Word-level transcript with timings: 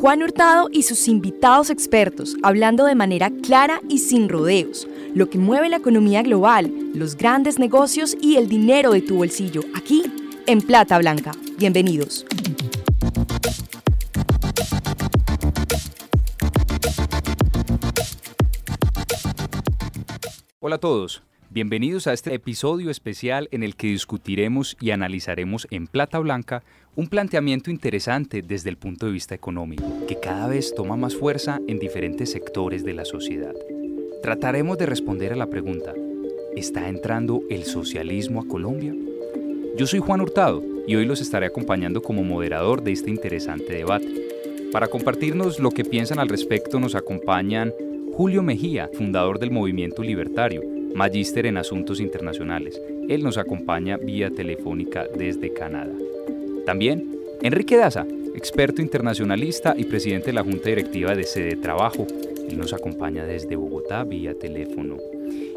Juan 0.00 0.22
Hurtado 0.22 0.68
y 0.70 0.84
sus 0.84 1.08
invitados 1.08 1.70
expertos, 1.70 2.36
hablando 2.44 2.84
de 2.84 2.94
manera 2.94 3.32
clara 3.42 3.80
y 3.88 3.98
sin 3.98 4.28
rodeos, 4.28 4.86
lo 5.12 5.28
que 5.28 5.38
mueve 5.38 5.68
la 5.68 5.78
economía 5.78 6.22
global, 6.22 6.72
los 6.94 7.16
grandes 7.16 7.58
negocios 7.58 8.16
y 8.20 8.36
el 8.36 8.48
dinero 8.48 8.92
de 8.92 9.02
tu 9.02 9.16
bolsillo, 9.16 9.62
aquí 9.74 10.04
en 10.46 10.60
Plata 10.60 10.98
Blanca. 10.98 11.32
Bienvenidos. 11.58 12.24
Hola 20.60 20.76
a 20.76 20.78
todos, 20.78 21.22
bienvenidos 21.50 22.06
a 22.06 22.12
este 22.12 22.34
episodio 22.34 22.90
especial 22.90 23.48
en 23.52 23.62
el 23.62 23.74
que 23.74 23.86
discutiremos 23.86 24.76
y 24.80 24.90
analizaremos 24.90 25.66
en 25.70 25.86
Plata 25.86 26.18
Blanca 26.18 26.62
un 26.94 27.08
planteamiento 27.08 27.70
interesante 27.70 28.42
desde 28.42 28.68
el 28.68 28.76
punto 28.76 29.06
de 29.06 29.12
vista 29.12 29.34
económico, 29.34 29.84
que 30.06 30.20
cada 30.20 30.48
vez 30.48 30.74
toma 30.74 30.96
más 30.96 31.16
fuerza 31.16 31.60
en 31.66 31.78
diferentes 31.78 32.30
sectores 32.30 32.84
de 32.84 32.92
la 32.92 33.04
sociedad. 33.04 33.54
Trataremos 34.22 34.76
de 34.76 34.86
responder 34.86 35.32
a 35.32 35.36
la 35.36 35.46
pregunta, 35.46 35.94
¿está 36.54 36.88
entrando 36.88 37.42
el 37.48 37.64
socialismo 37.64 38.42
a 38.42 38.46
Colombia? 38.46 38.94
Yo 39.76 39.86
soy 39.86 40.00
Juan 40.00 40.20
Hurtado 40.20 40.62
y 40.86 40.96
hoy 40.96 41.06
los 41.06 41.20
estaré 41.20 41.46
acompañando 41.46 42.02
como 42.02 42.24
moderador 42.24 42.82
de 42.82 42.92
este 42.92 43.10
interesante 43.10 43.72
debate. 43.72 44.08
Para 44.70 44.88
compartirnos 44.88 45.60
lo 45.60 45.70
que 45.70 45.84
piensan 45.84 46.18
al 46.18 46.28
respecto 46.28 46.78
nos 46.78 46.94
acompañan 46.94 47.72
Julio 48.12 48.42
Mejía, 48.42 48.90
fundador 48.92 49.38
del 49.38 49.50
Movimiento 49.50 50.02
Libertario, 50.02 50.77
magíster 50.94 51.46
en 51.46 51.56
Asuntos 51.56 52.00
Internacionales. 52.00 52.80
Él 53.08 53.22
nos 53.22 53.38
acompaña 53.38 53.96
vía 53.96 54.30
telefónica 54.30 55.06
desde 55.16 55.52
Canadá. 55.52 55.94
También 56.66 57.18
Enrique 57.40 57.76
Daza, 57.76 58.06
experto 58.34 58.82
internacionalista 58.82 59.74
y 59.76 59.84
presidente 59.84 60.26
de 60.26 60.32
la 60.32 60.42
Junta 60.42 60.68
Directiva 60.68 61.14
de 61.14 61.24
Sede 61.24 61.56
Trabajo. 61.56 62.06
Él 62.48 62.58
nos 62.58 62.72
acompaña 62.72 63.24
desde 63.24 63.56
Bogotá 63.56 64.04
vía 64.04 64.34
teléfono. 64.34 64.96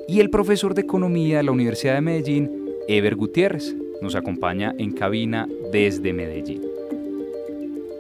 Y 0.07 0.19
el 0.19 0.29
profesor 0.29 0.73
de 0.75 0.81
Economía 0.81 1.37
de 1.37 1.43
la 1.43 1.51
Universidad 1.51 1.95
de 1.95 2.01
Medellín, 2.01 2.51
Ever 2.87 3.15
Gutiérrez, 3.15 3.75
nos 4.01 4.15
acompaña 4.15 4.75
en 4.77 4.91
cabina 4.91 5.47
desde 5.71 6.13
Medellín. 6.13 6.61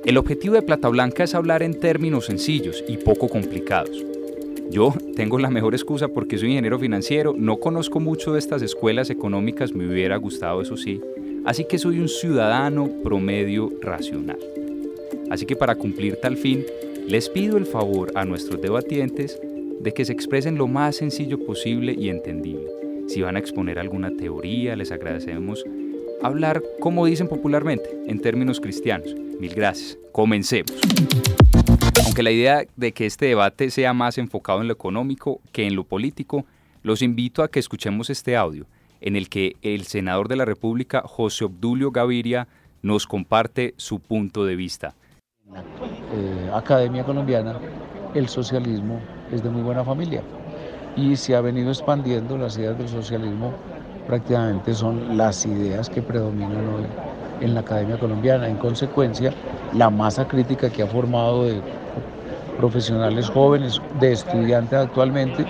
El 0.05 0.17
objetivo 0.17 0.55
de 0.55 0.63
Plata 0.63 0.89
Blanca 0.89 1.23
es 1.23 1.35
hablar 1.35 1.61
en 1.63 1.79
términos 1.79 2.25
sencillos 2.25 2.83
y 2.87 2.97
poco 2.97 3.29
complicados. 3.29 4.10
Yo 4.71 4.93
tengo 5.15 5.37
la 5.37 5.49
mejor 5.49 5.75
excusa 5.75 6.07
porque 6.07 6.37
soy 6.37 6.49
ingeniero 6.49 6.79
financiero, 6.79 7.35
no 7.37 7.57
conozco 7.57 7.99
mucho 7.99 8.33
de 8.33 8.39
estas 8.39 8.61
escuelas 8.61 9.09
económicas, 9.09 9.73
me 9.73 9.85
hubiera 9.85 10.15
gustado 10.15 10.61
eso 10.61 10.77
sí, 10.77 11.01
Así 11.43 11.65
que 11.65 11.79
soy 11.79 11.99
un 11.99 12.07
ciudadano 12.07 12.89
promedio 13.03 13.71
racional. 13.81 14.37
Así 15.31 15.45
que 15.45 15.55
para 15.55 15.75
cumplir 15.75 16.17
tal 16.17 16.37
fin, 16.37 16.65
les 17.07 17.29
pido 17.29 17.57
el 17.57 17.65
favor 17.65 18.11
a 18.15 18.25
nuestros 18.25 18.61
debatientes 18.61 19.41
de 19.79 19.91
que 19.91 20.05
se 20.05 20.13
expresen 20.13 20.57
lo 20.57 20.67
más 20.67 20.97
sencillo 20.97 21.43
posible 21.43 21.95
y 21.97 22.09
entendible. 22.09 22.67
Si 23.07 23.21
van 23.21 23.37
a 23.37 23.39
exponer 23.39 23.79
alguna 23.79 24.15
teoría, 24.15 24.75
les 24.75 24.91
agradecemos 24.91 25.65
hablar 26.21 26.61
como 26.79 27.07
dicen 27.07 27.27
popularmente, 27.27 27.89
en 28.05 28.19
términos 28.19 28.59
cristianos. 28.59 29.15
Mil 29.39 29.53
gracias. 29.55 29.97
Comencemos. 30.11 30.71
Aunque 32.11 32.23
la 32.23 32.31
idea 32.31 32.65
de 32.75 32.91
que 32.91 33.05
este 33.05 33.27
debate 33.27 33.71
sea 33.71 33.93
más 33.93 34.17
enfocado 34.17 34.59
en 34.59 34.67
lo 34.67 34.73
económico 34.73 35.39
que 35.53 35.65
en 35.65 35.77
lo 35.77 35.85
político, 35.85 36.43
los 36.83 37.01
invito 37.01 37.41
a 37.41 37.47
que 37.47 37.57
escuchemos 37.57 38.09
este 38.09 38.35
audio 38.35 38.65
en 38.99 39.15
el 39.15 39.29
que 39.29 39.55
el 39.61 39.83
senador 39.85 40.27
de 40.27 40.35
la 40.35 40.43
República, 40.43 41.03
José 41.05 41.45
Obdulio 41.45 41.89
Gaviria, 41.91 42.49
nos 42.81 43.07
comparte 43.07 43.73
su 43.77 44.01
punto 44.01 44.43
de 44.43 44.57
vista. 44.57 44.93
Eh, 45.55 46.51
Academia 46.53 47.05
Colombiana, 47.05 47.57
el 48.13 48.27
socialismo 48.27 48.99
es 49.31 49.41
de 49.41 49.49
muy 49.49 49.61
buena 49.61 49.85
familia 49.85 50.21
y 50.97 51.15
se 51.15 51.33
ha 51.33 51.39
venido 51.39 51.69
expandiendo 51.69 52.37
las 52.37 52.57
ideas 52.57 52.77
del 52.77 52.89
socialismo, 52.89 53.53
prácticamente 54.05 54.73
son 54.73 55.15
las 55.15 55.45
ideas 55.45 55.89
que 55.89 56.01
predominan 56.01 56.67
hoy 56.73 56.83
en 57.39 57.53
la 57.53 57.61
Academia 57.61 57.97
Colombiana. 57.97 58.49
En 58.49 58.57
consecuencia, 58.57 59.33
la 59.73 59.89
masa 59.89 60.27
crítica 60.27 60.69
que 60.69 60.83
ha 60.83 60.87
formado 60.87 61.45
de 61.45 61.61
profesionales 62.61 63.27
jóvenes, 63.27 63.81
de 63.99 64.11
estudiantes 64.11 64.77
actualmente, 64.77 65.43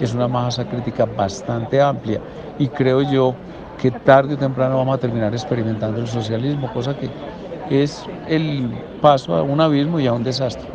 es 0.00 0.12
una 0.12 0.26
masa 0.26 0.68
crítica 0.68 1.04
bastante 1.04 1.80
amplia 1.80 2.20
y 2.58 2.66
creo 2.66 3.02
yo 3.02 3.36
que 3.80 3.92
tarde 3.92 4.34
o 4.34 4.36
temprano 4.36 4.76
vamos 4.76 4.96
a 4.96 5.00
terminar 5.00 5.32
experimentando 5.32 6.00
el 6.00 6.08
socialismo, 6.08 6.72
cosa 6.72 6.96
que 6.98 7.08
es 7.70 8.04
el 8.26 8.68
paso 9.00 9.36
a 9.36 9.42
un 9.42 9.60
abismo 9.60 10.00
y 10.00 10.08
a 10.08 10.12
un 10.12 10.24
desastre. 10.24 10.68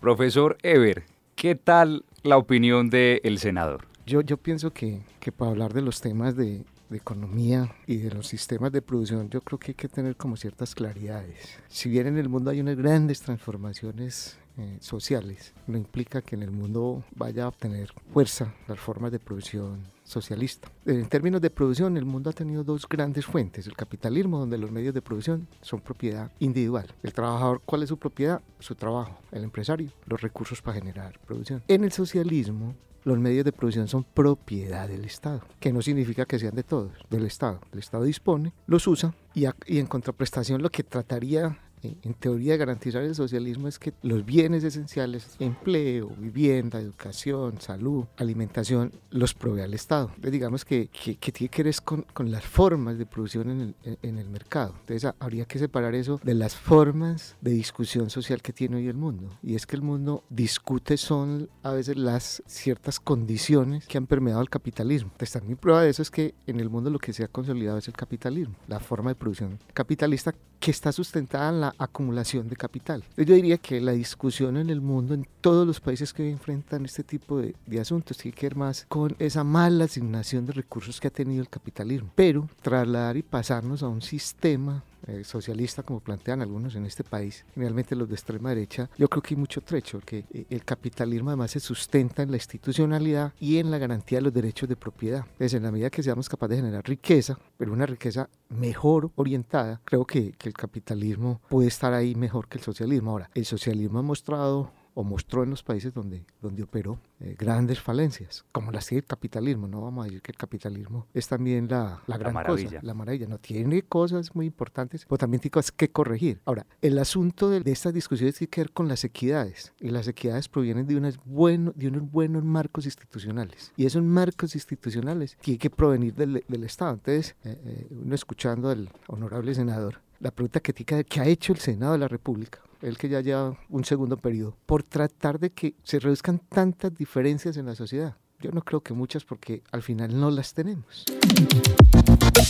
Profesor 0.00 0.58
Ever, 0.62 1.04
¿qué 1.36 1.54
tal 1.54 2.04
la 2.24 2.38
opinión 2.38 2.90
del 2.90 3.38
senador? 3.38 3.86
Yo, 4.04 4.22
yo 4.22 4.36
pienso 4.36 4.72
que, 4.72 5.02
que 5.20 5.30
para 5.30 5.52
hablar 5.52 5.72
de 5.74 5.82
los 5.82 6.00
temas 6.00 6.34
de, 6.34 6.64
de 6.88 6.96
economía 6.96 7.74
y 7.86 7.98
de 7.98 8.10
los 8.10 8.26
sistemas 8.26 8.72
de 8.72 8.82
producción, 8.82 9.28
yo 9.30 9.40
creo 9.40 9.58
que 9.58 9.72
hay 9.72 9.74
que 9.74 9.88
tener 9.88 10.16
como 10.16 10.36
ciertas 10.36 10.74
claridades. 10.74 11.58
Si 11.68 11.88
bien 11.88 12.06
en 12.06 12.18
el 12.18 12.28
mundo 12.28 12.50
hay 12.50 12.60
unas 12.60 12.76
grandes 12.76 13.20
transformaciones 13.20 14.38
eh, 14.56 14.78
sociales, 14.80 15.54
no 15.66 15.78
implica 15.78 16.22
que 16.22 16.34
en 16.34 16.42
el 16.42 16.50
mundo 16.50 17.04
vaya 17.14 17.44
a 17.44 17.48
obtener 17.48 17.92
fuerza 18.12 18.54
las 18.66 18.80
formas 18.80 19.12
de 19.12 19.20
producción 19.20 19.86
socialista. 20.02 20.68
En 20.86 21.08
términos 21.08 21.40
de 21.40 21.50
producción, 21.50 21.96
el 21.96 22.04
mundo 22.04 22.30
ha 22.30 22.32
tenido 22.32 22.64
dos 22.64 22.88
grandes 22.88 23.26
fuentes. 23.26 23.66
El 23.66 23.76
capitalismo, 23.76 24.38
donde 24.38 24.58
los 24.58 24.70
medios 24.70 24.94
de 24.94 25.02
producción 25.02 25.46
son 25.60 25.80
propiedad 25.80 26.32
individual. 26.40 26.92
El 27.02 27.12
trabajador, 27.12 27.60
¿cuál 27.64 27.82
es 27.82 27.90
su 27.90 27.98
propiedad? 27.98 28.40
Su 28.58 28.74
trabajo. 28.74 29.20
El 29.30 29.44
empresario, 29.44 29.90
los 30.06 30.20
recursos 30.20 30.62
para 30.62 30.78
generar 30.78 31.20
producción. 31.26 31.62
En 31.68 31.84
el 31.84 31.92
socialismo, 31.92 32.74
los 33.08 33.18
medios 33.18 33.44
de 33.44 33.52
producción 33.52 33.88
son 33.88 34.04
propiedad 34.04 34.86
del 34.86 35.04
Estado, 35.04 35.40
que 35.58 35.72
no 35.72 35.82
significa 35.82 36.26
que 36.26 36.38
sean 36.38 36.54
de 36.54 36.62
todos, 36.62 36.92
del 37.10 37.24
Estado. 37.24 37.60
El 37.72 37.78
Estado 37.78 38.04
dispone, 38.04 38.52
los 38.66 38.86
usa 38.86 39.14
y, 39.34 39.46
y 39.66 39.78
en 39.78 39.86
contraprestación 39.86 40.62
lo 40.62 40.70
que 40.70 40.84
trataría 40.84 41.58
en 41.82 42.14
teoría 42.14 42.56
garantizar 42.56 43.02
el 43.02 43.14
socialismo 43.14 43.68
es 43.68 43.78
que 43.78 43.92
los 44.02 44.24
bienes 44.24 44.64
esenciales, 44.64 45.36
empleo, 45.38 46.08
vivienda, 46.18 46.80
educación, 46.80 47.60
salud, 47.60 48.06
alimentación, 48.16 48.92
los 49.10 49.34
provee 49.34 49.62
al 49.62 49.74
Estado. 49.74 50.06
Entonces, 50.08 50.32
digamos 50.32 50.64
que, 50.64 50.88
que, 50.88 51.32
tiene 51.32 51.50
que 51.50 51.62
ver 51.62 51.74
con, 51.84 52.02
con, 52.14 52.30
las 52.30 52.44
formas 52.44 52.98
de 52.98 53.06
producción 53.06 53.50
en 53.50 53.74
el, 53.82 53.98
en 54.02 54.18
el 54.18 54.28
mercado. 54.28 54.74
Entonces 54.80 55.12
habría 55.18 55.44
que 55.44 55.58
separar 55.58 55.94
eso 55.94 56.20
de 56.22 56.34
las 56.34 56.56
formas 56.56 57.36
de 57.40 57.50
discusión 57.52 58.10
social 58.10 58.42
que 58.42 58.52
tiene 58.52 58.76
hoy 58.76 58.88
el 58.88 58.96
mundo. 58.96 59.38
Y 59.42 59.54
es 59.54 59.66
que 59.66 59.76
el 59.76 59.82
mundo 59.82 60.24
discute 60.30 60.96
son 60.96 61.48
a 61.62 61.72
veces 61.72 61.96
las 61.96 62.42
ciertas 62.46 63.00
condiciones 63.00 63.86
que 63.86 63.98
han 63.98 64.06
permeado 64.06 64.40
el 64.40 64.50
capitalismo. 64.50 65.10
Entonces 65.12 65.32
también 65.32 65.56
prueba 65.56 65.82
de 65.82 65.90
eso 65.90 66.02
es 66.02 66.10
que 66.10 66.34
en 66.46 66.60
el 66.60 66.70
mundo 66.70 66.90
lo 66.90 66.98
que 66.98 67.12
se 67.12 67.24
ha 67.24 67.28
consolidado 67.28 67.78
es 67.78 67.88
el 67.88 67.94
capitalismo, 67.94 68.54
la 68.66 68.80
forma 68.80 69.10
de 69.10 69.14
producción 69.14 69.58
capitalista 69.74 70.34
que 70.60 70.70
está 70.70 70.92
sustentada 70.92 71.50
en 71.50 71.60
la 71.60 71.74
acumulación 71.78 72.48
de 72.48 72.56
capital. 72.56 73.04
Yo 73.16 73.34
diría 73.34 73.58
que 73.58 73.80
la 73.80 73.92
discusión 73.92 74.56
en 74.56 74.70
el 74.70 74.80
mundo, 74.80 75.14
en 75.14 75.26
todos 75.40 75.66
los 75.66 75.80
países 75.80 76.12
que 76.12 76.28
enfrentan 76.28 76.84
este 76.84 77.04
tipo 77.04 77.38
de, 77.38 77.54
de, 77.66 77.80
asuntos, 77.80 78.18
tiene 78.18 78.36
que 78.36 78.46
ver 78.46 78.56
más 78.56 78.86
con 78.88 79.14
esa 79.18 79.44
mala 79.44 79.84
asignación 79.84 80.46
de 80.46 80.52
recursos 80.52 81.00
que 81.00 81.08
ha 81.08 81.12
tenido 81.12 81.40
el 81.40 81.48
capitalismo. 81.48 82.10
Pero 82.14 82.48
trasladar 82.62 83.16
y 83.16 83.22
pasarnos 83.22 83.82
a 83.82 83.88
un 83.88 84.02
sistema 84.02 84.82
eh, 85.06 85.24
socialista, 85.24 85.82
como 85.82 86.00
plantean 86.00 86.42
algunos 86.42 86.74
en 86.74 86.86
este 86.86 87.04
país, 87.04 87.44
generalmente 87.54 87.94
los 87.94 88.08
de 88.08 88.14
extrema 88.14 88.50
derecha, 88.50 88.90
yo 88.96 89.08
creo 89.08 89.22
que 89.22 89.34
hay 89.34 89.40
mucho 89.40 89.60
trecho, 89.60 89.98
porque 89.98 90.24
eh, 90.32 90.46
el 90.50 90.64
capitalismo 90.64 91.30
además 91.30 91.52
se 91.52 91.60
sustenta 91.60 92.22
en 92.22 92.30
la 92.30 92.36
institucionalidad 92.36 93.32
y 93.38 93.58
en 93.58 93.70
la 93.70 93.78
garantía 93.78 94.18
de 94.18 94.22
los 94.22 94.34
derechos 94.34 94.68
de 94.68 94.76
propiedad. 94.76 95.24
Entonces, 95.32 95.54
en 95.54 95.62
la 95.62 95.72
medida 95.72 95.90
que 95.90 96.02
seamos 96.02 96.28
capaces 96.28 96.56
de 96.56 96.62
generar 96.62 96.84
riqueza, 96.86 97.38
pero 97.56 97.72
una 97.72 97.86
riqueza 97.86 98.28
mejor 98.48 99.10
orientada, 99.16 99.80
creo 99.84 100.04
que, 100.04 100.32
que 100.32 100.48
el 100.48 100.54
capitalismo 100.54 101.40
puede 101.48 101.68
estar 101.68 101.92
ahí 101.92 102.14
mejor 102.14 102.48
que 102.48 102.58
el 102.58 102.64
socialismo. 102.64 103.10
Ahora, 103.10 103.30
el 103.34 103.44
socialismo 103.44 103.98
ha 103.98 104.02
mostrado 104.02 104.72
o 104.98 105.04
mostró 105.04 105.44
en 105.44 105.50
los 105.50 105.62
países 105.62 105.94
donde, 105.94 106.24
donde 106.42 106.64
operó 106.64 106.98
eh, 107.20 107.36
grandes 107.38 107.80
falencias, 107.80 108.44
como 108.50 108.72
las 108.72 108.84
tiene 108.84 108.98
el 108.98 109.06
capitalismo. 109.06 109.68
No 109.68 109.80
vamos 109.80 110.02
a 110.02 110.06
decir 110.06 110.20
que 110.22 110.32
el 110.32 110.36
capitalismo 110.36 111.06
es 111.14 111.28
también 111.28 111.68
la, 111.68 112.02
la 112.08 112.18
gran 112.18 112.34
maravilla. 112.34 112.68
cosa, 112.68 112.80
la 112.82 112.94
maravilla. 112.94 113.28
No 113.28 113.38
tiene 113.38 113.82
cosas 113.82 114.34
muy 114.34 114.46
importantes, 114.46 115.06
pero 115.08 115.16
también 115.16 115.40
tiene 115.40 115.52
cosas 115.52 115.70
que 115.70 115.88
corregir. 115.92 116.40
Ahora, 116.44 116.66
el 116.82 116.98
asunto 116.98 117.48
de, 117.48 117.60
de 117.60 117.70
estas 117.70 117.94
discusiones 117.94 118.34
tiene 118.34 118.50
que 118.50 118.62
ver 118.62 118.72
con 118.72 118.88
las 118.88 119.04
equidades, 119.04 119.72
y 119.78 119.90
las 119.90 120.08
equidades 120.08 120.48
provienen 120.48 120.84
de, 120.88 120.96
unas 120.96 121.16
bueno, 121.24 121.72
de 121.76 121.86
unos 121.86 122.10
buenos 122.10 122.42
marcos 122.42 122.84
institucionales. 122.84 123.72
Y 123.76 123.86
esos 123.86 124.02
marcos 124.02 124.56
institucionales 124.56 125.36
tienen 125.40 125.60
que 125.60 125.70
provenir 125.70 126.12
del, 126.16 126.44
del 126.48 126.64
Estado. 126.64 126.94
Entonces, 126.94 127.36
eh, 127.44 127.56
eh, 127.64 127.86
uno 127.90 128.16
escuchando 128.16 128.68
al 128.68 128.90
honorable 129.06 129.54
senador, 129.54 130.00
la 130.18 130.32
pregunta 130.32 130.58
que, 130.58 130.72
que 130.74 131.20
ha 131.20 131.26
hecho 131.26 131.52
el 131.52 131.60
Senado 131.60 131.92
de 131.92 131.98
la 131.98 132.08
República 132.08 132.58
el 132.82 132.96
que 132.96 133.08
ya 133.08 133.20
lleva 133.20 133.56
un 133.68 133.84
segundo 133.84 134.16
periodo, 134.16 134.56
por 134.66 134.82
tratar 134.82 135.38
de 135.38 135.50
que 135.50 135.74
se 135.82 135.98
reduzcan 135.98 136.38
tantas 136.38 136.96
diferencias 136.96 137.56
en 137.56 137.66
la 137.66 137.74
sociedad. 137.74 138.16
Yo 138.40 138.52
no 138.52 138.62
creo 138.62 138.80
que 138.80 138.94
muchas 138.94 139.24
porque 139.24 139.62
al 139.72 139.82
final 139.82 140.18
no 140.18 140.30
las 140.30 140.54
tenemos. 140.54 141.04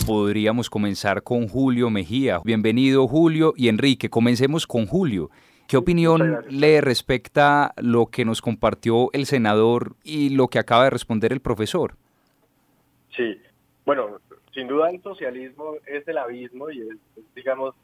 Podríamos 0.06 0.68
comenzar 0.68 1.22
con 1.22 1.48
Julio 1.48 1.88
Mejía. 1.88 2.40
Bienvenido 2.44 3.08
Julio 3.08 3.54
y 3.56 3.68
Enrique. 3.68 4.10
Comencemos 4.10 4.66
con 4.66 4.86
Julio. 4.86 5.30
¿Qué 5.66 5.76
opinión 5.76 6.44
le 6.48 6.80
respecta 6.80 7.74
lo 7.76 8.06
que 8.06 8.24
nos 8.24 8.40
compartió 8.40 9.10
el 9.12 9.26
senador 9.26 9.96
y 10.02 10.30
lo 10.30 10.48
que 10.48 10.58
acaba 10.58 10.84
de 10.84 10.90
responder 10.90 11.32
el 11.32 11.40
profesor? 11.40 11.94
Sí, 13.14 13.38
bueno, 13.84 14.18
sin 14.54 14.66
duda 14.66 14.90
el 14.90 15.02
socialismo 15.02 15.74
es 15.86 16.06
el 16.08 16.18
abismo 16.18 16.70
y 16.70 16.80
es, 16.80 16.96
digamos, 17.34 17.74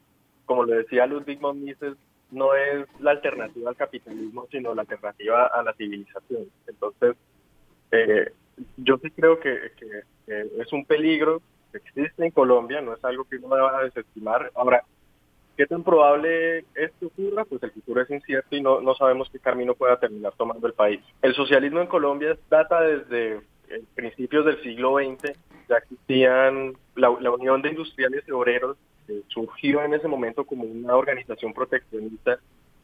como 0.45 0.63
lo 0.63 0.73
decía 0.75 1.05
Ludwig 1.05 1.39
von 1.39 1.63
Mises, 1.63 1.95
no 2.35 2.53
es 2.53 2.87
la 2.99 3.11
alternativa 3.11 3.69
al 3.69 3.75
capitalismo, 3.75 4.47
sino 4.51 4.75
la 4.75 4.81
alternativa 4.81 5.47
a 5.47 5.63
la 5.63 5.73
civilización. 5.73 6.45
Entonces, 6.67 7.15
eh, 7.91 8.31
yo 8.77 8.97
sí 9.01 9.09
creo 9.11 9.39
que, 9.39 9.71
es 10.27 10.73
un 10.73 10.85
peligro 10.85 11.41
que 11.71 11.77
existe 11.79 12.25
en 12.25 12.31
Colombia, 12.31 12.81
no 12.81 12.93
es 12.93 13.03
algo 13.03 13.25
que 13.25 13.37
uno 13.37 13.55
deba 13.55 13.83
desestimar. 13.83 14.51
Ahora, 14.55 14.83
¿Qué 15.57 15.65
tan 15.67 15.85
probable 15.85 16.65
es 16.75 16.91
que 16.99 17.05
ocurra? 17.05 17.45
Pues 17.45 17.63
el 17.63 17.71
futuro 17.71 18.01
es 18.01 18.09
incierto 18.09 18.57
y 18.57 18.61
no, 18.61 18.81
no 18.81 18.93
sabemos 18.93 19.29
qué 19.29 19.39
camino 19.39 19.73
pueda 19.73 19.97
terminar 19.97 20.33
tomando 20.35 20.67
el 20.67 20.73
país. 20.73 20.99
El 21.21 21.33
socialismo 21.33 21.79
en 21.79 21.87
Colombia 21.87 22.37
data 22.49 22.81
desde 22.81 23.39
eh, 23.69 23.83
principios 23.95 24.45
del 24.45 24.61
siglo 24.61 24.97
XX, 24.97 25.31
ya 25.67 25.77
existían 25.77 26.73
la, 26.95 27.09
Unión 27.09 27.61
de 27.61 27.69
Industriales 27.69 28.23
y 28.27 28.31
Obreros, 28.31 28.77
que 29.07 29.21
surgió 29.27 29.83
en 29.83 29.93
ese 29.93 30.07
momento 30.07 30.45
como 30.45 30.63
una 30.63 30.95
organización 30.95 31.53
proteccionista 31.53 32.39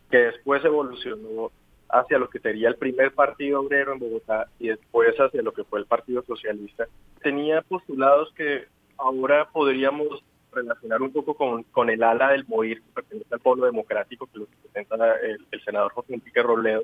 que 0.10 0.18
después 0.18 0.64
evolucionó 0.64 1.52
hacia 1.90 2.18
lo 2.18 2.30
que 2.30 2.40
sería 2.40 2.70
el 2.70 2.76
primer 2.76 3.14
partido 3.14 3.62
obrero 3.62 3.94
en 3.94 4.00
Bogotá 4.00 4.48
y 4.60 4.70
después 4.70 5.16
hacia 5.18 5.42
lo 5.42 5.52
que 5.52 5.64
fue 5.64 5.80
el 5.80 5.86
Partido 5.86 6.24
Socialista. 6.24 6.88
Tenía 7.22 7.62
postulados 7.62 8.32
que 8.34 8.66
ahora 8.98 9.50
podríamos 9.52 10.24
relacionar 10.52 11.02
un 11.02 11.12
poco 11.12 11.34
con, 11.34 11.64
con 11.64 11.90
el 11.90 12.04
ala 12.04 12.32
del 12.32 12.46
MOIR, 12.48 12.82
que 12.82 12.92
pertenece 12.94 13.34
al 13.34 13.40
Pueblo 13.40 13.66
Democrático, 13.66 14.28
que 14.28 14.40
lo 14.40 14.46
representa 14.46 14.96
el, 15.22 15.62
senador 15.64 15.92
José 15.94 16.14
Enrique 16.14 16.42
Robledo, 16.42 16.84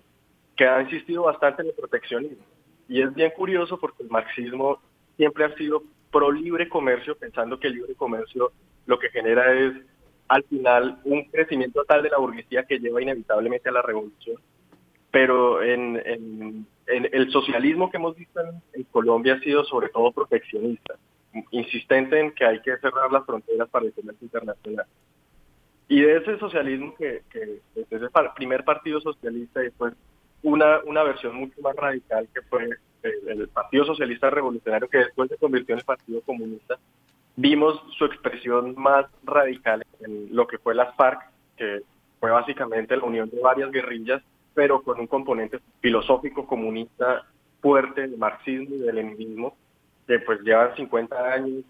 que 0.56 0.66
ha 0.66 0.82
insistido 0.82 1.24
bastante 1.24 1.62
en 1.62 1.70
el 1.70 1.74
proteccionismo. 1.74 2.44
Y 2.88 3.02
es 3.02 3.14
bien 3.14 3.32
curioso 3.32 3.78
porque 3.80 4.04
el 4.04 4.10
marxismo 4.10 4.80
siempre 5.18 5.46
ha 5.46 5.56
sido 5.56 5.84
pro 6.12 6.32
libre 6.32 6.70
comercio, 6.70 7.18
pensando 7.18 7.60
que 7.60 7.68
el 7.68 7.76
libre 7.76 7.96
comercio 7.96 8.52
lo 8.86 9.00
que 9.00 9.10
genera 9.10 9.54
es 9.54 9.74
al 10.28 10.44
final 10.44 11.00
un 11.06 11.24
crecimiento 11.26 11.84
tal 11.86 12.04
de 12.04 12.10
la 12.10 12.18
burguesía 12.18 12.64
que 12.64 12.80
lleva 12.80 13.02
inevitablemente 13.02 13.70
a 13.70 13.74
la 13.74 13.82
revolución. 13.82 14.38
Pero 15.12 15.64
en, 15.64 16.66
el 16.86 17.32
socialismo 17.32 17.90
que 17.90 17.98
hemos 17.98 18.16
visto 18.16 18.40
en 18.74 18.84
Colombia 18.86 19.36
ha 19.36 19.40
sido 19.40 19.64
sobre 19.66 19.90
todo 19.90 20.12
proteccionista 20.12 20.96
insistente 21.52 22.20
en 22.20 22.32
que 22.32 22.46
hay 22.46 22.62
que 22.62 22.78
cerrar 22.78 23.12
las 23.12 23.26
fronteras 23.26 23.70
para 23.70 23.86
el 23.86 23.94
comercio 23.94 24.26
internacional. 24.26 24.86
Y 25.88 26.02
de 26.02 26.18
ese 26.18 26.38
socialismo 26.38 26.94
que, 26.96 27.22
que 27.30 27.60
desde 27.90 28.06
el 28.06 28.12
primer 28.36 28.64
partido 28.64 29.00
socialista 29.00 29.62
y 29.62 29.66
después 29.66 29.94
una, 30.44 30.80
una 30.86 31.04
versión 31.04 31.36
mucho 31.36 31.60
más 31.62 31.76
radical 31.76 32.28
que 32.34 32.42
fue 32.44 32.70
el, 33.04 33.48
Partido 33.50 33.86
Socialista 33.86 34.30
Revolucionario 34.30 34.90
que 34.90 35.00
después 35.00 35.30
se 35.30 35.38
convirtió 35.38 35.74
en 35.74 35.80
el 35.80 35.86
Partido 35.86 36.22
Comunista, 36.22 36.78
vimos 37.36 37.82
su 37.98 38.06
expresión 38.06 38.76
más 38.78 39.06
radical 39.24 39.86
en 40.02 40.36
lo 40.36 40.48
que 40.48 40.58
fue 40.58 40.76
las 40.76 40.96
FARC, 40.96 41.20
que 41.56 41.82
fue 42.20 42.32
básicamente 42.32 42.98
la 42.98 43.04
unión 43.04 43.30
de 43.30 43.40
varias 43.42 43.72
guerrillas, 43.72 44.22
pero 44.54 44.82
con 44.82 45.00
un 45.00 45.08
componente 45.08 45.60
filosófico 45.82 46.48
comunista 46.48 47.26
fuerte 47.62 48.02
del 48.02 48.18
marxismo 48.18 48.76
y 48.76 48.80
del 48.80 48.96
leninismo, 48.96 49.56
que 50.08 50.20
pues 50.20 50.42
llevan 50.42 50.76
50 50.76 51.34
años 51.34 51.64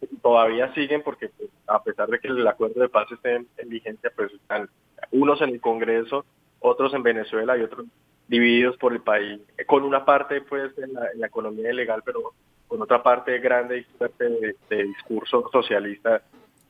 y 0.00 0.16
todavía 0.16 0.72
siguen 0.74 1.02
porque 1.02 1.28
pues, 1.28 1.50
a 1.66 1.82
pesar 1.82 2.08
de 2.08 2.18
que 2.18 2.28
el 2.28 2.46
acuerdo 2.46 2.80
de 2.80 2.88
paz 2.88 3.10
esté 3.12 3.36
en, 3.36 3.68
vigencia, 3.68 4.10
pues 4.16 4.32
están 4.32 4.68
unos 5.10 5.40
en 5.42 5.50
el 5.50 5.60
Congreso, 5.60 6.24
otros 6.60 6.94
en 6.94 7.02
Venezuela 7.02 7.56
y 7.56 7.62
otros 7.62 7.86
divididos 8.30 8.76
por 8.76 8.92
el 8.92 9.00
país, 9.00 9.40
con 9.66 9.82
una 9.82 10.04
parte 10.04 10.40
pues 10.40 10.70
en 10.78 10.94
la, 10.94 11.26
economía 11.26 11.72
ilegal, 11.72 12.00
pero 12.04 12.32
con 12.68 12.80
otra 12.80 13.02
parte 13.02 13.36
grande 13.40 13.78
y 13.78 13.82
fuerte 13.98 14.24
de, 14.68 14.84
discurso 14.84 15.50
socialista 15.50 16.22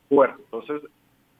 fuerte. 0.08 0.42
Entonces, 0.42 0.90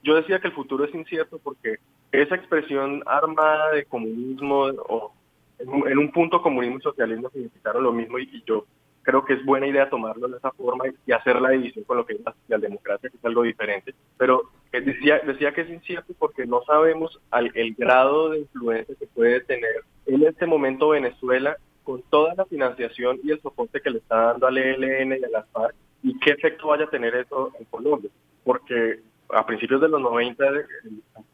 yo 0.03 0.13
decía 0.15 0.39
que 0.39 0.49
el 0.49 0.53
futuro 0.53 0.85
es 0.85 0.93
incierto 0.93 1.39
porque 1.39 1.77
esa 2.11 2.35
expresión 2.35 3.01
armada 3.07 3.71
de 3.71 3.85
comunismo 3.85 4.65
o 4.87 5.11
en 5.57 5.97
un, 5.97 6.11
punto 6.11 6.39
comunismo 6.43 6.77
y 6.77 6.81
socialismo 6.81 7.31
significaron 7.31 7.83
lo 7.83 7.91
mismo 7.91 8.19
y 8.19 8.43
yo 8.45 8.65
creo 9.01 9.25
que 9.25 9.33
es 9.33 9.43
buena 9.43 9.65
idea 9.65 9.89
tomarlo 9.89 10.27
de 10.27 10.37
esa 10.37 10.51
forma 10.51 10.83
y 11.05 11.11
hacer 11.11 11.41
la 11.41 11.49
división 11.49 11.83
con 11.85 11.97
lo 11.97 12.05
que 12.05 12.13
es 12.13 12.21
la 12.23 12.33
socialdemocracia, 12.33 13.09
que 13.09 13.17
es 13.17 13.25
algo 13.25 13.41
diferente. 13.41 13.95
Pero 14.17 14.51
decía, 14.71 15.19
decía 15.25 15.53
que 15.53 15.61
es 15.61 15.69
incierto 15.69 16.13
porque 16.17 16.45
no 16.45 16.63
sabemos 16.63 17.19
el 17.33 17.75
grado 17.75 18.29
de 18.29 18.39
influencia 18.39 18.95
que 18.97 19.07
puede 19.07 19.41
tener 19.41 19.83
en 20.05 20.23
este 20.23 20.45
momento 20.45 20.89
Venezuela 20.89 21.57
con 21.83 22.01
toda 22.03 22.33
la 22.35 22.45
financiación 22.45 23.19
y 23.23 23.31
el 23.31 23.41
soporte 23.41 23.81
que 23.81 23.89
le 23.89 23.97
está 23.97 24.15
dando 24.15 24.47
al 24.47 24.57
ELN 24.57 25.17
y 25.19 25.23
a 25.25 25.29
las 25.29 25.49
FARC 25.49 25.75
y 26.03 26.17
qué 26.19 26.31
efecto 26.31 26.67
vaya 26.67 26.85
a 26.85 26.89
tener 26.89 27.15
eso 27.15 27.51
en 27.59 27.65
Colombia. 27.65 28.09
Porque 28.43 28.99
a 29.29 29.45
principios 29.45 29.81
de 29.81 29.89
los 29.89 30.01
90 30.01 30.47
el 30.47 30.65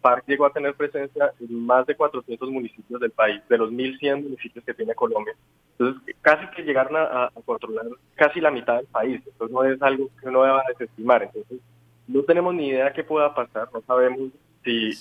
FARC 0.01 0.25
llegó 0.27 0.45
a 0.45 0.53
tener 0.53 0.75
presencia 0.75 1.31
en 1.39 1.65
más 1.65 1.85
de 1.85 1.95
400 1.95 2.49
municipios 2.49 2.99
del 2.99 3.11
país, 3.11 3.41
de 3.49 3.57
los 3.57 3.71
1.100 3.71 4.23
municipios 4.23 4.63
que 4.65 4.73
tiene 4.73 4.95
Colombia. 4.95 5.35
Entonces, 5.77 6.15
casi 6.21 6.47
que 6.55 6.63
llegaron 6.63 6.95
a, 6.95 7.31
controlar 7.45 7.85
casi 8.15 8.41
la 8.41 8.51
mitad 8.51 8.77
del 8.77 8.87
país. 8.87 9.21
Entonces, 9.25 9.53
no 9.53 9.63
es 9.63 9.81
algo 9.81 10.09
que 10.19 10.27
uno 10.27 10.43
deba 10.43 10.63
desestimar. 10.69 11.23
Entonces, 11.23 11.59
no 12.07 12.23
tenemos 12.23 12.53
ni 12.53 12.69
idea 12.69 12.93
qué 12.93 13.03
pueda 13.03 13.33
pasar. 13.33 13.69
No 13.73 13.81
sabemos 13.81 14.29
si 14.63 14.91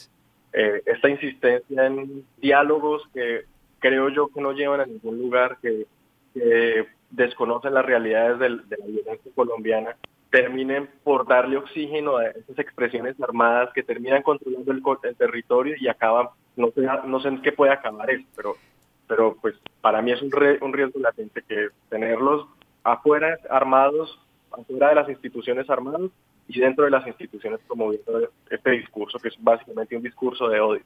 eh, 0.52 0.82
esta 0.86 1.08
insistencia 1.08 1.86
en 1.86 2.24
diálogos 2.38 3.02
que 3.12 3.44
creo 3.78 4.08
yo 4.08 4.28
que 4.28 4.40
no 4.40 4.52
llevan 4.52 4.80
a 4.80 4.86
ningún 4.86 5.18
lugar, 5.18 5.58
que, 5.60 5.86
desconocen 7.08 7.72
las 7.72 7.86
realidades 7.86 8.38
de 8.38 8.76
la 8.76 8.86
violencia 8.86 9.32
colombiana, 9.34 9.96
terminen 10.28 10.90
por 11.02 11.26
darle 11.26 11.56
oxígeno 11.56 12.18
a 12.18 12.26
esas 12.26 12.58
expresiones 12.58 13.18
armadas 13.22 13.70
que 13.72 13.82
terminan 13.82 14.22
controlando 14.22 14.70
el, 14.70 14.82
el 15.02 15.16
territorio 15.16 15.76
y 15.78 15.88
acaban, 15.88 16.28
no 16.56 16.70
sé, 16.72 16.82
no 17.06 17.20
sé 17.20 17.28
en 17.28 17.40
qué 17.40 17.52
puede 17.52 17.72
acabar 17.72 18.10
eso, 18.10 18.26
pero 18.34 18.56
pero 19.06 19.36
pues 19.40 19.54
para 19.80 20.02
mí 20.02 20.12
es 20.12 20.22
un, 20.22 20.30
un 20.60 20.72
riesgo 20.72 21.00
latente 21.00 21.42
que 21.48 21.68
tenerlos 21.88 22.46
afuera 22.82 23.38
armados, 23.50 24.18
afuera 24.50 24.90
de 24.90 24.94
las 24.96 25.08
instituciones 25.08 25.68
armadas 25.70 26.10
y 26.48 26.60
dentro 26.60 26.84
de 26.84 26.90
las 26.90 27.06
instituciones 27.06 27.60
promoviendo 27.66 28.30
este 28.50 28.70
discurso 28.72 29.18
que 29.18 29.28
es 29.28 29.34
básicamente 29.38 29.96
un 29.96 30.02
discurso 30.02 30.48
de 30.48 30.60
odio. 30.60 30.82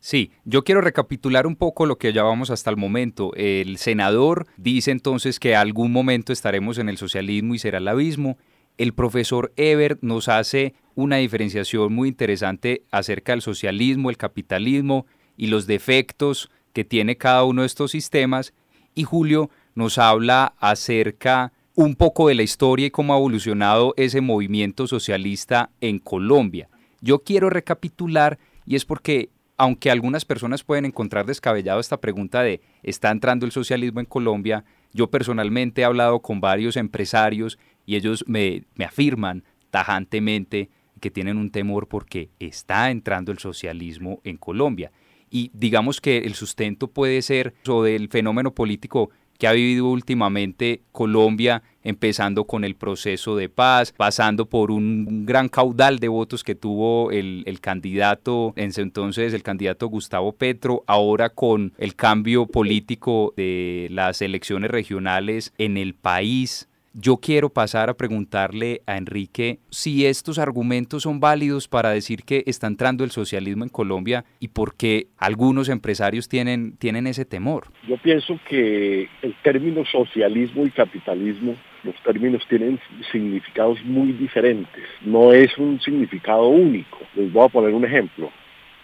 Sí, 0.00 0.30
yo 0.44 0.64
quiero 0.64 0.80
recapitular 0.80 1.46
un 1.46 1.56
poco 1.56 1.84
lo 1.84 1.98
que 1.98 2.12
llevamos 2.12 2.50
hasta 2.50 2.70
el 2.70 2.76
momento. 2.76 3.32
El 3.34 3.76
senador 3.76 4.46
dice 4.56 4.90
entonces 4.90 5.38
que 5.38 5.56
algún 5.56 5.92
momento 5.92 6.32
estaremos 6.32 6.78
en 6.78 6.88
el 6.88 6.96
socialismo 6.96 7.54
y 7.54 7.58
será 7.58 7.78
el 7.78 7.88
abismo. 7.88 8.38
El 8.78 8.94
profesor 8.94 9.52
Ebert 9.56 9.98
nos 10.02 10.28
hace 10.28 10.74
una 10.94 11.16
diferenciación 11.16 11.92
muy 11.92 12.08
interesante 12.08 12.82
acerca 12.90 13.32
del 13.32 13.42
socialismo, 13.42 14.08
el 14.08 14.16
capitalismo, 14.16 15.06
y 15.36 15.48
los 15.48 15.66
defectos 15.66 16.50
que 16.72 16.84
tiene 16.84 17.16
cada 17.16 17.44
uno 17.44 17.62
de 17.62 17.66
estos 17.66 17.90
sistemas. 17.90 18.54
Y 18.94 19.04
Julio 19.04 19.50
nos 19.74 19.98
habla 19.98 20.54
acerca 20.58 21.52
un 21.78 21.94
poco 21.94 22.26
de 22.26 22.34
la 22.34 22.42
historia 22.42 22.86
y 22.86 22.90
cómo 22.90 23.14
ha 23.14 23.18
evolucionado 23.18 23.94
ese 23.96 24.20
movimiento 24.20 24.88
socialista 24.88 25.70
en 25.80 26.00
Colombia. 26.00 26.68
Yo 27.00 27.20
quiero 27.20 27.50
recapitular 27.50 28.40
y 28.66 28.74
es 28.74 28.84
porque 28.84 29.30
aunque 29.56 29.92
algunas 29.92 30.24
personas 30.24 30.64
pueden 30.64 30.86
encontrar 30.86 31.24
descabellado 31.24 31.78
esta 31.78 32.00
pregunta 32.00 32.42
de 32.42 32.62
¿está 32.82 33.12
entrando 33.12 33.46
el 33.46 33.52
socialismo 33.52 34.00
en 34.00 34.06
Colombia? 34.06 34.64
Yo 34.92 35.08
personalmente 35.08 35.82
he 35.82 35.84
hablado 35.84 36.18
con 36.18 36.40
varios 36.40 36.76
empresarios 36.76 37.60
y 37.86 37.94
ellos 37.94 38.24
me, 38.26 38.64
me 38.74 38.84
afirman 38.84 39.44
tajantemente 39.70 40.70
que 41.00 41.12
tienen 41.12 41.38
un 41.38 41.52
temor 41.52 41.86
porque 41.86 42.28
está 42.40 42.90
entrando 42.90 43.30
el 43.30 43.38
socialismo 43.38 44.20
en 44.24 44.36
Colombia 44.36 44.90
y 45.30 45.50
digamos 45.54 46.00
que 46.00 46.18
el 46.18 46.34
sustento 46.34 46.88
puede 46.88 47.22
ser 47.22 47.54
sobre 47.64 47.96
el 47.96 48.08
fenómeno 48.08 48.54
político 48.54 49.10
que 49.38 49.46
ha 49.46 49.52
vivido 49.52 49.86
últimamente 49.86 50.82
Colombia, 50.90 51.62
empezando 51.84 52.44
con 52.44 52.64
el 52.64 52.74
proceso 52.74 53.36
de 53.36 53.48
paz, 53.48 53.94
pasando 53.96 54.46
por 54.46 54.72
un 54.72 55.24
gran 55.24 55.48
caudal 55.48 56.00
de 56.00 56.08
votos 56.08 56.42
que 56.42 56.56
tuvo 56.56 57.12
el, 57.12 57.44
el, 57.46 57.60
candidato, 57.60 58.52
en 58.56 58.70
ese 58.70 58.82
entonces 58.82 59.32
el 59.32 59.44
candidato 59.44 59.86
Gustavo 59.86 60.32
Petro, 60.32 60.82
ahora 60.86 61.30
con 61.30 61.72
el 61.78 61.94
cambio 61.94 62.46
político 62.46 63.32
de 63.36 63.86
las 63.92 64.20
elecciones 64.22 64.72
regionales 64.72 65.54
en 65.56 65.76
el 65.76 65.94
país. 65.94 66.68
Yo 67.00 67.18
quiero 67.18 67.48
pasar 67.50 67.90
a 67.90 67.94
preguntarle 67.94 68.80
a 68.86 68.96
Enrique 68.96 69.60
si 69.70 70.04
estos 70.06 70.38
argumentos 70.38 71.04
son 71.04 71.20
válidos 71.20 71.68
para 71.68 71.90
decir 71.90 72.24
que 72.24 72.42
está 72.46 72.66
entrando 72.66 73.04
el 73.04 73.12
socialismo 73.12 73.62
en 73.62 73.70
Colombia 73.70 74.24
y 74.40 74.48
por 74.48 74.76
qué 74.76 75.06
algunos 75.16 75.68
empresarios 75.68 76.28
tienen, 76.28 76.76
tienen 76.76 77.06
ese 77.06 77.24
temor. 77.24 77.68
Yo 77.86 77.96
pienso 77.98 78.38
que 78.48 79.08
el 79.22 79.34
término 79.44 79.84
socialismo 79.84 80.66
y 80.66 80.70
capitalismo 80.70 81.54
los 81.84 81.94
términos 82.02 82.42
tienen 82.48 82.80
significados 83.12 83.78
muy 83.84 84.12
diferentes, 84.12 84.82
no 85.02 85.32
es 85.32 85.56
un 85.56 85.80
significado 85.80 86.48
único. 86.48 86.98
Les 87.14 87.32
voy 87.32 87.46
a 87.46 87.48
poner 87.48 87.72
un 87.72 87.84
ejemplo. 87.84 88.30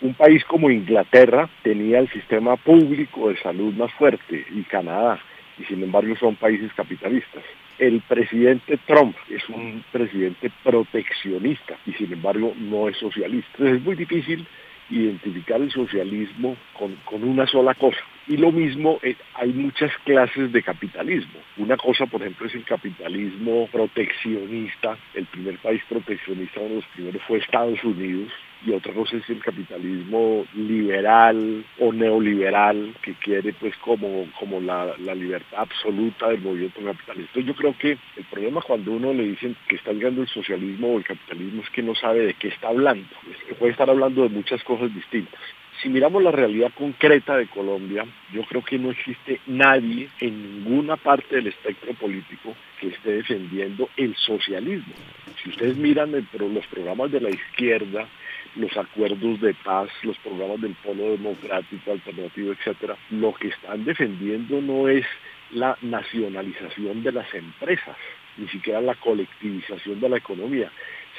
Un 0.00 0.14
país 0.14 0.44
como 0.44 0.71
Inglaterra 0.71 1.49
tenía 1.62 1.99
el 1.99 2.09
sistema 2.12 2.56
público 2.56 3.30
de 3.30 3.38
salud 3.38 3.75
más 3.75 3.92
fuerte 3.94 4.44
y 4.54 4.62
Canadá, 4.64 5.18
y 5.58 5.64
sin 5.64 5.82
embargo 5.82 6.14
son 6.16 6.37
países 6.37 6.73
capitalistas. 6.75 7.42
El 7.78 8.00
presidente 8.02 8.78
Trump 8.87 9.16
es 9.28 9.49
un 9.49 9.84
presidente 9.90 10.50
proteccionista 10.62 11.76
y 11.87 11.92
sin 11.92 12.12
embargo 12.12 12.54
no 12.56 12.88
es 12.88 12.96
socialista. 12.99 13.50
Entonces 13.54 13.78
es 13.78 13.84
muy 13.84 13.96
difícil 13.96 14.46
identificar 14.90 15.61
el 15.61 15.70
socialismo 15.70 16.56
con, 16.78 16.94
con 17.04 17.25
una 17.25 17.46
sola 17.46 17.75
cosa. 17.75 18.00
Y 18.26 18.37
lo 18.37 18.52
mismo, 18.52 18.99
eh, 19.02 19.16
hay 19.34 19.52
muchas 19.52 19.90
clases 20.04 20.52
de 20.52 20.62
capitalismo. 20.62 21.40
Una 21.56 21.76
cosa, 21.76 22.06
por 22.06 22.23
ejemplo, 22.23 22.46
es 22.46 22.54
el 22.54 22.64
capitalismo 22.64 23.68
proteccionista. 23.70 24.96
El 25.14 25.26
primer 25.26 25.58
país 25.58 25.82
proteccionista, 25.88 26.61
uno 26.61 26.68
de 26.70 26.75
los 26.76 26.87
primeros 26.87 27.23
fue 27.23 27.38
Estados 27.38 27.82
Unidos, 27.84 28.32
y 28.64 28.73
otra 28.73 28.92
cosa 28.92 29.16
es 29.16 29.28
el 29.28 29.40
capitalismo 29.40 30.47
liberal 30.54 31.64
o 31.78 31.92
neoliberal 31.92 32.94
que 33.02 33.14
quiere 33.14 33.52
pues 33.52 33.76
como, 33.76 34.26
como 34.38 34.61
la, 34.61 34.94
libertad 35.14 35.59
absoluta 35.59 36.28
del 36.28 36.40
movimiento 36.40 36.80
capitalista. 36.83 37.40
Yo 37.40 37.54
creo 37.54 37.76
que 37.76 37.99
el 38.16 38.25
problema 38.30 38.62
cuando 38.62 38.92
uno 38.92 39.12
le 39.12 39.25
dicen 39.25 39.56
que 39.68 39.76
está 39.76 39.92
llegando 39.92 40.23
el 40.23 40.28
socialismo 40.28 40.94
o 40.94 40.99
el 40.99 41.04
capitalismo 41.04 41.62
es 41.62 41.71
que 41.71 41.83
no 41.83 41.94
sabe 41.94 42.21
de 42.21 42.35
qué 42.35 42.49
está 42.49 42.68
hablando. 42.68 43.09
Es 43.30 43.44
que 43.47 43.54
puede 43.54 43.73
estar 43.73 43.88
hablando 43.88 44.23
de 44.23 44.30
muchas 44.30 44.62
cosas 44.64 44.92
distintas. 44.94 45.40
Si 45.83 45.88
miramos 45.88 46.23
la 46.23 46.30
realidad 46.30 46.73
concreta 46.75 47.37
de 47.37 47.47
Colombia, 47.47 48.06
yo 48.33 48.42
creo 48.44 48.64
que 48.64 48.78
no 48.78 48.90
existe 48.90 49.40
nadie 49.47 50.09
en 50.21 50.64
ninguna 50.64 50.97
parte 50.97 51.37
del 51.37 51.49
espectro 51.49 51.92
político 51.94 52.54
que 52.80 52.88
esté 52.88 53.12
defendiendo 53.12 53.90
el 53.97 54.14
socialismo. 54.16 54.94
Si 55.42 55.50
ustedes 55.50 55.76
miran 55.76 56.12
los 56.12 56.66
programas 56.68 57.11
de 57.11 57.21
la 57.21 57.30
izquierda, 57.30 58.09
los 58.56 58.76
acuerdos 58.76 59.40
de 59.40 59.54
paz, 59.54 59.88
los 60.02 60.16
programas 60.18 60.61
del 60.61 60.75
Polo 60.75 61.11
Democrático, 61.11 61.92
Alternativo, 61.92 62.52
etcétera, 62.52 62.96
lo 63.11 63.34
que 63.34 63.49
están 63.49 63.84
defendiendo 63.84 64.61
no 64.61 64.88
es 64.88 65.04
la 65.50 65.76
nacionalización 65.82 67.02
de 67.02 67.12
las 67.12 67.32
empresas, 67.34 67.96
ni 68.37 68.49
siquiera 68.49 68.80
la 68.80 68.94
colectivización 68.94 70.00
de 70.00 70.08
la 70.08 70.18
economía, 70.18 70.70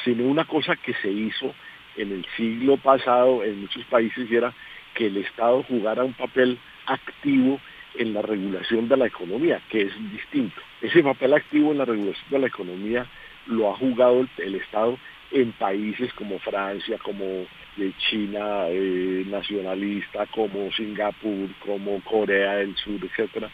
sino 0.04 0.26
una 0.26 0.46
cosa 0.46 0.76
que 0.76 0.94
se 0.96 1.10
hizo 1.10 1.54
en 1.98 2.12
el 2.12 2.26
siglo 2.36 2.78
pasado 2.78 3.44
en 3.44 3.62
muchos 3.62 3.84
países 3.86 4.30
y 4.30 4.36
era 4.36 4.54
que 4.94 5.08
el 5.08 5.18
Estado 5.18 5.64
jugara 5.64 6.04
un 6.04 6.14
papel 6.14 6.58
activo 6.86 7.60
en 7.98 8.14
la 8.14 8.22
regulación 8.22 8.88
de 8.90 8.98
la 8.98 9.08
economía, 9.08 9.62
que 9.70 9.84
es 9.84 10.12
distinto. 10.12 10.62
Ese 10.82 11.02
papel 11.02 11.34
activo 11.34 11.72
en 11.72 11.78
la 11.78 11.86
regulación 11.86 12.30
de 12.30 12.40
la 12.40 12.48
economía 12.48 13.06
lo 13.48 13.72
ha 13.72 13.78
jugado 13.78 14.26
el 14.38 14.56
Estado 14.56 14.98
en 15.32 15.52
países 15.54 16.14
como 16.14 16.40
Francia, 16.40 16.98
como 17.04 17.46
de 17.78 17.94
China 17.98 18.68
eh, 18.70 19.26
nacionalista, 19.28 20.26
como 20.28 20.72
Singapur, 20.72 21.50
como 21.60 22.02
Corea 22.02 22.56
del 22.56 22.76
Sur, 22.78 23.00
etcétera, 23.04 23.50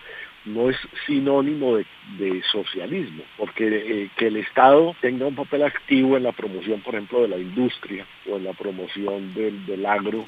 no 0.46 0.70
es 0.70 0.78
sinónimo 1.06 1.78
de, 1.78 2.42
socialismo, 2.52 3.24
porque 3.38 3.68
eh, 3.68 4.10
que 4.16 4.28
el 4.28 4.38
Estado 4.38 4.96
tenga 5.02 5.28
un 5.28 5.36
papel 5.36 5.64
activo 5.64 6.18
en 6.18 6.24
la 6.24 6.32
promoción, 6.32 6.82
por 6.82 6.96
ejemplo, 6.96 7.22
de 7.22 7.28
la 7.28 7.38
industria 7.38 8.06
o 8.30 8.38
en 8.38 8.44
la 8.44 8.54
promoción 8.54 9.34
del, 9.34 9.66
del 9.66 9.86
agro, 9.86 10.26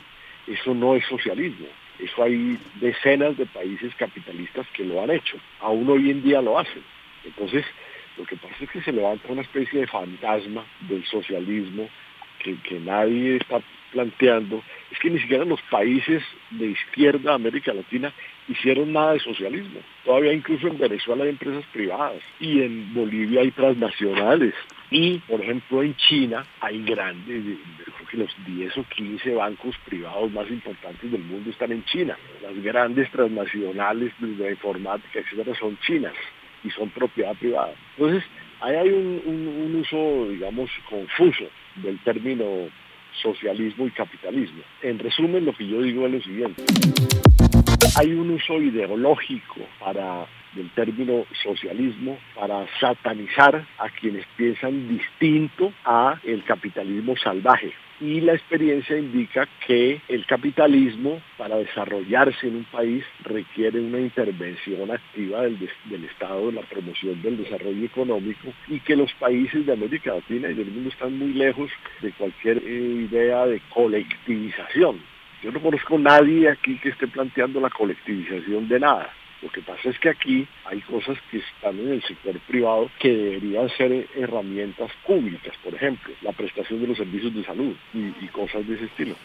eso 0.48 0.74
no 0.74 0.96
es 0.96 1.06
socialismo. 1.06 1.68
Eso 2.00 2.24
hay 2.24 2.58
decenas 2.76 3.38
de 3.38 3.46
países 3.46 3.94
capitalistas 3.96 4.68
que 4.74 4.84
lo 4.84 5.02
han 5.02 5.12
hecho, 5.12 5.38
aún 5.60 5.90
hoy 5.90 6.10
en 6.10 6.24
día 6.24 6.42
lo 6.42 6.58
hacen. 6.58 6.84
Entonces, 7.24 7.66
lo 8.18 8.26
que 8.26 8.36
pasa 8.36 8.56
es 8.62 8.70
que 8.70 8.82
se 8.82 8.92
levanta 8.92 9.32
una 9.32 9.42
especie 9.42 9.82
de 9.82 9.88
fantasma 9.88 10.66
del 10.82 11.04
socialismo 11.06 11.90
que, 12.44 12.80
nadie 12.80 13.38
está 13.38 13.62
planteando. 13.92 14.62
Es 14.92 15.00
que 15.00 15.10
ni 15.10 15.20
siquiera 15.20 15.46
los 15.46 15.62
países 15.64 16.22
de 16.52 16.68
izquierda 16.68 17.30
de 17.30 17.36
América 17.36 17.74
Latina 17.74 18.14
hicieron 18.48 18.92
nada 18.92 19.14
de 19.14 19.20
socialismo. 19.20 19.80
Todavía 20.04 20.34
incluso 20.34 20.68
en 20.68 20.78
Venezuela 20.78 21.24
hay 21.24 21.30
empresas 21.30 21.64
privadas 21.72 22.22
y 22.40 22.62
en 22.62 22.94
Bolivia 22.94 23.42
hay 23.42 23.52
transnacionales. 23.52 24.54
Y, 24.92 25.20
por 25.20 25.42
ejemplo, 25.42 25.82
en 25.82 25.96
China 25.96 26.46
hay 26.60 26.84
grandes, 26.84 27.58
creo 27.84 28.08
que 28.10 28.18
los 28.18 28.46
10 28.46 28.78
o 28.78 28.84
15 28.84 29.34
bancos 29.36 29.76
privados 29.86 30.32
más 30.32 30.50
importantes 30.50 31.12
del 31.12 31.24
mundo 31.24 31.50
están 31.50 31.72
en 31.72 31.84
China. 31.86 32.18
Las 32.42 32.62
grandes 32.62 33.10
transnacionales 33.12 34.12
de 34.20 34.52
informática, 34.52 35.20
etcétera, 35.20 35.56
son 35.58 35.80
chinas 35.80 36.14
y 36.64 36.70
son 36.72 36.90
propiedad 36.90 37.36
privada. 37.36 37.74
Entonces, 37.98 38.24
ahí 38.62 38.76
hay 38.76 38.90
un, 38.90 39.76
uso, 39.76 40.30
digamos, 40.30 40.70
confuso 40.90 41.46
del 41.76 42.00
término 42.00 42.70
socialismo 43.22 43.88
y 43.88 43.92
capitalismo. 43.92 44.64
En 44.82 45.00
resumen, 45.00 45.46
lo 45.46 45.54
que 45.54 45.68
yo 45.68 45.82
digo 45.82 46.06
es 46.06 46.14
lo 46.14 46.22
siguiente. 46.22 46.64
Hay 47.98 48.14
un 48.14 48.32
uso 48.32 48.62
ideológico 48.62 49.62
para 49.80 50.26
del 50.56 50.70
término 50.72 51.26
socialismo 51.44 52.18
para 52.36 52.68
satanizar 52.80 53.66
a 53.80 53.90
quienes 53.90 54.24
piensan 54.38 54.88
distinto 54.88 55.74
a 55.84 56.20
el 56.24 56.44
capitalismo 56.44 57.16
salvaje 57.18 57.74
y 58.00 58.22
la 58.22 58.34
experiencia 58.34 58.98
indica 58.98 59.48
que 59.66 60.02
el 60.08 60.26
capitalismo 60.26 61.22
para 61.38 61.58
desarrollarse 61.58 62.48
en 62.48 62.58
un 62.58 62.64
país 62.66 63.04
requiere 63.24 63.80
una 63.80 64.00
intervención 64.00 64.92
activa 64.92 65.44
del, 65.44 65.70
Estado 66.04 66.50
en 66.50 66.56
la 66.56 66.62
promoción 66.62 67.22
del 67.22 67.38
desarrollo 67.38 67.86
económico 67.86 68.54
y 68.68 68.80
que 68.80 68.96
los 68.96 69.14
países 69.14 69.66
de 69.66 69.74
América 69.74 70.14
Latina 70.14 70.50
y 70.50 70.54
del 70.54 70.72
mundo 70.72 70.90
están 70.90 71.18
muy 71.18 71.34
lejos 71.34 71.72
de 72.02 72.12
cualquier 72.12 72.58
eh, 72.58 73.08
idea 73.10 73.46
de 73.46 73.62
colectivización. 73.70 75.00
Yo 75.42 75.52
no 75.52 75.62
conozco 75.62 75.96
a 75.96 76.00
nadie 76.00 76.50
aquí 76.50 76.78
que 76.78 76.90
esté 76.90 77.08
planteando 77.08 77.60
la 77.60 77.70
colectivización 77.70 78.68
de 78.68 78.80
nada. 78.80 79.14
Lo 79.44 79.50
que 79.50 79.62
pasa 79.62 79.90
es 79.90 80.00
que 80.00 80.08
aquí 80.08 80.48
hay 80.64 80.80
cosas 80.82 81.18
que 81.30 81.40
están 81.40 81.78
en 81.78 81.90
el 81.90 82.04
sector 82.04 82.40
privado 82.48 82.90
que 82.98 83.10
deberían 83.10 83.70
ser 83.76 84.08
herramientas 84.16 84.90
públicas, 85.06 85.54
por 85.62 85.76
ejemplo, 85.76 86.14
la 86.22 86.32
prestación 86.32 86.80
de 86.80 86.88
los 86.88 86.98
servicios 86.98 87.36
de 87.36 87.44
salud 87.44 87.76
y, 87.94 88.28
cosas 88.28 88.66
de 88.66 88.76
ese 88.76 88.86
estilo. 88.86 89.16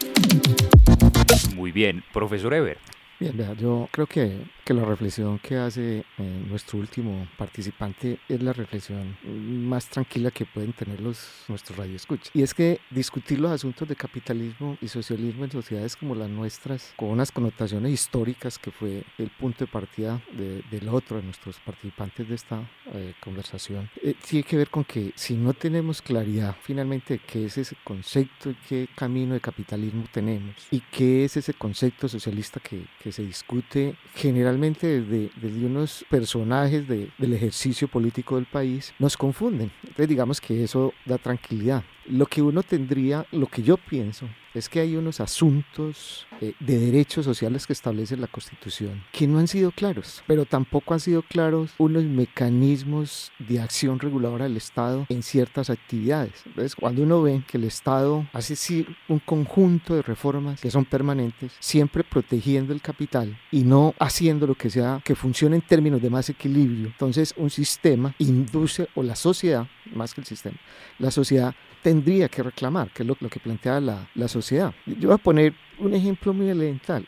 Muy 1.55 1.71
bien, 1.71 2.03
profesor 2.11 2.53
Ever. 2.53 2.77
Bien, 3.19 3.35
vea, 3.35 3.53
yo 3.53 3.89
creo 3.91 4.07
que 4.07 4.45
que 4.69 4.75
la 4.75 4.85
reflexión 4.85 5.39
que 5.39 5.57
hace 5.57 6.05
eh, 6.19 6.45
nuestro 6.47 6.77
último 6.77 7.27
participante 7.39 8.19
es 8.29 8.43
la 8.43 8.53
reflexión 8.53 9.17
más 9.23 9.87
tranquila 9.87 10.29
que 10.29 10.45
pueden 10.45 10.73
tener 10.73 11.01
los, 11.01 11.27
nuestros 11.47 11.75
radioescuchas. 11.75 12.29
Y 12.35 12.43
es 12.43 12.53
que 12.53 12.79
discutir 12.91 13.39
los 13.39 13.51
asuntos 13.51 13.87
de 13.87 13.95
capitalismo 13.95 14.77
y 14.79 14.87
socialismo 14.87 15.45
en 15.45 15.49
sociedades 15.49 15.95
como 15.95 16.13
las 16.13 16.29
nuestras, 16.29 16.93
con 16.97 17.09
unas 17.09 17.31
connotaciones 17.31 17.91
históricas 17.91 18.59
que 18.59 18.69
fue 18.69 19.01
el 19.17 19.31
punto 19.31 19.65
de 19.65 19.71
partida 19.71 20.21
del 20.37 20.87
otro 20.89 21.17
de 21.17 21.23
nuestros 21.23 21.59
participantes 21.61 22.29
de 22.29 22.35
esta 22.35 22.61
eh, 22.93 23.15
conversación, 23.23 23.89
eh, 24.03 24.13
tiene 24.23 24.43
que 24.43 24.57
ver 24.57 24.69
con 24.69 24.83
que 24.83 25.13
si 25.15 25.33
no 25.33 25.55
tenemos 25.55 26.03
claridad 26.03 26.55
finalmente 26.61 27.15
de 27.15 27.19
qué 27.21 27.45
es 27.45 27.57
ese 27.57 27.75
concepto 27.83 28.51
y 28.51 28.55
qué 28.67 28.87
camino 28.93 29.33
de 29.33 29.41
capitalismo 29.41 30.03
tenemos 30.11 30.53
y 30.69 30.79
qué 30.79 31.25
es 31.25 31.37
ese 31.37 31.55
concepto 31.55 32.07
socialista 32.07 32.59
que, 32.59 32.85
que 33.01 33.08
se 33.11 33.23
discute 33.23 33.95
generalmente 34.15 35.01
desde, 35.01 35.31
desde 35.35 35.65
unos 35.65 36.05
personajes 36.09 36.87
del 36.87 37.33
ejercicio 37.33 37.87
político 37.87 38.35
del 38.35 38.45
país, 38.45 38.93
nos 38.99 39.17
confunden. 39.17 39.71
Entonces 39.81 40.07
digamos 40.07 40.41
que 40.41 40.63
eso 40.63 40.93
da 41.05 41.17
tranquilidad. 41.17 41.83
Lo 42.05 42.25
que 42.25 42.41
uno 42.41 42.63
tendría, 42.63 43.25
lo 43.31 43.47
que 43.47 43.61
yo 43.61 43.77
pienso, 43.77 44.27
es 44.59 44.69
que 44.69 44.81
hay 44.81 44.95
unos 44.95 45.21
asuntos 45.21 46.27
eh, 46.41 46.53
de 46.59 46.77
derechos 46.77 47.25
sociales 47.25 47.65
que 47.65 47.73
establece 47.73 48.17
la 48.17 48.27
Constitución 48.27 49.03
que 49.11 49.25
no 49.25 49.39
han 49.39 49.47
sido 49.47 49.71
claros, 49.71 50.21
pero 50.27 50.45
tampoco 50.45 50.93
han 50.93 50.99
sido 50.99 51.21
claros 51.21 51.71
unos 51.77 52.03
mecanismos 52.03 53.31
de 53.39 53.61
acción 53.61 53.99
reguladora 53.99 54.43
del 54.43 54.57
Estado 54.57 55.05
en 55.09 55.23
ciertas 55.23 55.69
actividades. 55.69 56.33
Entonces, 56.45 56.75
cuando 56.75 57.03
uno 57.03 57.21
ve 57.21 57.41
que 57.47 57.57
el 57.57 57.63
Estado 57.63 58.27
hace 58.33 58.55
sí 58.55 58.85
un 59.07 59.19
conjunto 59.19 59.95
de 59.95 60.01
reformas 60.01 60.59
que 60.59 60.69
son 60.69 60.85
permanentes, 60.85 61.53
siempre 61.59 62.03
protegiendo 62.03 62.73
el 62.73 62.81
capital 62.81 63.39
y 63.51 63.63
no 63.63 63.95
haciendo 63.97 64.45
lo 64.45 64.55
que 64.55 64.69
sea 64.69 65.01
que 65.03 65.15
funcione 65.15 65.55
en 65.55 65.61
términos 65.61 66.01
de 66.01 66.09
más 66.09 66.29
equilibrio, 66.29 66.87
entonces 66.87 67.33
un 67.37 67.49
sistema 67.49 68.13
induce 68.19 68.89
o 68.95 69.03
la 69.03 69.15
sociedad, 69.15 69.67
más 69.93 70.13
que 70.13 70.21
el 70.21 70.27
sistema, 70.27 70.57
la 70.97 71.11
sociedad 71.11 71.55
tendría 71.81 72.27
que 72.27 72.43
reclamar, 72.43 72.91
que 72.91 73.03
es 73.03 73.07
lo, 73.07 73.15
que 73.15 73.39
plantea 73.39 73.79
la, 73.79 74.27
sociedad. 74.27 74.48
Yo 74.55 75.09
voy 75.09 75.13
a 75.13 75.17
poner 75.17 75.53
un 75.79 75.93
ejemplo 75.93 76.33
muy 76.33 76.49
elemental. 76.49 77.07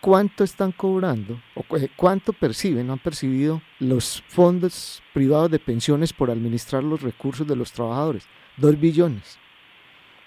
cuánto 0.00 0.44
están 0.44 0.72
cobrando 0.72 1.38
o 1.54 1.62
cuánto 1.94 2.32
perciben, 2.32 2.86
no 2.86 2.94
han 2.94 2.98
percibido 2.98 3.60
los 3.78 4.22
fondos 4.28 5.02
privados 5.12 5.50
de 5.50 5.58
pensiones 5.58 6.12
por 6.12 6.30
administrar 6.30 6.82
los 6.82 7.02
recursos 7.02 7.46
de 7.46 7.54
los 7.54 7.70
trabajadores. 7.70 8.26
Dos 8.56 8.80
billones. 8.80 9.38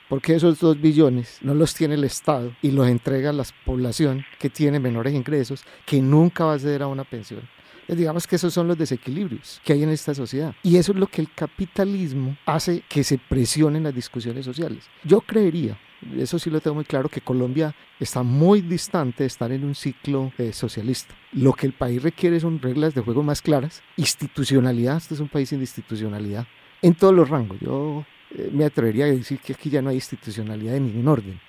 Porque 0.09 0.35
esos 0.35 0.59
dos 0.59 0.79
billones 0.79 1.39
no 1.41 1.55
los 1.55 1.73
tiene 1.73 1.95
el 1.95 2.03
Estado 2.03 2.55
y 2.61 2.69
los 2.69 2.87
entrega 2.87 3.31
a 3.31 3.33
la 3.33 3.45
población 3.65 4.23
que 4.37 4.49
tiene 4.49 4.79
menores 4.79 5.13
ingresos, 5.13 5.63
que 5.87 6.01
nunca 6.01 6.45
va 6.45 6.51
a 6.51 6.55
acceder 6.55 6.83
a 6.83 6.87
una 6.87 7.03
pensión. 7.03 7.41
digamos 7.87 8.27
que 8.27 8.35
esos 8.35 8.53
son 8.53 8.67
los 8.67 8.77
desequilibrios 8.77 9.59
que 9.63 9.73
hay 9.73 9.81
en 9.81 9.89
esta 9.89 10.13
sociedad. 10.13 10.53
Y 10.61 10.77
eso 10.77 10.91
es 10.91 10.99
lo 10.99 11.07
que 11.07 11.21
el 11.21 11.31
capitalismo 11.33 12.37
hace 12.45 12.83
que 12.87 13.03
se 13.03 13.17
presionen 13.17 13.83
las 13.83 13.95
discusiones 13.95 14.45
sociales. 14.45 14.87
Yo 15.03 15.19
creería 15.21 15.79
eso 16.17 16.39
sí 16.39 16.49
lo 16.49 16.61
tengo 16.61 16.75
muy 16.75 16.85
claro, 16.85 17.09
que 17.09 17.21
Colombia 17.21 17.75
está 17.99 18.23
muy 18.23 18.61
distante 18.61 19.23
de 19.23 19.27
estar 19.27 19.51
en 19.51 19.63
un 19.63 19.75
ciclo 19.75 20.31
eh, 20.37 20.53
socialista. 20.53 21.15
Lo 21.31 21.53
que 21.53 21.65
el 21.65 21.73
país 21.73 22.01
requiere 22.01 22.39
son 22.39 22.61
reglas 22.61 22.93
de 22.93 23.01
juego 23.01 23.23
más 23.23 23.41
claras, 23.41 23.81
institucionalidad, 23.97 24.97
este 24.97 25.13
es 25.13 25.19
un 25.19 25.29
país 25.29 25.49
sin 25.49 25.59
institucionalidad, 25.59 26.47
en 26.81 26.95
todos 26.95 27.13
los 27.13 27.29
rangos. 27.29 27.59
Yo 27.59 28.05
eh, 28.31 28.49
me 28.51 28.65
atrevería 28.65 29.05
a 29.05 29.09
decir 29.09 29.39
que 29.39 29.53
aquí 29.53 29.69
ya 29.69 29.81
no 29.81 29.89
hay 29.89 29.95
institucionalidad 29.95 30.73
de 30.73 30.79
ningún 30.79 31.07
orden. 31.07 31.39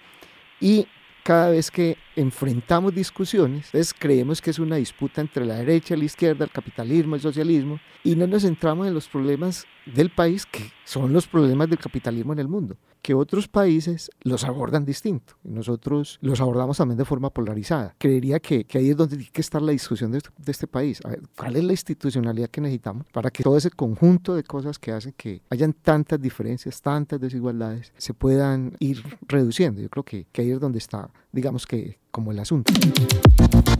Y 0.61 0.87
cada 1.25 1.51
vez 1.51 1.71
que 1.71 1.97
enfrentamos 2.17 2.95
discusiones, 2.95 3.67
entonces 3.67 3.95
creemos 3.99 4.43
que 4.43 4.51
es 4.51 4.59
una 4.59 4.77
disputa 4.77 5.23
entre 5.23 5.47
la 5.47 5.57
derecha, 5.57 5.97
la 5.97 6.05
izquierda, 6.05 6.45
el 6.45 6.51
capitalismo, 6.51 7.15
el 7.15 7.23
socialismo, 7.23 7.81
y 8.05 8.15
no 8.15 8.27
nos 8.27 8.43
centramos 8.43 8.87
en 8.87 8.93
los 8.93 9.09
problemas 9.09 9.67
del 9.87 10.11
país, 10.11 10.45
que 10.45 10.71
son 10.85 11.15
los 11.15 11.27
problemas 11.27 11.71
del 11.71 11.79
capitalismo 11.79 12.35
en 12.35 12.41
el 12.41 12.49
mundo, 12.49 12.77
que 13.05 13.13
otros 13.13 13.49
países 13.49 14.11
los 14.23 14.45
abordan 14.45 14.87
distinto, 14.87 15.35
nosotros 15.45 16.19
los 16.23 16.41
abordamos 16.41 16.79
también 16.79 16.97
de 16.97 17.05
forma 17.05 17.29
polarizada. 17.29 17.95
Creería 17.99 18.41
que, 18.41 18.65
que 18.65 18.79
ahí 18.79 18.89
es 18.89 18.97
donde 18.97 19.19
tiene 19.19 19.31
que 19.31 19.43
estar 19.43 19.61
la 19.61 19.73
discusión 19.73 20.11
de, 20.11 20.21
de 20.39 20.51
este 20.51 20.67
país. 20.67 21.03
A 21.05 21.11
ver, 21.11 21.21
¿cuál 21.37 21.55
es 21.57 21.65
la 21.65 21.73
institucionalidad 21.75 22.49
que 22.49 22.63
necesitamos 22.63 23.05
para 23.13 23.31
que 23.31 23.43
todo 23.43 23.59
ese 23.59 23.71
conjunto 23.71 24.35
de 24.35 24.43
cosas 24.43 24.79
que 24.79 24.91
hacen 24.91 25.13
que 25.19 25.43
hayan 25.51 25.75
tantas 25.75 26.19
diferencias, 26.19 26.81
tantas 26.81 27.21
desigualdades, 27.21 27.93
se 27.99 28.15
puedan 28.15 28.75
ir 28.79 29.05
reduciendo? 29.29 29.83
Yo 29.83 29.91
creo 29.91 30.05
que, 30.05 30.27
que 30.33 30.41
ahí 30.41 30.53
es 30.53 30.59
donde 30.59 30.79
está, 30.79 31.11
digamos 31.31 31.67
que 31.67 31.99
como 32.11 32.33
el 32.33 32.39
asunto. 32.39 32.73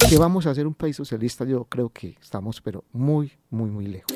¿Qué 0.07 0.19
vamos 0.19 0.47
a 0.47 0.51
hacer 0.51 0.67
un 0.67 0.75
país 0.75 0.97
socialista? 0.97 1.47
Yo 1.47 1.65
creo 1.65 1.89
que 1.89 2.19
estamos, 2.21 2.61
pero 2.61 2.85
muy, 2.93 3.33
muy, 3.49 3.71
muy 3.71 3.87
lejos. 3.87 4.13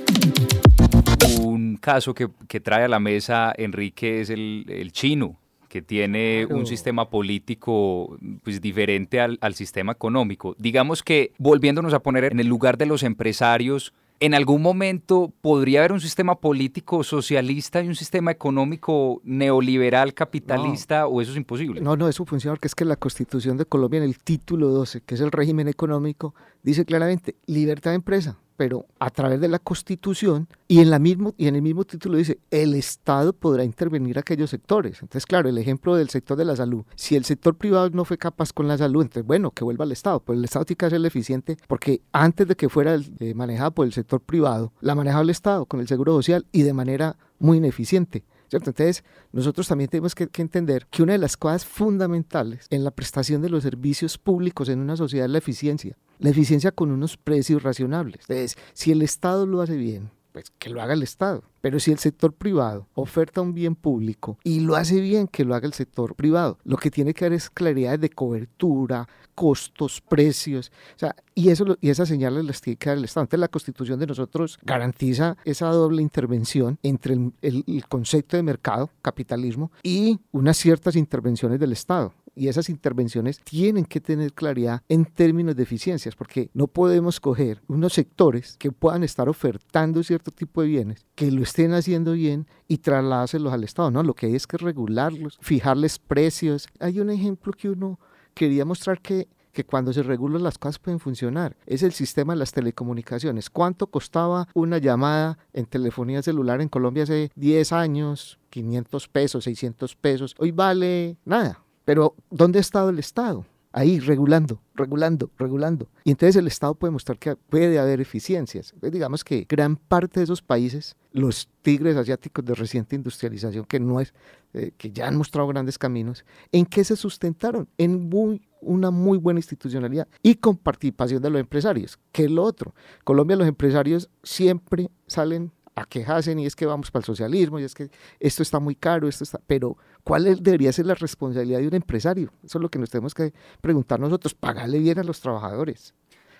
Un 1.68 1.76
caso 1.76 2.14
que, 2.14 2.28
que 2.48 2.60
trae 2.60 2.84
a 2.84 2.88
la 2.88 3.00
mesa 3.00 3.52
Enrique 3.56 4.20
es 4.20 4.30
el, 4.30 4.64
el 4.68 4.92
chino, 4.92 5.36
que 5.68 5.82
tiene 5.82 6.46
un 6.46 6.66
sistema 6.66 7.10
político 7.10 8.16
pues, 8.42 8.60
diferente 8.60 9.20
al, 9.20 9.38
al, 9.40 9.54
sistema 9.54 9.92
económico. 9.92 10.54
Digamos 10.58 11.02
que, 11.02 11.32
volviéndonos 11.38 11.92
a 11.92 12.00
poner 12.00 12.24
en 12.24 12.40
el 12.40 12.46
lugar 12.46 12.78
de 12.78 12.86
los 12.86 13.02
empresarios, 13.02 13.92
en 14.20 14.34
algún 14.34 14.62
momento 14.62 15.32
podría 15.40 15.80
haber 15.80 15.92
un 15.92 16.00
sistema 16.00 16.36
político 16.36 17.04
socialista 17.04 17.82
y 17.82 17.88
un 17.88 17.94
sistema 17.94 18.30
económico 18.30 19.20
neoliberal 19.24 20.14
capitalista 20.14 21.06
o 21.06 21.20
eso 21.20 21.30
es 21.32 21.36
imposible. 21.36 21.80
No, 21.80 21.96
no, 21.96 22.08
eso 22.08 22.24
funciona 22.24 22.54
porque 22.54 22.68
es 22.68 22.74
que 22.74 22.84
la 22.84 22.96
Constitución 22.96 23.56
de 23.56 23.64
Colombia 23.64 23.98
en 23.98 24.04
el 24.04 24.18
título 24.18 24.68
12, 24.68 25.02
que 25.02 25.14
es 25.14 25.20
el 25.20 25.30
régimen 25.30 25.68
económico, 25.68 26.34
dice 26.62 26.84
claramente 26.84 27.36
libertad 27.46 27.92
de 27.92 27.96
empresa, 27.96 28.38
pero 28.58 28.86
a 28.98 29.10
través 29.10 29.40
de 29.40 29.46
la 29.46 29.60
Constitución 29.60 30.48
y 30.66 30.80
en, 30.80 30.90
la 30.90 30.98
mismo, 30.98 31.32
y 31.38 31.46
en 31.46 31.54
el 31.54 31.62
mismo 31.62 31.84
título 31.84 32.18
dice, 32.18 32.40
el 32.50 32.74
Estado 32.74 33.32
podrá 33.32 33.62
intervenir 33.62 34.18
aquellos 34.18 34.50
sectores. 34.50 34.94
Entonces, 35.00 35.26
claro, 35.26 35.48
el 35.48 35.56
ejemplo 35.58 35.94
del 35.94 36.10
sector 36.10 36.36
de 36.36 36.44
la 36.44 36.56
salud, 36.56 36.84
si 36.96 37.14
el 37.14 37.24
sector 37.24 37.54
privado 37.54 37.88
no 37.90 38.04
fue 38.04 38.18
capaz 38.18 38.52
con 38.52 38.66
la 38.66 38.76
salud, 38.76 39.02
entonces, 39.02 39.24
bueno, 39.24 39.52
que 39.52 39.62
vuelva 39.62 39.84
al 39.84 39.92
Estado, 39.92 40.18
pero 40.18 40.36
el 40.36 40.44
Estado 40.44 40.64
tiene 40.64 40.76
que 40.76 40.90
ser 40.90 41.06
eficiente 41.06 41.56
porque 41.68 42.02
antes 42.10 42.48
de 42.48 42.56
que 42.56 42.68
fuera 42.68 42.98
eh, 43.20 43.32
manejada 43.32 43.70
por 43.70 43.86
el 43.86 43.92
sector 43.92 44.20
privado, 44.20 44.72
la 44.80 44.96
manejaba 44.96 45.22
el 45.22 45.30
Estado 45.30 45.64
con 45.64 45.78
el 45.78 45.86
Seguro 45.86 46.14
Social 46.14 46.44
y 46.50 46.62
de 46.62 46.72
manera 46.72 47.16
muy 47.38 47.58
ineficiente. 47.58 48.24
Entonces, 48.56 49.04
nosotros 49.32 49.68
también 49.68 49.90
tenemos 49.90 50.14
que, 50.14 50.28
entender 50.38 50.86
que 50.90 51.02
una 51.02 51.12
de 51.12 51.18
las 51.18 51.36
cosas 51.36 51.64
fundamentales 51.64 52.66
en 52.70 52.84
la 52.84 52.90
prestación 52.90 53.42
de 53.42 53.50
los 53.50 53.62
servicios 53.62 54.18
públicos 54.18 54.68
en 54.68 54.80
una 54.80 54.96
sociedad 54.96 55.26
es 55.26 55.32
la 55.32 55.38
eficiencia. 55.38 55.96
La 56.18 56.30
eficiencia 56.30 56.72
con 56.72 56.90
unos 56.90 57.16
precios 57.16 57.62
razonables. 57.62 58.22
Entonces, 58.28 58.56
si 58.72 58.90
el 58.90 59.02
Estado 59.02 59.46
lo 59.46 59.60
hace 59.60 59.76
bien, 59.76 60.10
pues 60.32 60.52
que 60.58 60.70
lo 60.70 60.82
haga 60.82 60.94
el 60.94 61.02
Estado. 61.02 61.42
Pero 61.60 61.80
si 61.80 61.90
el 61.90 61.98
sector 61.98 62.32
privado 62.32 62.86
oferta 62.94 63.40
un 63.40 63.54
bien 63.54 63.74
público 63.74 64.38
y 64.44 64.60
lo 64.60 64.76
hace 64.76 65.00
bien, 65.00 65.26
que 65.26 65.44
lo 65.44 65.54
haga 65.54 65.66
el 65.66 65.72
sector 65.72 66.14
privado. 66.14 66.58
Lo 66.64 66.76
que 66.76 66.90
tiene 66.90 67.14
que 67.14 67.24
haber 67.24 67.36
es 67.36 67.50
claridad 67.50 67.98
de 67.98 68.10
cobertura, 68.10 69.08
costos, 69.38 70.00
precios. 70.00 70.72
O 70.96 70.98
sea, 70.98 71.14
y, 71.32 71.50
eso, 71.50 71.78
y 71.80 71.90
esas 71.90 72.08
señales 72.08 72.44
las 72.44 72.60
tiene 72.60 72.76
que 72.76 72.88
dar 72.88 72.98
el 72.98 73.04
Estado. 73.04 73.22
Entonces, 73.22 73.40
la 73.40 73.46
Constitución 73.46 74.00
de 74.00 74.08
nosotros 74.08 74.58
garantiza 74.64 75.36
esa 75.44 75.68
doble 75.68 76.02
intervención 76.02 76.76
entre 76.82 77.14
el, 77.42 77.84
concepto 77.88 78.36
de 78.36 78.42
mercado, 78.42 78.90
capitalismo, 79.00 79.70
y 79.84 80.18
unas 80.32 80.56
ciertas 80.56 80.96
intervenciones 80.96 81.60
del 81.60 81.70
Estado 81.70 82.12
y 82.34 82.48
esas 82.48 82.68
intervenciones 82.68 83.40
tienen 83.40 83.84
que 83.84 84.00
tener 84.00 84.32
claridad 84.32 84.82
en 84.88 85.04
términos 85.04 85.56
de 85.56 85.64
eficiencias, 85.64 86.14
porque 86.14 86.50
no 86.54 86.68
podemos 86.68 87.18
coger 87.18 87.60
unos 87.66 87.92
sectores 87.92 88.56
que 88.58 88.70
puedan 88.70 89.02
estar 89.02 89.28
ofertando 89.28 90.02
cierto 90.04 90.30
tipo 90.30 90.62
de 90.62 90.68
bienes, 90.68 91.04
que 91.16 91.32
lo 91.32 91.42
estén 91.42 91.72
haciendo 91.72 92.12
bien 92.12 92.46
y 92.68 92.78
trasladárselos 92.78 93.52
al 93.52 93.64
Estado, 93.64 93.90
no, 93.90 94.04
lo 94.04 94.14
que 94.14 94.26
hay 94.26 94.36
es 94.36 94.46
que 94.46 94.56
regularlos, 94.56 95.38
fijarles 95.40 95.98
precios. 95.98 96.68
Hay 96.78 97.00
un 97.00 97.10
ejemplo 97.10 97.52
que 97.52 97.70
uno 97.70 97.98
quería 98.38 98.64
mostrar 98.64 99.00
que 99.00 99.28
que 99.58 99.64
cuando 99.64 99.92
se 99.92 100.04
regulan 100.04 100.44
las 100.44 100.56
cosas 100.56 100.78
pueden 100.78 101.00
funcionar. 101.00 101.56
Es 101.66 101.82
el 101.82 101.92
sistema 101.92 102.32
de 102.32 102.38
las 102.38 102.52
telecomunicaciones. 102.52 103.50
¿Cuánto 103.50 103.88
costaba 103.88 104.46
una 104.54 104.78
llamada 104.78 105.36
en 105.52 105.66
telefonía 105.66 106.22
celular 106.22 106.60
en 106.60 106.68
Colombia 106.68 107.02
hace 107.02 107.32
10 107.34 107.72
años? 107.72 108.38
500 108.50 109.08
pesos, 109.08 109.42
600 109.42 109.96
pesos. 109.96 110.36
Hoy 110.38 110.52
vale 110.52 111.16
nada. 111.24 111.60
Pero 111.84 112.14
¿dónde 112.30 112.58
ha 112.58 112.60
estado 112.60 112.90
el 112.90 113.00
Estado? 113.00 113.46
Ahí, 113.72 114.00
regulando, 114.00 114.62
regulando, 114.74 115.30
regulando. 115.38 115.88
Y 116.02 116.10
entonces 116.10 116.36
el 116.36 116.46
Estado 116.46 116.74
puede 116.74 116.90
mostrar 116.90 117.18
que 117.18 117.36
puede 117.36 117.78
haber 117.78 118.00
eficiencias. 118.00 118.74
Digamos 118.80 119.24
que 119.24 119.46
gran 119.48 119.76
parte 119.76 120.20
de 120.20 120.24
esos 120.24 120.40
países, 120.40 120.96
los 121.12 121.48
tigres 121.62 121.96
asiáticos 121.96 122.44
de 122.44 122.54
reciente 122.54 122.96
industrialización, 122.96 123.66
que, 123.66 123.78
no 123.78 124.00
es, 124.00 124.14
eh, 124.54 124.72
que 124.78 124.90
ya 124.90 125.06
han 125.06 125.16
mostrado 125.16 125.48
grandes 125.48 125.78
caminos, 125.78 126.24
¿en 126.50 126.64
qué 126.64 126.82
se 126.82 126.96
sustentaron? 126.96 127.68
En 127.76 128.08
muy, 128.08 128.48
una 128.62 128.90
muy 128.90 129.18
buena 129.18 129.38
institucionalidad 129.38 130.08
y 130.22 130.36
con 130.36 130.56
participación 130.56 131.22
de 131.22 131.28
los 131.28 131.40
empresarios. 131.40 131.98
¿Qué 132.10 132.24
es 132.24 132.30
lo 132.30 132.44
otro? 132.44 132.74
Colombia, 133.04 133.36
los 133.36 133.48
empresarios 133.48 134.08
siempre 134.22 134.90
salen 135.06 135.52
a 135.82 135.86
quejarse 135.86 136.32
y 136.38 136.46
es 136.46 136.56
que 136.56 136.66
vamos 136.66 136.90
para 136.90 137.00
el 137.00 137.06
socialismo 137.06 137.58
y 137.58 137.64
es 137.64 137.74
que 137.74 137.90
esto 138.20 138.42
está 138.42 138.58
muy 138.60 138.74
caro, 138.74 139.08
esto 139.08 139.24
está, 139.24 139.40
pero 139.46 139.76
¿cuál 140.04 140.42
debería 140.42 140.72
ser 140.72 140.86
la 140.86 140.94
responsabilidad 140.94 141.60
de 141.60 141.68
un 141.68 141.74
empresario? 141.74 142.32
Eso 142.44 142.58
es 142.58 142.62
lo 142.62 142.68
que 142.68 142.78
nos 142.78 142.90
tenemos 142.90 143.14
que 143.14 143.32
preguntar 143.60 144.00
nosotros, 144.00 144.34
pagarle 144.34 144.78
bien 144.78 144.98
a 144.98 145.04
los 145.04 145.20
trabajadores, 145.20 145.94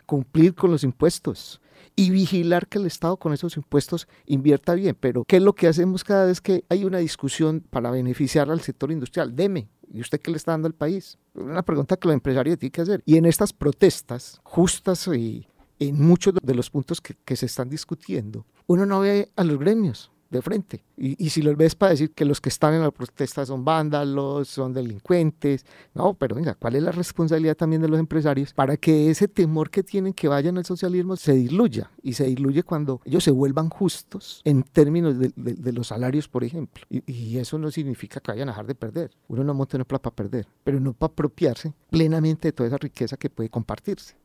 cumplir 0.06 0.54
con 0.54 0.70
los 0.70 0.84
impuestos 0.84 1.60
y 1.96 2.10
vigilar 2.10 2.68
que 2.68 2.78
el 2.78 2.86
Estado 2.86 3.16
con 3.16 3.32
esos 3.32 3.56
impuestos 3.56 4.08
invierta 4.26 4.74
bien, 4.74 4.96
pero 4.98 5.24
¿qué 5.24 5.36
es 5.36 5.42
lo 5.42 5.54
que 5.54 5.68
hacemos 5.68 6.04
cada 6.04 6.26
vez 6.26 6.40
que 6.40 6.64
hay 6.68 6.84
una 6.84 6.98
discusión 6.98 7.64
para 7.70 7.90
beneficiar 7.90 8.50
al 8.50 8.60
sector 8.60 8.90
industrial? 8.90 9.34
Deme, 9.34 9.68
¿Y 9.90 10.00
usted 10.00 10.20
qué 10.20 10.30
le 10.30 10.36
está 10.36 10.52
dando 10.52 10.66
al 10.66 10.74
país? 10.74 11.18
Una 11.34 11.62
pregunta 11.62 11.96
que 11.96 12.08
los 12.08 12.14
empresarios 12.14 12.58
tienen 12.58 12.72
que 12.72 12.82
hacer. 12.82 13.02
Y 13.06 13.16
en 13.16 13.24
estas 13.24 13.52
protestas 13.52 14.40
justas 14.44 15.08
y 15.08 15.46
en 15.78 16.00
muchos 16.00 16.34
de 16.42 16.54
los 16.54 16.70
puntos 16.70 17.00
que, 17.00 17.14
que 17.24 17.36
se 17.36 17.46
están 17.46 17.68
discutiendo, 17.68 18.44
uno 18.68 18.86
no 18.86 19.00
ve 19.00 19.30
a 19.34 19.44
los 19.44 19.58
gremios 19.58 20.12
de 20.30 20.42
frente. 20.42 20.84
Y, 20.96 21.30
si 21.30 21.40
los 21.40 21.56
ves 21.56 21.74
para 21.74 21.92
decir 21.92 22.12
que 22.12 22.26
los 22.26 22.40
que 22.40 22.50
están 22.50 22.74
en 22.74 22.82
la 22.82 22.90
protesta 22.90 23.46
son 23.46 23.64
vándalos, 23.64 24.48
son 24.48 24.74
delincuentes, 24.74 25.64
no, 25.94 26.12
pero 26.14 26.36
venga, 26.36 26.54
¿cuál 26.54 26.76
es 26.76 26.82
la 26.82 26.92
responsabilidad 26.92 27.56
también 27.56 27.80
de 27.80 27.88
los 27.88 27.98
empresarios 27.98 28.52
para 28.52 28.76
que 28.76 29.10
ese 29.10 29.26
temor 29.26 29.70
que 29.70 29.82
tienen 29.82 30.12
que 30.12 30.28
vayan 30.28 30.58
al 30.58 30.66
socialismo 30.66 31.16
se 31.16 31.32
diluya? 31.32 31.90
Y 32.02 32.12
se 32.12 32.24
diluye 32.24 32.62
cuando 32.62 33.00
ellos 33.04 33.24
se 33.24 33.30
vuelvan 33.30 33.70
justos 33.70 34.42
en 34.44 34.64
términos 34.64 35.16
de, 35.18 35.72
los 35.72 35.86
salarios, 35.86 36.28
por 36.28 36.44
ejemplo. 36.44 36.84
Y, 36.90 37.10
y, 37.10 37.38
eso 37.38 37.56
no 37.58 37.70
significa 37.70 38.20
que 38.20 38.32
vayan 38.32 38.48
a 38.48 38.52
dejar 38.52 38.66
de 38.66 38.74
perder. 38.74 39.10
Uno 39.28 39.44
no 39.44 39.54
monta 39.54 39.78
una 39.78 39.84
plata 39.84 40.10
para 40.10 40.28
perder, 40.28 40.46
pero 40.62 40.78
no 40.78 40.92
para 40.92 41.12
apropiarse 41.12 41.72
plenamente 41.88 42.48
de 42.48 42.52
toda 42.52 42.66
esa 42.66 42.76
riqueza 42.76 43.16
que 43.16 43.30
puede 43.30 43.48
compartirse. 43.48 44.16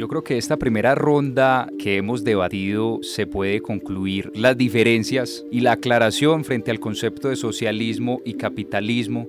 Yo 0.00 0.08
creo 0.08 0.24
que 0.24 0.38
esta 0.38 0.56
primera 0.56 0.94
ronda 0.94 1.68
que 1.78 1.96
hemos 1.96 2.24
debatido 2.24 3.00
se 3.02 3.26
puede 3.26 3.60
concluir 3.60 4.32
las 4.34 4.56
diferencias 4.56 5.44
y 5.50 5.60
la 5.60 5.72
aclaración 5.72 6.44
frente 6.44 6.70
al 6.70 6.80
concepto 6.80 7.28
de 7.28 7.36
socialismo 7.36 8.22
y 8.24 8.32
capitalismo. 8.34 9.28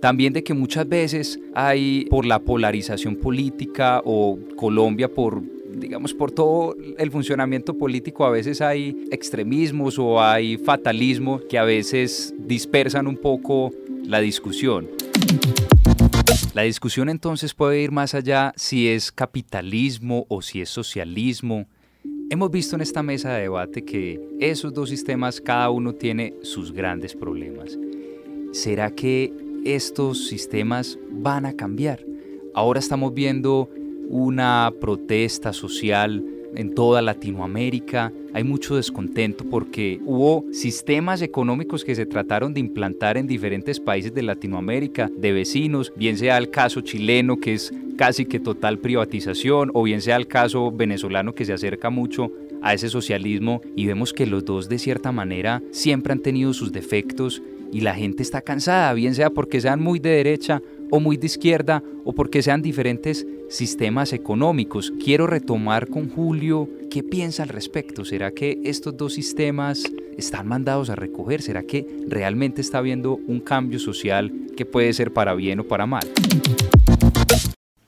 También 0.00 0.32
de 0.32 0.44
que 0.44 0.54
muchas 0.54 0.88
veces 0.88 1.40
hay 1.54 2.04
por 2.08 2.24
la 2.24 2.38
polarización 2.38 3.16
política 3.16 4.00
o 4.04 4.38
Colombia 4.54 5.12
por 5.12 5.42
digamos, 5.76 6.14
por 6.14 6.30
todo 6.30 6.76
el 6.98 7.10
funcionamiento 7.10 7.76
político 7.76 8.24
a 8.24 8.30
veces 8.30 8.60
hay 8.60 8.96
extremismos 9.10 9.98
o 9.98 10.22
hay 10.22 10.56
fatalismo 10.56 11.40
que 11.48 11.58
a 11.58 11.64
veces 11.64 12.32
dispersan 12.38 13.06
un 13.06 13.16
poco 13.16 13.72
la 14.04 14.20
discusión. 14.20 14.88
La 16.54 16.62
discusión 16.62 17.08
entonces 17.08 17.54
puede 17.54 17.80
ir 17.82 17.92
más 17.92 18.14
allá 18.14 18.52
si 18.56 18.88
es 18.88 19.12
capitalismo 19.12 20.24
o 20.28 20.40
si 20.40 20.62
es 20.62 20.70
socialismo. 20.70 21.66
Hemos 22.30 22.50
visto 22.50 22.76
en 22.76 22.82
esta 22.82 23.02
mesa 23.02 23.32
de 23.34 23.42
debate 23.42 23.84
que 23.84 24.20
esos 24.40 24.72
dos 24.72 24.88
sistemas 24.88 25.40
cada 25.40 25.70
uno 25.70 25.92
tiene 25.92 26.34
sus 26.42 26.72
grandes 26.72 27.14
problemas. 27.14 27.78
¿Será 28.52 28.90
que 28.90 29.32
estos 29.64 30.26
sistemas 30.28 30.98
van 31.10 31.46
a 31.46 31.52
cambiar? 31.52 32.00
Ahora 32.54 32.80
estamos 32.80 33.12
viendo 33.12 33.68
una 34.08 34.72
protesta 34.80 35.52
social 35.52 36.24
en 36.56 36.74
toda 36.74 37.02
Latinoamérica. 37.02 38.12
Hay 38.32 38.44
mucho 38.44 38.76
descontento 38.76 39.44
porque 39.44 40.00
hubo 40.04 40.44
sistemas 40.52 41.22
económicos 41.22 41.84
que 41.84 41.94
se 41.94 42.06
trataron 42.06 42.54
de 42.54 42.60
implantar 42.60 43.16
en 43.16 43.26
diferentes 43.26 43.80
países 43.80 44.12
de 44.14 44.22
Latinoamérica, 44.22 45.10
de 45.16 45.32
vecinos, 45.32 45.92
bien 45.96 46.16
sea 46.18 46.38
el 46.38 46.50
caso 46.50 46.80
chileno 46.80 47.38
que 47.38 47.54
es 47.54 47.72
casi 47.96 48.26
que 48.26 48.40
total 48.40 48.78
privatización 48.78 49.70
o 49.74 49.82
bien 49.82 50.02
sea 50.02 50.16
el 50.16 50.26
caso 50.26 50.70
venezolano 50.70 51.34
que 51.34 51.44
se 51.44 51.52
acerca 51.52 51.90
mucho 51.90 52.30
a 52.62 52.74
ese 52.74 52.88
socialismo 52.88 53.60
y 53.74 53.86
vemos 53.86 54.12
que 54.12 54.26
los 54.26 54.44
dos 54.44 54.68
de 54.68 54.78
cierta 54.78 55.12
manera 55.12 55.62
siempre 55.70 56.12
han 56.12 56.20
tenido 56.20 56.52
sus 56.52 56.72
defectos 56.72 57.42
y 57.72 57.80
la 57.80 57.94
gente 57.94 58.22
está 58.22 58.42
cansada, 58.42 58.92
bien 58.94 59.14
sea 59.14 59.30
porque 59.30 59.60
sean 59.60 59.82
muy 59.82 59.98
de 59.98 60.10
derecha 60.10 60.62
o 60.90 61.00
muy 61.00 61.16
de 61.16 61.26
izquierda 61.26 61.82
o 62.04 62.12
porque 62.12 62.42
sean 62.42 62.62
diferentes 62.62 63.26
sistemas 63.48 64.12
económicos. 64.12 64.92
Quiero 65.02 65.26
retomar 65.26 65.88
con 65.88 66.08
Julio 66.08 66.68
qué 66.90 67.02
piensa 67.02 67.42
al 67.42 67.48
respecto. 67.48 68.04
¿Será 68.04 68.30
que 68.30 68.60
estos 68.64 68.96
dos 68.96 69.14
sistemas 69.14 69.84
están 70.16 70.46
mandados 70.46 70.90
a 70.90 70.96
recoger? 70.96 71.42
¿Será 71.42 71.62
que 71.62 71.86
realmente 72.08 72.60
está 72.60 72.78
habiendo 72.78 73.14
un 73.14 73.40
cambio 73.40 73.78
social 73.78 74.32
que 74.56 74.66
puede 74.66 74.92
ser 74.92 75.12
para 75.12 75.34
bien 75.34 75.60
o 75.60 75.64
para 75.64 75.86
mal? 75.86 76.04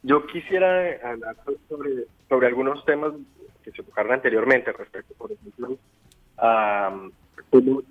Yo 0.02 0.26
quisiera 0.26 0.96
hablar 1.02 1.36
sobre, 1.68 2.04
sobre 2.28 2.46
algunos 2.46 2.84
temas 2.84 3.12
que 3.62 3.70
se 3.72 3.82
tocaron 3.82 4.12
anteriormente 4.12 4.72
respecto, 4.72 5.14
por 5.14 5.32
ejemplo, 5.32 5.76
a 6.38 7.08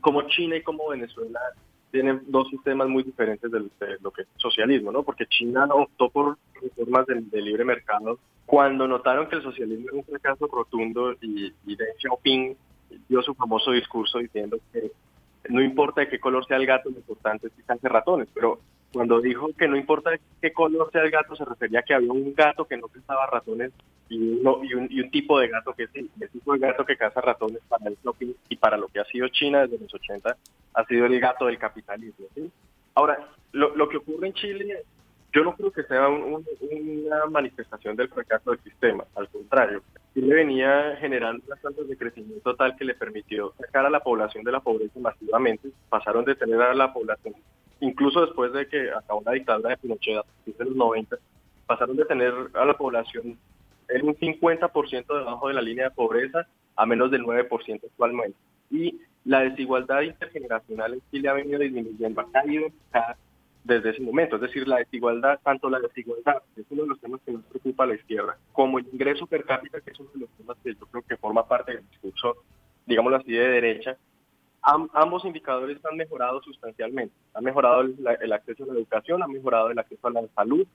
cómo 0.02 0.22
China 0.30 0.56
y 0.56 0.63
cómo 0.63 0.89
Venezuela 0.89 1.39
tienen 1.91 2.21
dos 2.28 2.50
sistemas 2.50 2.88
muy 2.88 3.04
diferentes 3.04 3.52
de, 3.52 3.60
lo 4.02 4.12
que 4.12 4.23
es 4.23 4.28
socialismo, 4.38 4.91
¿no? 4.91 5.04
Porque 5.04 5.26
China 5.26 5.67
optó 5.71 6.10
por 6.10 6.38
reformas 6.62 7.06
de, 7.08 7.41
libre 7.41 7.63
mercado 7.63 8.19
cuando 8.45 8.88
notaron 8.88 9.28
que 9.28 9.38
el 9.38 9.43
socialismo 9.43 9.88
era 9.89 9.97
un 9.97 10.06
fracaso 10.06 10.47
rotundo 10.47 11.13
y, 11.21 11.54
y 11.65 11.76
Deng 11.76 11.97
Xiaoping 12.00 12.58
dio 13.08 13.21
su 13.21 13.34
famoso 13.36 13.71
discurso 13.71 14.19
diciendo 14.19 14.58
que 14.71 14.91
no 15.50 15.62
importa 15.62 16.02
de 16.02 16.10
qué 16.10 16.19
color 16.19 16.45
sea 16.45 16.58
el 16.58 16.65
gato, 16.65 16.89
lo 16.89 16.97
importante 16.97 17.47
es 17.47 17.54
que 17.54 17.63
cance 17.63 17.88
ratones, 17.88 18.28
pero 18.34 18.60
cuando 18.91 19.21
dijo 19.21 19.50
que 19.58 19.67
no 19.67 19.78
importa 19.78 20.12
qué 20.41 20.54
color 20.54 20.89
sea 20.91 21.04
el 21.04 21.12
gato, 21.12 21.36
se 21.36 21.45
refería 21.45 21.80
a 21.80 21.84
que 21.84 21.93
había 21.93 22.12
un 22.12 22.34
gato 22.34 22.65
que 22.65 22.78
no 22.78 22.88
cazaba 22.88 23.28
ratones 23.28 23.71
y, 24.10 24.39
y, 24.41 24.73
un, 24.73 24.88
y 24.89 25.02
un 25.02 25.12
tipo 25.12 25.39
de 25.39 25.50
gato 25.50 25.73
que 25.73 25.88
sí, 25.88 26.10
el 26.19 26.30
tipo 26.30 26.54
de 26.54 26.60
gato 26.60 26.86
que 26.86 26.95
caza 26.95 27.21
ratones 27.21 27.62
para 27.67 27.89
el 27.89 27.97
shopping 28.04 28.34
y 28.50 28.56
para 28.56 28.78
lo 28.78 28.88
que 28.88 29.00
ha 29.00 29.06
sido 29.06 29.28
China 29.28 29.62
desde 29.62 29.84
los 29.84 29.93
80 29.93 30.38
ha 30.73 30.86
sido 30.86 31.06
el 31.06 31.19
gato 31.19 31.47
del 31.47 31.58
capitalismo. 31.58 32.28
Ahora, 32.95 33.30
lo, 33.52 33.89
que 33.89 33.97
ocurre 33.97 34.28
en 34.28 34.34
Chile, 34.34 34.84
yo 35.34 35.43
no 35.43 35.56
creo 35.56 35.71
que 35.71 35.84
sea 35.84 36.08
una 36.08 37.26
manifestación 37.30 37.95
del 37.95 38.10
fracaso 38.10 38.52
del 38.52 38.60
sistema, 38.62 39.04
al 39.15 39.28
contrario. 39.30 39.82
Chile 40.13 40.36
venía 40.36 40.95
generando 41.00 41.43
unas 41.45 41.62
tasas 41.62 41.88
de 41.88 41.97
crecimiento 41.97 42.56
tal 42.56 42.76
que 42.76 42.86
le 42.86 42.95
permitió 42.95 43.54
sacar 43.60 43.86
a 43.86 43.89
la 43.89 44.00
población 44.00 44.43
de 44.43 44.52
la 44.52 44.60
pobreza 44.60 45.00
masivamente. 45.00 45.69
Pasaron 45.89 46.26
de 46.26 46.36
tener 46.36 46.62
a 46.62 46.73
la 46.73 46.93
población, 46.93 47.36
incluso 47.80 48.26
después 48.26 48.54
de 48.54 48.68
que 48.68 48.92
acabó 48.92 49.22
la 49.26 49.34
dictadura 49.34 49.70
de 49.72 49.78
Pinochet 49.78 50.18
a 50.18 50.24
partir 50.24 50.56
de 50.56 50.66
los 50.66 50.76
90, 50.76 51.18
pasaron 51.66 51.98
de 51.98 52.06
tener 52.06 52.34
a 52.54 52.66
la 52.66 52.76
población 52.76 53.38
en 53.90 54.08
un 54.08 54.16
50% 54.16 55.06
debajo 55.08 55.48
de 55.48 55.54
la 55.54 55.62
línea 55.62 55.86
de 55.86 55.92
pobreza 55.92 56.48
a 56.76 56.86
menos 56.86 57.12
del 57.12 57.24
9% 57.24 57.82
actualmente. 57.84 58.38
Y 58.70 59.00
la 59.26 59.42
desigualdad 59.42 60.02
intergeneracional 60.02 60.94
en 60.94 61.02
Chile 61.12 61.30
ha 61.30 61.34
venido 61.34 61.60
disminuyendo, 61.60 62.22
ha 62.22 62.32
caído 62.32 62.68
desde 63.63 63.90
ese 63.90 64.02
momento. 64.02 64.38
Es 64.38 64.42
decir, 64.42 64.68
la 64.68 64.78
desigualdad, 64.78 65.40
tanto 65.44 65.70
la 65.70 65.80
desigualdad, 65.80 66.42
que 66.56 66.62
es 66.62 66.68
uno 66.70 66.84
de 66.84 66.90
los 66.90 67.00
temas 67.00 67.22
que 67.26 67.34
nos 67.34 67.44
preocupa 67.44 67.84
a 67.84 67.88
la 67.88 67.96
izquierda, 67.96 68.38
como 68.54 68.80
el 68.80 68.88
ingreso 68.92 69.28
per 69.28 69.44
cápita, 69.44 69.82
que 69.82 69.92
es 69.92 70.00
uno 70.00 70.10
de 70.13 70.20
los 70.22 70.30
temas 70.32 70.58
que 70.63 70.74
yo 70.74 70.86
creo 70.86 71.04
que 71.04 71.18
forma 71.18 71.48
parte 71.48 71.74
del 71.74 71.90
discurso, 71.90 72.38
digámoslo 72.86 73.18
así, 73.18 73.32
de 73.32 73.50
derecha, 73.50 73.98
ambos 74.93 75.23
indicadores 75.25 75.84
han 75.86 75.97
mejorado 75.97 76.41
sustancialmente. 76.41 77.15
Han 77.34 77.43
mejorado 77.43 77.82
el, 77.82 78.34
acceso 78.34 78.63
a 78.63 78.67
la 78.67 78.73
educación, 78.73 79.23
han 79.23 79.32
mejorado 79.32 79.69
el 79.71 79.80
acceso 79.80 80.08
a 80.08 80.12
la 80.12 80.27
salud, 80.36 80.67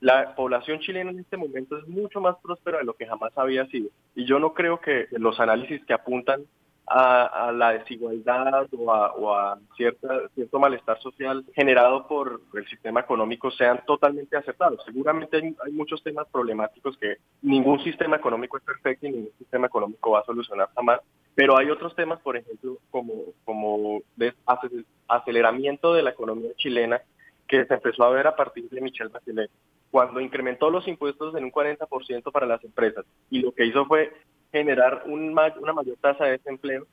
la 0.00 0.34
población 0.34 0.78
chilena 0.80 1.10
en 1.10 1.20
este 1.20 1.36
momento 1.36 1.78
es 1.78 1.88
mucho 1.88 2.20
más 2.20 2.36
próspera 2.42 2.78
de 2.78 2.84
lo 2.84 2.94
que 2.94 3.06
jamás 3.06 3.32
había 3.36 3.66
sido. 3.66 3.88
Y 4.14 4.26
yo 4.26 4.38
no 4.38 4.52
creo 4.52 4.80
que 4.80 5.06
los 5.12 5.40
análisis 5.40 5.84
que 5.86 5.94
apuntan 5.94 6.44
a, 6.86 7.52
la 7.52 7.72
desigualdad 7.72 8.68
o 8.72 9.34
a, 9.34 9.58
cierta, 9.76 10.28
cierto 10.34 10.58
malestar 10.58 11.00
social 11.00 11.44
generado 11.54 12.06
por 12.06 12.40
el 12.54 12.66
sistema 12.68 13.00
económico 13.00 13.50
sean 13.50 13.82
totalmente 13.86 14.36
aceptados. 14.36 14.82
Seguramente 14.84 15.36
hay, 15.36 15.72
muchos 15.72 16.02
temas 16.02 16.26
problemáticos 16.30 16.96
que 16.98 17.16
ningún 17.42 17.82
sistema 17.82 18.16
económico 18.16 18.56
es 18.56 18.62
perfecto 18.62 19.06
y 19.06 19.10
ningún 19.10 19.32
sistema 19.38 19.66
económico 19.66 20.12
va 20.12 20.20
a 20.20 20.24
solucionar 20.24 20.68
jamás, 20.74 21.00
pero 21.34 21.58
hay 21.58 21.70
otros 21.70 21.94
temas, 21.94 22.20
por 22.20 22.36
ejemplo, 22.36 22.78
como, 22.90 23.12
como 23.44 24.02
aceleramiento 25.08 25.92
de 25.92 26.02
la 26.02 26.10
economía 26.10 26.50
chilena 26.56 27.00
que 27.48 27.64
se 27.64 27.74
empezó 27.74 28.04
a 28.04 28.10
ver 28.10 28.26
a 28.26 28.36
partir 28.36 28.68
de 28.70 28.80
Michel 28.80 29.08
Bachelet, 29.08 29.50
cuando 29.90 30.20
incrementó 30.20 30.70
los 30.70 30.86
impuestos 30.88 31.34
en 31.36 31.44
un 31.44 31.52
40% 31.52 32.32
para 32.32 32.46
las 32.46 32.62
empresas 32.64 33.04
y 33.30 33.40
lo 33.40 33.52
que 33.52 33.66
hizo 33.66 33.86
fue 33.86 34.12
generar 34.56 35.02
un, 35.06 35.30
una 35.30 35.72
mayor 35.72 35.96
tasa 36.00 36.24
de 36.24 36.32
desempleo. 36.32 36.86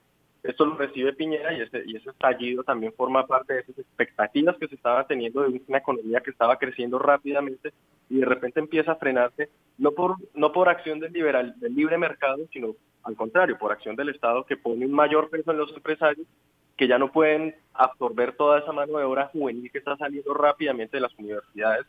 Esto 0.43 0.65
lo 0.65 0.75
recibe 0.75 1.13
Piñera 1.13 1.53
y 1.53 1.61
ese, 1.61 1.83
y 1.85 1.95
estallido 1.95 2.63
también 2.63 2.93
forma 2.93 3.25
parte 3.25 3.53
de 3.53 3.59
esas 3.61 3.79
expectativas 3.79 4.57
que 4.57 4.67
se 4.67 4.75
estaba 4.75 5.07
teniendo 5.07 5.41
de 5.41 5.61
una 5.67 5.77
economía 5.77 6.19
que 6.19 6.31
estaba 6.31 6.57
creciendo 6.57 6.99
rápidamente 6.99 7.71
y 8.09 8.19
de 8.19 8.25
repente 8.25 8.59
empieza 8.59 8.91
a 8.91 8.97
frenarse, 8.97 9.49
no 9.77 9.91
por, 9.91 10.17
no 10.33 10.51
por 10.51 10.67
acción 10.67 10.99
del, 10.99 11.13
liberal, 11.13 11.53
del 11.59 11.73
libre 11.73 11.97
mercado, 11.97 12.45
sino 12.51 12.75
al 13.03 13.15
contrario, 13.15 13.57
por 13.57 13.71
acción 13.71 13.95
del 13.95 14.09
Estado 14.09 14.45
que 14.45 14.57
pone 14.57 14.85
un 14.85 14.91
mayor 14.91 15.29
peso 15.29 15.51
en 15.51 15.57
los 15.57 15.73
empresarios 15.73 16.27
que 16.75 16.87
ya 16.87 16.97
no 16.97 17.11
pueden 17.11 17.55
absorber 17.73 18.35
toda 18.35 18.59
esa 18.59 18.73
mano 18.73 18.97
de 18.97 19.05
obra 19.05 19.27
juvenil 19.27 19.71
que 19.71 19.77
está 19.77 19.95
saliendo 19.95 20.33
rápidamente 20.33 20.97
de 20.97 21.01
las 21.01 21.17
universidades 21.17 21.85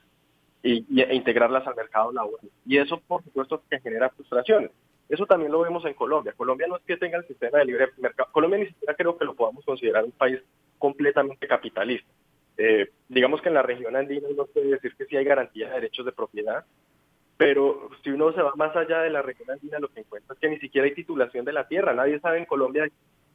e 0.62 0.84
integrarlas 1.12 1.66
al 1.66 1.74
mercado 1.74 2.12
laboral. 2.12 2.48
Y 2.64 2.78
eso, 2.78 3.00
por 3.06 3.22
supuesto, 3.24 3.62
que 3.68 3.80
genera 3.80 4.10
frustraciones. 4.10 4.70
Eso 5.08 5.26
también 5.26 5.52
lo 5.52 5.60
vemos 5.60 5.84
en 5.84 5.94
Colombia. 5.94 6.32
Colombia 6.36 6.66
no 6.66 6.76
es 6.76 6.82
que 6.84 6.96
tenga 6.96 7.18
el 7.18 7.26
sistema 7.26 7.58
de 7.58 7.66
libre 7.66 7.88
mercado. 7.98 8.30
Colombia 8.32 8.58
ni 8.58 8.66
siquiera 8.66 8.94
creo 8.94 9.16
que 9.18 9.24
lo 9.24 9.34
podamos 9.34 9.64
considerar 9.64 10.04
un 10.04 10.12
país 10.12 10.40
completamente 10.78 11.46
capitalista. 11.46 12.08
Eh, 12.56 12.90
digamos 13.08 13.42
que 13.42 13.48
en 13.48 13.54
la 13.54 13.62
región 13.62 13.96
andina 13.96 14.28
no 14.36 14.46
puede 14.46 14.68
decir 14.68 14.94
que 14.96 15.06
sí 15.06 15.16
hay 15.16 15.24
garantía 15.24 15.68
de 15.68 15.74
derechos 15.74 16.06
de 16.06 16.12
propiedad, 16.12 16.64
pero 17.36 17.90
si 18.02 18.10
uno 18.10 18.32
se 18.32 18.42
va 18.42 18.54
más 18.54 18.74
allá 18.76 19.00
de 19.00 19.10
la 19.10 19.22
región 19.22 19.50
andina, 19.50 19.78
lo 19.78 19.88
que 19.88 20.00
encuentra 20.00 20.34
es 20.34 20.40
que 20.40 20.48
ni 20.48 20.58
siquiera 20.58 20.86
hay 20.86 20.94
titulación 20.94 21.44
de 21.44 21.52
la 21.52 21.66
tierra. 21.66 21.92
Nadie 21.92 22.20
sabe 22.20 22.38
en 22.38 22.46
Colombia 22.46 22.88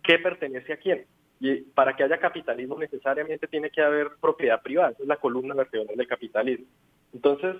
qué 0.03 0.19
pertenece 0.19 0.73
a 0.73 0.77
quién. 0.77 1.05
Y 1.41 1.61
para 1.61 1.95
que 1.95 2.03
haya 2.03 2.17
capitalismo 2.17 2.77
necesariamente 2.77 3.47
tiene 3.47 3.69
que 3.69 3.81
haber 3.81 4.11
propiedad 4.21 4.61
privada. 4.61 4.91
Esa 4.91 5.03
es 5.03 5.07
la 5.07 5.17
columna 5.17 5.53
vertebral 5.53 5.95
del 5.95 6.07
capitalismo. 6.07 6.65
Entonces, 7.13 7.55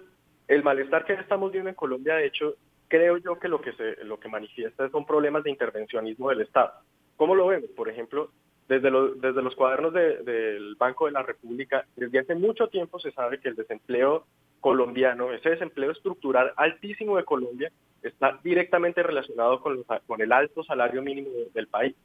el 0.48 0.64
malestar 0.64 1.06
que 1.06 1.14
estamos 1.14 1.52
viendo 1.52 1.70
en 1.70 1.76
Colombia, 1.76 2.16
de 2.16 2.28
hecho, 2.28 2.56
creo 2.90 3.18
yo 3.18 3.40
que 3.40 3.48
lo 3.48 3.62
que, 3.62 3.72
se, 3.74 4.04
lo 4.04 4.20
que 4.20 4.28
manifiesta 4.28 4.90
son 4.90 5.06
problemas 5.06 5.44
de 5.44 5.52
intervencionismo 5.52 6.30
del 6.30 6.42
Estado. 6.42 6.74
¿Cómo 7.16 7.36
lo 7.36 7.48
vemos? 7.48 7.70
Por 7.70 7.88
ejemplo, 7.88 8.32
desde, 8.68 8.92
desde 9.16 9.42
los 9.42 9.56
cuadernos 9.56 9.94
del 9.94 10.76
Banco 10.76 11.06
de 11.06 11.14
la 11.14 11.24
República, 11.24 11.86
desde 11.96 12.20
hace 12.20 12.36
mucho 12.36 12.68
tiempo 12.68 13.00
se 13.00 13.12
sabe 13.12 13.40
que 13.40 13.50
el 13.50 13.56
desempleo 13.56 14.26
colombiano, 14.60 15.32
ese 15.32 15.52
desempleo 15.52 15.92
estructural 15.92 16.52
altísimo 16.58 17.16
de 17.16 17.24
Colombia, 17.24 17.72
está 18.04 18.40
directamente 18.44 19.04
relacionado 19.04 19.62
con, 19.62 19.84
con 20.06 20.22
el 20.22 20.32
alto 20.32 20.64
salario 20.64 21.02
mínimo 21.02 21.30
del 21.54 21.68
país. 21.68 21.96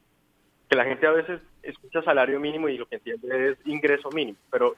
Que 0.68 0.76
la 0.76 0.84
gente 0.84 1.06
a 1.06 1.12
veces 1.12 1.40
escucha 1.62 2.02
salario 2.02 2.38
mínimo 2.40 2.68
y 2.68 2.78
lo 2.78 2.86
que 2.86 2.96
entiende 2.96 3.50
es 3.50 3.66
ingreso 3.66 4.10
mínimo, 4.10 4.38
pero 4.50 4.74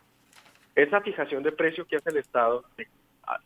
esa 0.74 1.00
fijación 1.00 1.42
de 1.42 1.52
precio 1.52 1.86
que 1.86 1.96
hace 1.96 2.10
el 2.10 2.18
Estado, 2.18 2.64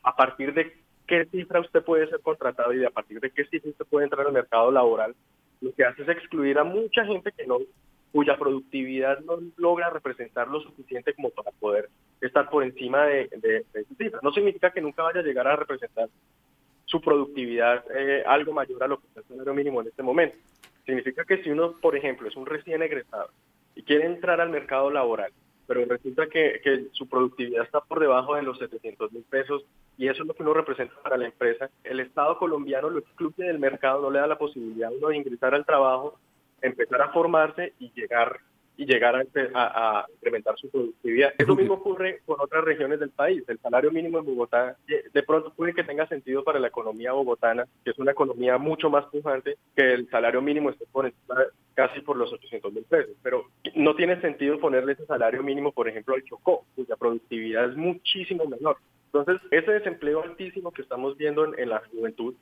a 0.03 0.17
partir 0.17 0.53
de 0.53 0.77
qué 1.11 1.25
cifra 1.27 1.61
usted 1.61 1.83
puede 1.83 2.09
ser 2.09 2.21
contratado 2.21 2.73
y 2.73 2.85
a 2.85 2.91
partir 2.91 3.19
de 3.19 3.31
qué 3.33 3.45
cifra 3.47 3.71
usted 3.71 3.85
puede 3.87 4.05
entrar 4.05 4.25
al 4.25 4.33
mercado 4.33 4.71
laboral, 4.71 5.17
lo 5.61 5.75
que 5.75 5.85
hace 5.85 6.03
es 6.03 6.09
excluir 6.09 6.57
a 6.57 6.63
mucha 6.65 7.05
gente 7.05 7.33
que 7.37 7.47
no 7.47 7.59
cuya 8.13 8.39
productividad 8.39 9.19
no 9.21 9.39
logra 9.57 9.91
representar 9.91 10.47
lo 10.49 10.61
suficiente 10.61 11.13
como 11.15 11.31
para 11.31 11.51
poder 11.53 11.89
estar 12.21 12.49
por 12.49 12.63
encima 12.63 13.07
de, 13.07 13.29
de, 13.37 13.65
esa 13.75 13.95
cifra. 13.97 14.21
No 14.23 14.33
significa 14.33 14.71
que 14.71 14.81
nunca 14.81 15.03
vaya 15.03 15.21
a 15.21 15.25
llegar 15.25 15.47
a 15.49 15.57
representar 15.57 16.09
su 16.87 17.01
productividad 17.01 17.85
eh, 17.97 18.23
algo 18.27 18.53
mayor 18.53 18.83
a 18.83 18.89
lo 18.89 19.01
que 19.01 19.07
está 19.09 19.21
el 19.21 19.27
salario 19.27 19.55
mínimo 19.55 19.81
en 19.81 19.89
este 19.89 20.03
momento. 20.03 20.37
Significa 20.87 21.25
que 21.25 21.43
si 21.43 21.51
uno, 21.51 21.75
por 21.81 21.97
ejemplo, 21.97 22.29
es 22.29 22.37
un 22.37 22.47
recién 22.47 22.83
egresado 22.83 23.31
y 23.75 23.83
quiere 23.83 24.07
entrar 24.07 24.41
al 24.41 24.51
mercado 24.51 24.91
laboral, 24.91 25.33
pero 25.71 25.85
resulta 25.85 26.27
que, 26.27 26.61
que 26.65 26.87
su 26.91 27.09
productividad 27.09 27.63
está 27.63 27.81
por 27.81 28.01
debajo 28.01 28.35
de 28.35 28.43
los 28.43 28.59
700 28.59 29.13
mil 29.13 29.23
pesos 29.23 29.63
y 29.97 30.09
eso 30.09 30.23
es 30.23 30.27
lo 30.27 30.35
que 30.35 30.43
uno 30.43 30.53
representa 30.53 30.97
para 31.01 31.17
la 31.17 31.27
empresa. 31.27 31.71
El 31.85 32.01
Estado 32.01 32.37
colombiano 32.39 32.91
lo 32.91 32.99
excluye 32.99 33.45
del 33.45 33.61
mercado, 33.61 34.03
no 34.03 34.11
le 34.11 34.19
da 34.19 34.27
la 34.27 34.37
posibilidad 34.37 34.91
a 34.91 34.93
uno 34.93 35.11
de 35.11 35.19
ingresar 35.19 35.55
al 35.55 35.65
trabajo, 35.65 36.19
empezar 36.61 37.01
a 37.03 37.13
formarse 37.13 37.75
y 37.79 37.93
llegar 37.93 38.41
y 38.81 38.87
llegar 38.87 39.15
a, 39.15 40.07
incrementar 40.15 40.57
su 40.57 40.71
productividad. 40.71 41.35
Lo 41.47 41.55
mismo 41.55 41.75
ocurre 41.75 42.23
con 42.25 42.41
otras 42.41 42.65
regiones 42.65 42.99
del 42.99 43.11
país. 43.11 43.45
El 43.47 43.59
salario 43.59 43.91
mínimo 43.91 44.19
en 44.19 44.25
Bogotá 44.25 44.75
de 44.87 45.23
pronto 45.23 45.53
puede 45.55 45.75
que 45.75 45.85
tenga 45.85 46.09
sentido 46.09 46.43
para 46.43 46.59
la 46.59 46.69
economía 46.69 47.13
bogotana, 47.13 47.67
que 47.85 47.91
es 47.91 47.99
una 47.99 48.13
economía 48.13 48.57
mucho 48.57 48.89
más 48.89 49.05
pujante, 49.07 49.59
que 49.77 49.93
el 49.93 50.09
salario 50.09 50.41
mínimo 50.41 50.71
esté 50.71 50.87
por 50.91 51.13
casi 51.75 52.01
por 52.01 52.17
los 52.17 52.33
800 52.33 52.73
mil 52.73 52.85
pesos. 52.85 53.15
Pero 53.23 53.45
no 53.75 53.95
tiene 53.95 54.19
sentido 54.23 54.59
ponerle 54.59 54.93
ese 54.93 55.05
salario 55.05 55.43
mínimo, 55.43 55.73
por 55.73 55.87
ejemplo, 55.87 56.15
al 56.15 56.25
Chocó, 56.25 56.65
cuya 56.75 56.97
productividad 56.97 57.69
es 57.69 57.77
muchísimo 57.77 58.47
menor. 58.47 58.79
Entonces, 59.13 59.41
ese 59.51 59.73
desempleo 59.73 60.23
altísimo 60.23 60.71
que 60.71 60.83
estamos 60.83 61.17
viendo 61.17 61.57
en 61.57 61.69
la 61.69 61.83
juventud 61.91 62.35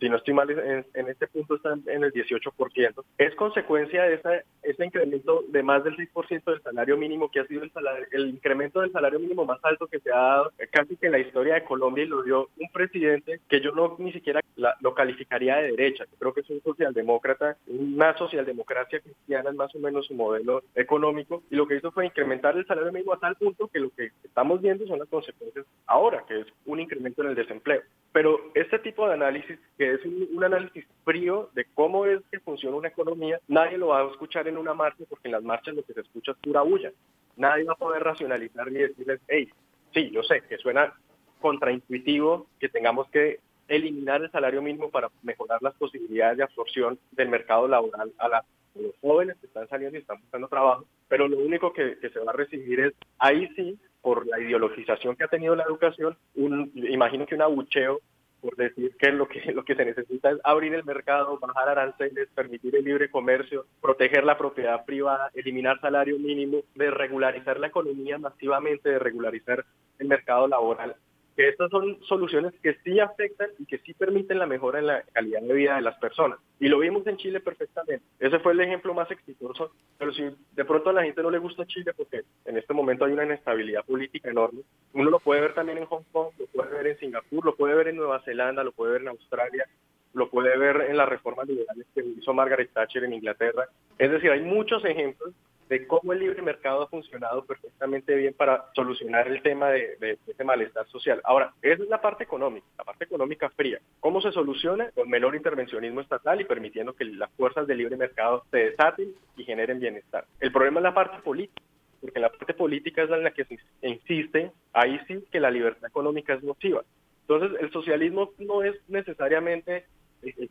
si 0.00 0.08
no 0.08 0.16
estoy 0.16 0.34
mal, 0.34 0.50
en, 0.50 1.08
este 1.08 1.26
punto 1.26 1.56
está 1.56 1.74
en 1.86 2.04
el 2.04 2.12
18%, 2.12 3.04
es 3.18 3.34
consecuencia 3.34 4.04
de 4.04 4.20
ese 4.62 4.84
incremento 4.84 5.44
de 5.48 5.62
más 5.62 5.84
del 5.84 5.96
6% 5.96 6.44
del 6.44 6.62
salario 6.62 6.96
mínimo 6.96 7.30
que 7.30 7.40
ha 7.40 7.46
sido 7.46 7.62
el, 7.62 7.72
el 8.12 8.28
incremento 8.28 8.80
del 8.80 8.92
salario 8.92 9.20
mínimo 9.20 9.44
más 9.44 9.58
alto 9.62 9.86
que 9.86 10.00
se 10.00 10.10
ha 10.10 10.16
dado 10.16 10.52
casi 10.70 10.96
que 10.96 11.06
en 11.06 11.12
la 11.12 11.18
historia 11.18 11.54
de 11.54 11.64
Colombia 11.64 12.04
y 12.04 12.08
lo 12.08 12.22
dio 12.22 12.48
un 12.58 12.68
presidente 12.72 13.40
que 13.48 13.60
yo 13.60 13.72
no 13.72 13.96
ni 13.98 14.12
siquiera 14.12 14.40
lo 14.80 14.94
calificaría 14.94 15.56
de 15.56 15.72
derecha, 15.72 16.04
creo 16.18 16.32
que 16.32 16.40
es 16.40 16.50
un 16.50 16.62
socialdemócrata, 16.62 17.56
una 17.66 18.16
socialdemocracia 18.16 19.00
cristiana 19.00 19.50
es 19.50 19.56
más 19.56 19.74
o 19.74 19.78
menos 19.78 20.06
su 20.06 20.14
modelo 20.14 20.62
económico 20.74 21.42
y 21.50 21.56
lo 21.56 21.66
que 21.66 21.76
hizo 21.76 21.90
fue 21.90 22.06
incrementar 22.06 22.56
el 22.56 22.66
salario 22.66 22.92
mínimo 22.92 23.12
a 23.12 23.18
tal 23.18 23.36
punto 23.36 23.68
que 23.68 23.80
lo 23.80 23.90
que 23.90 24.12
estamos 24.22 24.62
viendo 24.62 24.86
son 24.86 24.98
las 24.98 25.08
consecuencias 25.08 25.66
ahora, 25.86 26.13
que 26.22 26.40
es 26.40 26.46
un 26.66 26.80
incremento 26.80 27.22
en 27.22 27.30
el 27.30 27.34
desempleo. 27.34 27.82
Pero 28.12 28.52
este 28.54 28.78
tipo 28.78 29.08
de 29.08 29.14
análisis, 29.14 29.58
que 29.76 29.94
es 29.94 30.04
un, 30.04 30.44
análisis 30.44 30.86
frío 31.04 31.50
de 31.54 31.66
cómo 31.74 32.06
es 32.06 32.20
que 32.30 32.38
funciona 32.38 32.76
una 32.76 32.88
economía, 32.88 33.40
nadie 33.48 33.76
lo 33.76 33.88
va 33.88 34.02
a 34.02 34.10
escuchar 34.10 34.46
en 34.46 34.56
una 34.56 34.72
marcha 34.72 35.04
porque 35.08 35.26
en 35.26 35.32
las 35.32 35.42
marchas 35.42 35.74
lo 35.74 35.82
que 35.82 35.94
se 35.94 36.00
escucha 36.02 36.32
es 36.32 36.38
pura 36.38 36.62
bulla. 36.62 36.92
Nadie 37.36 37.64
va 37.64 37.72
a 37.72 37.76
poder 37.76 38.04
racionalizar 38.04 38.70
ni 38.70 38.78
decirles, 38.78 39.20
hey, 39.26 39.50
sí, 39.92 40.10
yo 40.10 40.22
sé 40.22 40.42
que 40.48 40.58
suena 40.58 40.94
contraintuitivo 41.40 42.46
que 42.60 42.68
tengamos 42.68 43.08
que 43.10 43.40
eliminar 43.66 44.22
el 44.22 44.30
salario 44.30 44.62
mínimo 44.62 44.90
para 44.90 45.10
mejorar 45.22 45.60
las 45.60 45.74
posibilidades 45.74 46.36
de 46.36 46.44
absorción 46.44 46.98
del 47.12 47.28
mercado 47.28 47.66
laboral 47.66 48.12
a, 48.18 48.44
los 48.76 48.92
jóvenes 49.00 49.36
que 49.40 49.46
están 49.46 49.68
saliendo 49.68 49.96
y 49.96 50.00
están 50.00 50.20
buscando 50.20 50.48
trabajo, 50.48 50.84
pero 51.08 51.28
lo 51.28 51.38
único 51.38 51.72
que, 51.72 51.96
que 51.98 52.10
se 52.10 52.18
va 52.18 52.32
a 52.32 52.36
recibir 52.36 52.80
es, 52.80 52.92
ahí 53.18 53.48
sí, 53.54 53.78
por 54.04 54.26
la 54.26 54.38
ideologización 54.38 55.16
que 55.16 55.24
ha 55.24 55.28
tenido 55.28 55.56
la 55.56 55.64
educación, 55.64 56.16
un, 56.34 56.70
imagino 56.74 57.24
que 57.26 57.34
un 57.34 57.42
abucheo 57.42 58.00
por 58.42 58.56
decir 58.56 58.94
que 58.98 59.10
lo 59.10 59.26
que 59.26 59.40
lo 59.54 59.64
que 59.64 59.74
se 59.74 59.86
necesita 59.86 60.30
es 60.30 60.38
abrir 60.44 60.74
el 60.74 60.84
mercado, 60.84 61.38
bajar 61.38 61.70
aranceles, 61.70 62.28
permitir 62.34 62.76
el 62.76 62.84
libre 62.84 63.10
comercio, 63.10 63.64
proteger 63.80 64.24
la 64.24 64.36
propiedad 64.36 64.84
privada, 64.84 65.30
eliminar 65.32 65.80
salario 65.80 66.18
mínimo, 66.18 66.58
de 66.74 66.90
regularizar 66.90 67.58
la 67.58 67.68
economía 67.68 68.18
masivamente, 68.18 68.90
de 68.90 68.98
regularizar 68.98 69.64
el 69.98 70.08
mercado 70.08 70.46
laboral 70.46 70.94
que 71.36 71.48
estas 71.48 71.70
son 71.70 71.98
soluciones 72.04 72.52
que 72.62 72.76
sí 72.84 73.00
afectan 73.00 73.48
y 73.58 73.66
que 73.66 73.78
sí 73.78 73.94
permiten 73.94 74.38
la 74.38 74.46
mejora 74.46 74.78
en 74.78 74.86
la 74.86 75.02
calidad 75.12 75.42
de 75.42 75.54
vida 75.54 75.76
de 75.76 75.82
las 75.82 75.98
personas. 75.98 76.38
Y 76.60 76.68
lo 76.68 76.78
vimos 76.78 77.06
en 77.06 77.16
Chile 77.16 77.40
perfectamente. 77.40 78.04
Ese 78.18 78.38
fue 78.38 78.52
el 78.52 78.60
ejemplo 78.60 78.94
más 78.94 79.10
exitoso. 79.10 79.72
Pero 79.98 80.12
si 80.12 80.24
de 80.52 80.64
pronto 80.64 80.90
a 80.90 80.92
la 80.92 81.02
gente 81.02 81.22
no 81.22 81.30
le 81.30 81.38
gusta 81.38 81.66
Chile, 81.66 81.92
porque 81.96 82.22
en 82.44 82.56
este 82.56 82.72
momento 82.72 83.04
hay 83.04 83.12
una 83.12 83.24
inestabilidad 83.24 83.84
política 83.84 84.30
enorme, 84.30 84.62
uno 84.92 85.10
lo 85.10 85.18
puede 85.18 85.40
ver 85.40 85.54
también 85.54 85.78
en 85.78 85.86
Hong 85.86 86.04
Kong, 86.12 86.30
lo 86.38 86.46
puede 86.46 86.70
ver 86.70 86.86
en 86.86 86.98
Singapur, 86.98 87.44
lo 87.44 87.56
puede 87.56 87.74
ver 87.74 87.88
en 87.88 87.96
Nueva 87.96 88.22
Zelanda, 88.22 88.62
lo 88.62 88.72
puede 88.72 88.92
ver 88.92 89.02
en 89.02 89.08
Australia, 89.08 89.66
lo 90.12 90.30
puede 90.30 90.56
ver 90.56 90.86
en 90.88 90.96
las 90.96 91.08
reformas 91.08 91.48
liberales 91.48 91.86
que 91.94 92.04
hizo 92.04 92.32
Margaret 92.32 92.70
Thatcher 92.72 93.04
en 93.04 93.14
Inglaterra. 93.14 93.68
Es 93.98 94.10
decir, 94.10 94.30
hay 94.30 94.42
muchos 94.42 94.84
ejemplos 94.84 95.34
de 95.74 95.88
cómo 95.88 96.12
el 96.12 96.20
libre 96.20 96.40
mercado 96.40 96.82
ha 96.82 96.86
funcionado 96.86 97.44
perfectamente 97.44 98.14
bien 98.14 98.32
para 98.32 98.66
solucionar 98.76 99.26
el 99.26 99.42
tema 99.42 99.70
de, 99.70 100.18
ese 100.24 100.44
malestar 100.44 100.86
social. 100.86 101.20
Ahora, 101.24 101.52
esa 101.62 101.82
es 101.82 101.88
la 101.88 102.00
parte 102.00 102.22
económica, 102.22 102.64
la 102.78 102.84
parte 102.84 103.04
económica 103.04 103.50
fría. 103.50 103.80
¿Cómo 103.98 104.20
se 104.20 104.30
soluciona? 104.30 104.92
Con 104.92 105.10
menor 105.10 105.34
intervencionismo 105.34 106.00
estatal 106.00 106.40
y 106.40 106.44
permitiendo 106.44 106.92
que 106.92 107.06
las 107.06 107.28
fuerzas 107.32 107.66
del 107.66 107.78
libre 107.78 107.96
mercado 107.96 108.44
se 108.52 108.58
desaten 108.58 109.12
y 109.36 109.42
generen 109.42 109.80
bienestar. 109.80 110.26
El 110.38 110.52
problema 110.52 110.78
es 110.78 110.84
la 110.84 110.94
parte 110.94 111.20
política 111.22 111.60
porque 112.00 112.20
la 112.20 112.30
parte 112.30 112.54
política 112.54 113.02
es 113.02 113.10
en 113.10 113.24
la 113.24 113.30
que 113.30 113.46
se 113.46 113.58
insiste, 113.80 114.52
ahí 114.74 115.00
sí 115.08 115.24
que 115.32 115.40
la 115.40 115.50
libertad 115.50 115.88
económica 115.88 116.34
es 116.34 116.42
nociva. 116.42 116.84
Entonces, 117.22 117.58
el 117.60 117.72
socialismo 117.72 118.30
no 118.38 118.62
es 118.62 118.76
necesariamente 118.88 119.86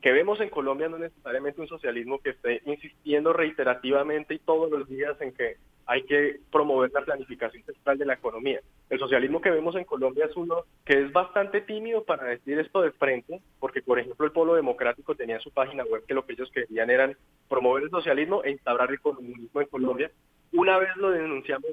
que 0.02 0.12
vemos 0.12 0.40
en 0.40 0.50
Colombia 0.50 0.90
no 0.90 0.98
es 0.98 1.04
necesariamente 1.04 1.62
un 1.62 1.68
socialismo 1.68 2.20
que 2.20 2.32
esté 2.32 2.62
insistiendo 2.66 3.34
reiterativamente 3.34 4.36
y 4.36 4.40
todos 4.40 4.70
los 4.70 4.88
días 4.88 5.20
en 5.22 5.34
que 5.34 5.58
hay 5.86 6.04
que 6.04 6.40
promover 6.52 6.92
la 6.94 7.02
planificación 7.02 7.64
central 7.64 7.98
de 7.98 8.06
la 8.06 8.14
economía. 8.14 8.62
El 8.90 9.00
socialismo 9.00 9.42
que 9.42 9.52
vemos 9.52 9.76
en 9.76 9.84
Colombia 9.84 10.26
es 10.26 10.36
uno 10.36 10.64
que 10.86 11.02
es 11.02 11.12
bastante 11.12 11.62
tímido 11.62 12.04
para 12.04 12.26
decir 12.26 12.60
esto 12.60 12.82
de 12.82 12.92
frente, 12.92 13.42
porque 13.60 13.82
por 13.82 14.00
ejemplo 14.00 14.26
el 14.26 14.32
Polo 14.32 14.56
Democrático 14.56 15.16
tenía 15.16 15.36
en 15.36 15.42
su 15.42 15.52
página 15.52 15.84
web 15.84 16.06
que 16.08 16.14
lo 16.14 16.26
que 16.26 16.34
ellos 16.34 16.52
querían 16.52 16.90
era 16.90 17.12
promover 17.50 17.84
el 17.84 17.90
socialismo 17.90 18.44
e 18.44 18.52
instaurar 18.52 18.92
el 18.92 19.02
comunismo 19.02 19.62
en 19.62 19.68
Colombia. 19.68 20.12
Una 20.54 20.78
vez 20.78 20.96
lo 20.98 21.12
denunciamos, 21.12 21.72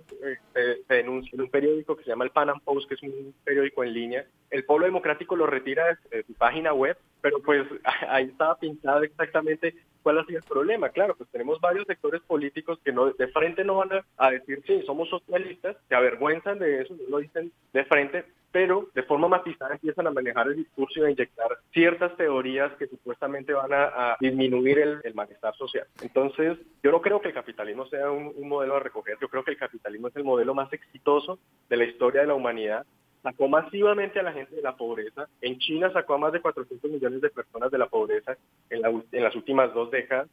eh, 0.55 0.83
se, 0.89 0.95
denunció 0.95 1.37
en 1.37 1.43
un 1.43 1.51
periódico 1.51 1.97
que 1.97 2.05
se 2.05 2.11
llama 2.11 2.25
el 2.25 2.31
Pan 2.31 2.51
Am 2.51 2.61
Post, 2.61 2.89
que 2.89 2.95
es 2.95 3.03
un 3.03 3.35
periódico 3.45 3.85
en 3.85 3.93
línea. 3.93 4.27
El 4.51 4.65
Polo 4.65 4.87
Democrático 4.87 5.37
lo 5.37 5.47
retira 5.47 5.99
de 6.11 6.23
su 6.25 6.35
página 6.35 6.73
web 6.73 6.97
pero 7.21 7.41
pues 7.41 7.67
ahí 8.09 8.27
estaba 8.27 8.59
pintado 8.59 9.03
exactamente 9.03 9.75
cuál 10.03 10.19
ha 10.19 10.25
sido 10.25 10.39
el 10.39 10.45
problema. 10.45 10.89
Claro, 10.91 11.15
pues 11.17 11.29
tenemos 11.31 11.61
varios 11.61 11.87
sectores 11.87 12.21
políticos 12.23 12.79
que 12.85 12.93
no 12.93 13.13
de 13.13 13.29
frente 13.29 13.65
no 13.65 13.77
van 13.77 13.91
a, 14.17 14.31
decir, 14.31 14.63
sí, 14.67 14.83
somos 14.87 15.09
socialistas, 15.09 15.77
se 15.89 15.95
avergüenzan 15.95 16.59
de 16.59 16.83
eso, 16.83 16.95
no 16.95 17.09
lo 17.09 17.19
dicen 17.19 17.53
de 17.73 17.85
frente, 17.85 18.25
pero 18.53 18.89
de 18.95 19.05
forma 19.05 19.29
matizada 19.29 19.75
empiezan 19.75 20.07
a 20.07 20.11
manejar 20.11 20.49
el 20.49 20.57
discurso 20.57 21.01
y 21.01 21.05
a 21.05 21.11
inyectar 21.11 21.59
ciertas 21.73 22.17
teorías 22.17 22.73
que 22.73 22.89
supuestamente 22.89 23.53
van 23.53 23.73
a, 23.73 24.17
disminuir 24.21 24.79
el, 24.79 25.15
malestar 25.15 25.55
social. 25.55 25.87
Entonces, 26.03 26.59
yo 26.83 26.91
no 26.91 27.01
creo 27.01 27.21
que 27.21 27.29
el 27.29 27.35
capitalismo 27.35 27.87
sea 27.87 28.11
un 28.11 28.49
modelo 28.49 28.77
a 28.77 28.81
recoger, 28.81 29.19
yo 29.21 29.29
creo 29.29 29.45
que 29.45 29.53
el 29.53 29.59
capitalismo 29.59 30.09
es 30.09 30.17
el 30.17 30.25
modelo 30.25 30.55
más 30.55 30.73
exitoso 30.73 31.39
de 31.69 31.77
la 31.77 31.85
historia 31.85 32.23
de 32.23 32.27
la 32.27 32.35
humanidad 32.35 32.85
sacó 33.23 33.49
masivamente 33.49 34.19
a 34.21 34.23
la 34.23 34.33
gente 34.33 34.57
de 34.57 34.63
la 34.63 34.77
pobreza. 34.77 35.29
En 35.41 35.59
China 35.59 35.93
sacó 35.93 36.15
a 36.15 36.19
más 36.19 36.33
de 36.33 36.41
400 36.41 36.91
millones 36.91 37.21
de 37.21 37.31
personas 37.31 37.71
de 37.71 37.79
la 37.79 37.89
pobreza 37.89 38.37
en, 38.71 38.83
las 39.23 39.35
últimas 39.35 39.73
dos 39.75 39.91
décadas. 39.91 40.29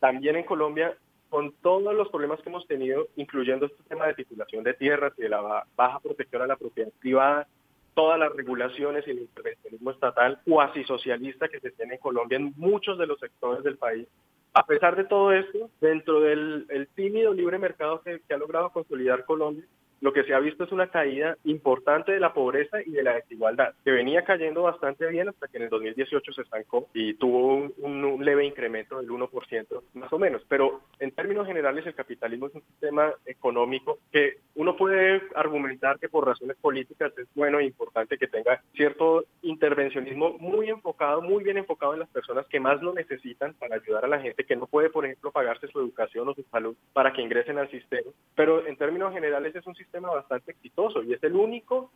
También 0.00 0.36
en 0.36 0.44
Colombia, 0.44 0.96
con 1.28 1.52
todos 1.62 1.94
los 1.94 2.08
problemas 2.08 2.40
que 2.40 2.48
hemos 2.48 2.66
tenido, 2.66 3.08
incluyendo 3.16 3.66
este 3.66 3.82
tema 3.88 4.06
de 4.06 4.14
titulación 4.14 4.62
de 4.64 4.74
tierras 4.74 5.12
y 5.16 5.22
de 5.22 5.28
la 5.28 5.64
baja 5.76 6.00
protección 6.00 6.42
a 6.42 6.46
la 6.46 6.56
propiedad 6.56 6.90
privada, 7.00 7.48
todas 7.94 8.18
las 8.18 8.32
regulaciones 8.32 9.06
y 9.06 9.10
el 9.10 9.20
intervencionismo 9.20 9.90
estatal 9.90 10.40
cuasi 10.44 10.84
socialista 10.84 11.48
que 11.48 11.60
se 11.60 11.72
tiene 11.72 11.94
en 11.94 12.00
Colombia 12.00 12.36
en 12.36 12.52
muchos 12.56 12.96
de 12.98 13.06
los 13.06 13.18
sectores 13.18 13.64
del 13.64 13.76
país. 13.76 14.06
A 14.54 14.64
pesar 14.66 14.96
de 14.96 15.04
todo 15.04 15.32
esto, 15.32 15.70
dentro 15.80 16.20
del 16.20 16.88
tímido 16.94 17.34
libre 17.34 17.58
mercado 17.58 18.00
que 18.02 18.20
ha 18.30 18.36
logrado 18.36 18.70
consolidar 18.70 19.24
Colombia, 19.24 19.64
lo 20.00 20.12
que 20.12 20.24
se 20.24 20.34
ha 20.34 20.38
visto 20.38 20.64
es 20.64 20.72
una 20.72 20.88
caída 20.88 21.36
importante 21.44 22.12
de 22.12 22.20
la 22.20 22.32
pobreza 22.32 22.78
y 22.84 22.92
de 22.92 23.02
la 23.02 23.14
desigualdad, 23.14 23.74
que 23.84 23.90
venía 23.90 24.24
cayendo 24.24 24.62
bastante 24.62 25.06
bien 25.08 25.28
hasta 25.28 25.48
que 25.48 25.56
en 25.56 25.64
el 25.64 25.70
2018 25.70 26.32
se 26.32 26.42
estancó 26.42 26.88
y 26.94 27.14
tuvo 27.14 27.70
un, 27.78 28.18
leve 28.24 28.44
incremento 28.44 28.98
del 28.98 29.10
1% 29.10 29.82
más 29.94 30.12
o 30.12 30.18
menos. 30.18 30.42
Pero 30.48 30.80
en 30.98 31.12
términos 31.12 31.46
generales 31.46 31.86
el 31.86 31.94
capitalismo 31.94 32.46
es 32.46 32.54
un 32.54 32.62
sistema 32.62 33.12
económico 33.26 33.98
que 34.12 34.38
uno 34.54 34.76
puede 34.76 35.22
argumentar 35.34 35.98
que 35.98 36.08
por 36.08 36.26
razones 36.26 36.56
políticas 36.56 37.12
es 37.16 37.26
bueno 37.34 37.58
e 37.58 37.64
importante 37.64 38.18
que 38.18 38.26
tenga 38.26 38.62
cierto 38.74 39.24
intervencionismo 39.42 40.36
muy 40.38 40.68
enfocado, 40.68 41.22
muy 41.22 41.44
bien 41.44 41.58
enfocado 41.58 41.94
en 41.94 42.00
las 42.00 42.08
personas 42.08 42.46
que 42.46 42.60
más 42.60 42.82
lo 42.82 42.92
necesitan 42.92 43.54
para 43.54 43.76
ayudar 43.76 44.04
a 44.04 44.08
la 44.08 44.20
gente 44.20 44.44
que 44.44 44.56
no 44.56 44.66
puede, 44.66 44.90
por 44.90 45.04
ejemplo, 45.04 45.30
pagarse 45.30 45.68
su 45.68 45.80
educación 45.80 46.28
o 46.28 46.34
su 46.34 46.42
salud 46.44 46.76
para 46.92 47.12
que 47.12 47.22
ingresen 47.22 47.58
al 47.58 47.70
sistema. 47.70 48.10
Pero 48.34 48.66
en 48.66 48.76
términos 48.76 49.12
generales 49.12 49.54
es 49.54 49.66
un 49.66 49.74
sistema 49.74 49.87
sistema 49.88 50.10
bastante 50.10 50.52
exitoso 50.52 51.02
y 51.02 51.14
es 51.14 51.22
el 51.24 51.34
único, 51.34 51.90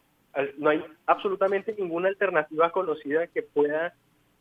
no 0.56 0.70
hay 0.70 0.82
absolutamente 1.06 1.74
ninguna 1.78 2.08
alternativa 2.08 2.70
conocida 2.70 3.26
que 3.26 3.42
pueda 3.42 3.92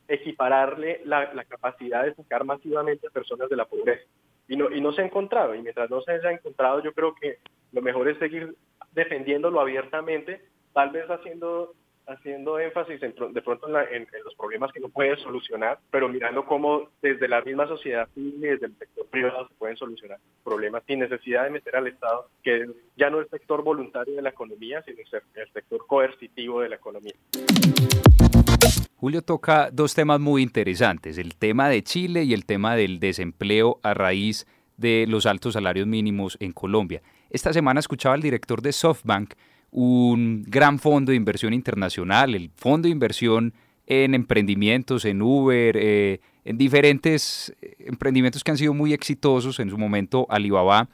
equipararle 0.07 1.01
la, 1.03 1.45
capacidad 1.45 2.05
de 2.05 2.15
sacar 2.15 2.45
masivamente 2.45 3.07
a 3.07 3.11
personas 3.11 3.49
de 3.49 3.57
la 3.57 3.65
pobreza. 3.65 4.03
Y 4.47 4.55
no, 4.55 4.71
y 4.71 4.79
no 4.81 4.93
se 4.93 5.01
ha 5.01 5.05
encontrado, 5.05 5.53
y 5.53 5.61
mientras 5.61 5.89
no 5.89 6.01
se 6.01 6.13
haya 6.13 6.31
encontrado, 6.31 6.81
yo 6.81 6.93
creo 6.93 7.13
que 7.15 7.39
lo 7.73 7.81
mejor 7.81 8.07
es 8.07 8.17
seguir 8.19 8.55
defendiéndolo 8.93 9.59
abiertamente, 9.59 10.41
tal 10.73 10.91
vez 10.91 11.09
haciendo 11.09 11.73
haciendo 12.11 12.59
énfasis 12.59 12.99
de 12.99 13.41
pronto 13.41 13.67
en, 13.67 14.07
los 14.23 14.35
problemas 14.35 14.71
que 14.71 14.79
no 14.79 14.89
puede 14.89 15.17
solucionar, 15.17 15.79
pero 15.89 16.09
mirando 16.09 16.45
cómo 16.45 16.89
desde 17.01 17.27
la 17.27 17.41
misma 17.41 17.67
sociedad 17.67 18.07
civil 18.13 18.35
y 18.37 18.47
desde 18.47 18.67
el 18.67 18.77
sector 18.77 19.05
privado 19.07 19.47
se 19.47 19.53
pueden 19.55 19.77
solucionar 19.77 20.19
problemas 20.43 20.83
sin 20.85 20.99
necesidad 20.99 21.43
de 21.43 21.49
meter 21.49 21.75
al 21.75 21.87
Estado, 21.87 22.27
que 22.43 22.67
ya 22.97 23.09
no 23.09 23.19
es 23.19 23.25
el 23.25 23.39
sector 23.39 23.63
voluntario 23.63 24.15
de 24.15 24.21
la 24.21 24.29
economía, 24.29 24.81
sino 24.83 24.99
el 24.99 25.51
sector 25.53 25.85
coercitivo 25.87 26.61
de 26.61 26.69
la 26.69 26.75
economía. 26.75 27.13
Julio 28.95 29.23
toca 29.23 29.71
dos 29.71 29.95
temas 29.95 30.19
muy 30.19 30.43
interesantes, 30.43 31.17
el 31.17 31.35
tema 31.35 31.69
de 31.69 31.81
Chile 31.81 32.23
y 32.23 32.33
el 32.33 32.45
tema 32.45 32.75
del 32.75 32.99
desempleo 32.99 33.79
a 33.81 33.95
raíz 33.95 34.45
de 34.77 35.05
los 35.07 35.25
altos 35.25 35.53
salarios 35.53 35.87
mínimos 35.87 36.37
en 36.39 36.51
Colombia. 36.51 37.01
Esta 37.31 37.53
semana 37.53 37.79
escuchaba 37.79 38.13
al 38.13 38.21
director 38.21 38.61
de 38.61 38.71
SoftBank, 38.73 39.33
un 39.71 40.43
gran 40.45 40.79
fondo 40.79 41.11
de 41.11 41.15
inversión 41.15 41.53
internacional, 41.53 42.35
el 42.35 42.51
fondo 42.55 42.87
de 42.87 42.91
inversión 42.91 43.53
en 43.87 44.13
emprendimientos, 44.13 45.05
en 45.05 45.21
Uber, 45.21 45.75
eh, 45.77 46.19
en 46.45 46.57
diferentes 46.57 47.53
eh, 47.61 47.75
emprendimientos 47.79 48.43
que 48.43 48.51
han 48.51 48.57
sido 48.57 48.73
muy 48.73 48.93
exitosos, 48.93 49.59
en 49.59 49.69
su 49.69 49.77
momento 49.77 50.27
Alibaba, 50.29 50.89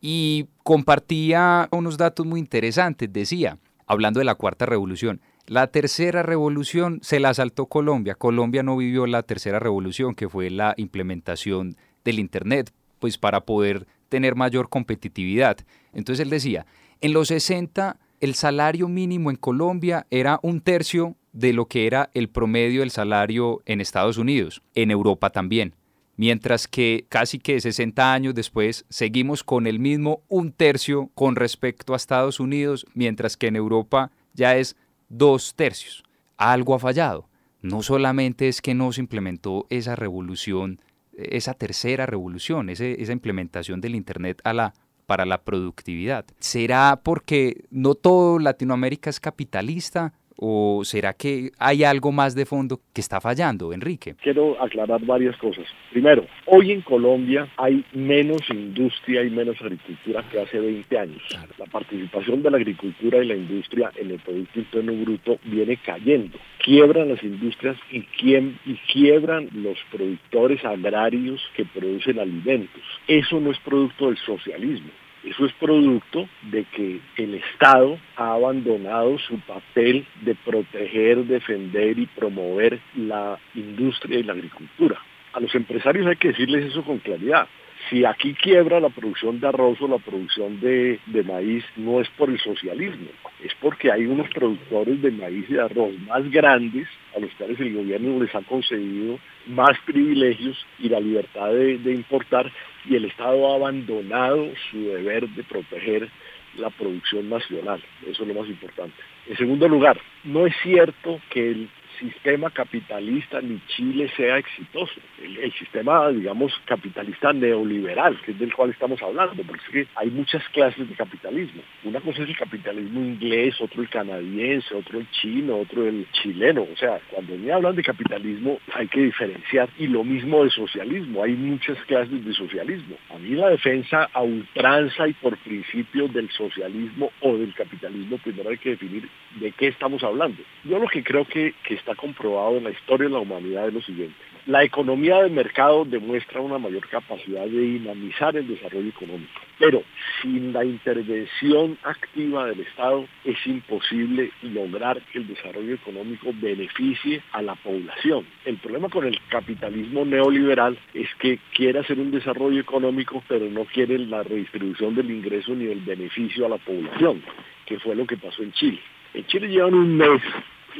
y 0.00 0.46
compartía 0.62 1.68
unos 1.70 1.96
datos 1.96 2.26
muy 2.26 2.40
interesantes. 2.40 3.12
Decía, 3.12 3.58
hablando 3.86 4.18
de 4.18 4.24
la 4.24 4.34
cuarta 4.34 4.66
revolución, 4.66 5.20
la 5.46 5.66
tercera 5.66 6.22
revolución 6.22 7.00
se 7.02 7.20
la 7.20 7.34
saltó 7.34 7.66
Colombia. 7.66 8.14
Colombia 8.14 8.62
no 8.62 8.76
vivió 8.76 9.06
la 9.06 9.22
tercera 9.22 9.58
revolución, 9.58 10.14
que 10.14 10.28
fue 10.28 10.48
la 10.50 10.74
implementación 10.78 11.76
del 12.04 12.18
Internet, 12.18 12.72
pues 12.98 13.18
para 13.18 13.42
poder 13.42 13.86
tener 14.08 14.34
mayor 14.34 14.68
competitividad. 14.68 15.58
Entonces 15.92 16.24
él 16.24 16.30
decía, 16.30 16.66
en 17.00 17.12
los 17.12 17.28
60 17.28 17.98
el 18.24 18.34
salario 18.34 18.88
mínimo 18.88 19.30
en 19.30 19.36
Colombia 19.36 20.06
era 20.10 20.40
un 20.42 20.62
tercio 20.62 21.16
de 21.32 21.52
lo 21.52 21.66
que 21.66 21.86
era 21.86 22.10
el 22.14 22.30
promedio 22.30 22.80
del 22.80 22.90
salario 22.90 23.60
en 23.66 23.82
Estados 23.82 24.16
Unidos, 24.16 24.62
en 24.74 24.90
Europa 24.90 25.28
también. 25.30 25.74
Mientras 26.16 26.66
que 26.66 27.06
casi 27.10 27.38
que 27.38 27.60
60 27.60 28.14
años 28.14 28.34
después 28.34 28.86
seguimos 28.88 29.44
con 29.44 29.66
el 29.66 29.78
mismo 29.78 30.22
un 30.28 30.52
tercio 30.52 31.10
con 31.14 31.36
respecto 31.36 31.92
a 31.92 31.96
Estados 31.96 32.40
Unidos, 32.40 32.86
mientras 32.94 33.36
que 33.36 33.48
en 33.48 33.56
Europa 33.56 34.10
ya 34.32 34.56
es 34.56 34.76
dos 35.08 35.54
tercios. 35.54 36.02
Algo 36.38 36.74
ha 36.74 36.78
fallado. 36.78 37.28
No 37.60 37.82
solamente 37.82 38.48
es 38.48 38.62
que 38.62 38.74
no 38.74 38.90
se 38.92 39.02
implementó 39.02 39.66
esa 39.68 39.96
revolución, 39.96 40.80
esa 41.12 41.52
tercera 41.52 42.06
revolución, 42.06 42.70
esa 42.70 43.12
implementación 43.12 43.80
del 43.80 43.94
Internet 43.94 44.40
a 44.44 44.54
la 44.54 44.74
para 45.06 45.24
la 45.24 45.42
productividad. 45.42 46.24
¿Será 46.38 47.00
porque 47.02 47.64
no 47.70 47.94
todo 47.94 48.38
Latinoamérica 48.38 49.10
es 49.10 49.20
capitalista? 49.20 50.14
¿O 50.36 50.82
será 50.84 51.12
que 51.12 51.50
hay 51.58 51.84
algo 51.84 52.10
más 52.10 52.34
de 52.34 52.44
fondo 52.44 52.80
que 52.92 53.00
está 53.00 53.20
fallando, 53.20 53.72
Enrique? 53.72 54.16
Quiero 54.20 54.60
aclarar 54.60 55.00
varias 55.04 55.36
cosas. 55.36 55.64
Primero, 55.92 56.26
hoy 56.46 56.72
en 56.72 56.82
Colombia 56.82 57.48
hay 57.56 57.84
menos 57.92 58.40
industria 58.50 59.22
y 59.22 59.30
menos 59.30 59.60
agricultura 59.60 60.24
que 60.30 60.40
hace 60.40 60.58
20 60.58 60.98
años. 60.98 61.22
La 61.58 61.66
participación 61.66 62.42
de 62.42 62.50
la 62.50 62.56
agricultura 62.56 63.22
y 63.22 63.26
la 63.26 63.36
industria 63.36 63.92
en 63.96 64.10
el 64.10 64.18
Producto 64.18 64.58
Interno 64.58 64.92
Bruto 64.92 65.38
viene 65.44 65.76
cayendo. 65.76 66.38
Quiebran 66.64 67.10
las 67.10 67.22
industrias 67.22 67.76
y, 67.90 67.98
y 67.98 68.74
quiebran 68.92 69.48
los 69.52 69.78
productores 69.90 70.64
agrarios 70.64 71.40
que 71.56 71.64
producen 71.64 72.18
alimentos. 72.18 72.82
Eso 73.06 73.38
no 73.38 73.52
es 73.52 73.58
producto 73.60 74.06
del 74.06 74.16
socialismo. 74.18 74.90
Eso 75.24 75.46
es 75.46 75.52
producto 75.54 76.28
de 76.42 76.64
que 76.64 77.00
el 77.16 77.34
Estado 77.34 77.98
ha 78.16 78.34
abandonado 78.34 79.18
su 79.18 79.40
papel 79.40 80.06
de 80.20 80.34
proteger, 80.34 81.24
defender 81.24 81.98
y 81.98 82.06
promover 82.06 82.78
la 82.94 83.38
industria 83.54 84.18
y 84.18 84.22
la 84.22 84.34
agricultura. 84.34 85.00
A 85.32 85.40
los 85.40 85.54
empresarios 85.54 86.06
hay 86.06 86.16
que 86.16 86.28
decirles 86.28 86.66
eso 86.66 86.84
con 86.84 86.98
claridad. 86.98 87.48
Si 87.94 88.04
aquí 88.04 88.34
quiebra 88.34 88.80
la 88.80 88.88
producción 88.88 89.38
de 89.38 89.46
arroz 89.46 89.80
o 89.80 89.86
la 89.86 89.98
producción 89.98 90.58
de, 90.58 90.98
maíz, 91.24 91.64
no 91.76 92.00
es 92.00 92.08
por 92.18 92.28
el 92.28 92.40
socialismo, 92.40 93.06
es 93.40 93.52
porque 93.60 93.92
hay 93.92 94.04
unos 94.04 94.28
productores 94.30 95.00
de 95.00 95.12
maíz 95.12 95.48
y 95.48 95.52
de 95.52 95.62
arroz 95.62 95.92
más 96.00 96.28
grandes 96.28 96.88
a 97.14 97.20
los 97.20 97.30
cuales 97.34 97.60
el 97.60 97.72
gobierno 97.72 98.20
les 98.20 98.34
ha 98.34 98.42
concedido 98.42 99.20
más 99.46 99.78
privilegios 99.86 100.56
y 100.80 100.88
la 100.88 100.98
libertad 100.98 101.52
de 101.52 101.94
importar 101.94 102.50
y 102.84 102.96
el 102.96 103.04
Estado 103.04 103.52
ha 103.52 103.54
abandonado 103.54 104.48
su 104.72 104.88
deber 104.88 105.28
de 105.28 105.44
proteger 105.44 106.08
la 106.56 106.70
producción 106.70 107.30
nacional. 107.30 107.80
Eso 108.08 108.22
es 108.24 108.28
lo 108.28 108.34
más 108.34 108.48
importante. 108.48 108.96
En 109.28 109.36
segundo 109.36 109.68
lugar, 109.68 110.00
no 110.24 110.46
es 110.46 110.54
cierto 110.64 111.20
que 111.30 111.48
el 111.48 111.68
sistema 111.98 112.50
capitalista 112.50 113.40
ni 113.40 113.60
Chile 113.66 114.10
sea 114.16 114.38
exitoso. 114.38 115.00
El, 115.22 115.52
sistema, 115.52 116.08
digamos, 116.10 116.52
capitalista 116.64 117.32
neoliberal, 117.32 118.20
que 118.22 118.32
es 118.32 118.38
del 118.38 118.52
cual 118.52 118.70
estamos 118.70 119.00
hablando, 119.02 119.42
porque 119.42 119.86
hay 119.94 120.10
muchas 120.10 120.46
clases 120.50 120.88
de 120.88 120.94
capitalismo. 120.94 121.62
Una 121.84 122.00
cosa 122.00 122.22
es 122.22 122.28
el 122.28 122.36
capitalismo 122.36 123.00
inglés, 123.00 123.60
otro 123.60 123.82
el 123.82 123.88
canadiense, 123.88 124.74
otro 124.74 124.98
el 124.98 125.10
chino, 125.10 125.58
otro 125.58 125.86
el 125.86 126.06
chileno. 126.12 126.66
O 126.72 126.76
sea, 126.76 127.00
cuando 127.10 127.36
me 127.36 127.52
hablan 127.52 127.76
de 127.76 127.82
capitalismo 127.82 128.58
hay 128.74 128.88
que 128.88 129.00
diferenciar. 129.00 129.68
Y 129.78 129.86
lo 129.86 130.04
mismo 130.04 130.44
de 130.44 130.50
socialismo, 130.50 131.22
hay 131.22 131.32
muchas 131.32 131.78
clases 131.84 132.24
de 132.24 132.32
socialismo. 132.32 132.96
A 133.10 133.18
mí 133.18 133.30
la 133.30 133.50
defensa 133.50 134.08
a 134.12 134.22
ultranza 134.22 135.08
y 135.08 135.12
por 135.14 135.36
principio 135.38 136.08
del 136.08 136.30
socialismo 136.30 137.10
o 137.20 137.36
del 137.36 137.54
capitalismo, 137.54 138.18
primero 138.18 138.50
hay 138.50 138.58
que 138.58 138.70
definir 138.70 139.08
de 139.40 139.52
qué 139.52 139.68
estamos 139.68 140.02
hablando. 140.02 140.42
Yo 140.64 140.78
lo 140.78 140.88
que 140.88 141.02
creo 141.02 141.24
que, 141.24 141.54
que 141.64 141.74
está 141.84 141.94
comprobado 141.94 142.56
en 142.56 142.64
la 142.64 142.70
historia 142.70 143.08
de 143.08 143.12
la 143.12 143.20
humanidad 143.20 143.68
es 143.68 143.74
lo 143.74 143.82
siguiente. 143.82 144.16
La 144.46 144.64
economía 144.64 145.22
de 145.22 145.30
mercado 145.30 145.84
demuestra 145.84 146.40
una 146.40 146.58
mayor 146.58 146.86
capacidad 146.88 147.44
de 147.44 147.60
dinamizar 147.60 148.36
el 148.36 148.46
desarrollo 148.46 148.88
económico, 148.88 149.40
pero 149.58 149.82
sin 150.20 150.52
la 150.52 150.64
intervención 150.64 151.78
activa 151.82 152.46
del 152.46 152.60
Estado 152.60 153.06
es 153.24 153.36
imposible 153.46 154.30
lograr 154.42 155.00
que 155.12 155.18
el 155.18 155.28
desarrollo 155.28 155.74
económico 155.74 156.30
beneficie 156.34 157.22
a 157.32 157.42
la 157.42 157.54
población. 157.54 158.26
El 158.44 158.56
problema 158.58 158.88
con 158.88 159.06
el 159.06 159.18
capitalismo 159.28 160.04
neoliberal 160.04 160.78
es 160.92 161.08
que 161.18 161.38
quiere 161.54 161.80
hacer 161.80 161.98
un 161.98 162.10
desarrollo 162.10 162.60
económico, 162.60 163.22
pero 163.28 163.46
no 163.46 163.64
quiere 163.64 163.98
la 163.98 164.22
redistribución 164.22 164.94
del 164.94 165.10
ingreso 165.10 165.54
ni 165.54 165.66
el 165.66 165.80
beneficio 165.80 166.46
a 166.46 166.50
la 166.50 166.58
población, 166.58 167.22
que 167.66 167.78
fue 167.78 167.94
lo 167.94 168.06
que 168.06 168.16
pasó 168.16 168.42
en 168.42 168.52
Chile. 168.52 168.80
En 169.14 169.24
Chile 169.26 169.48
llevan 169.48 169.74
un 169.74 169.96
mes 169.96 170.20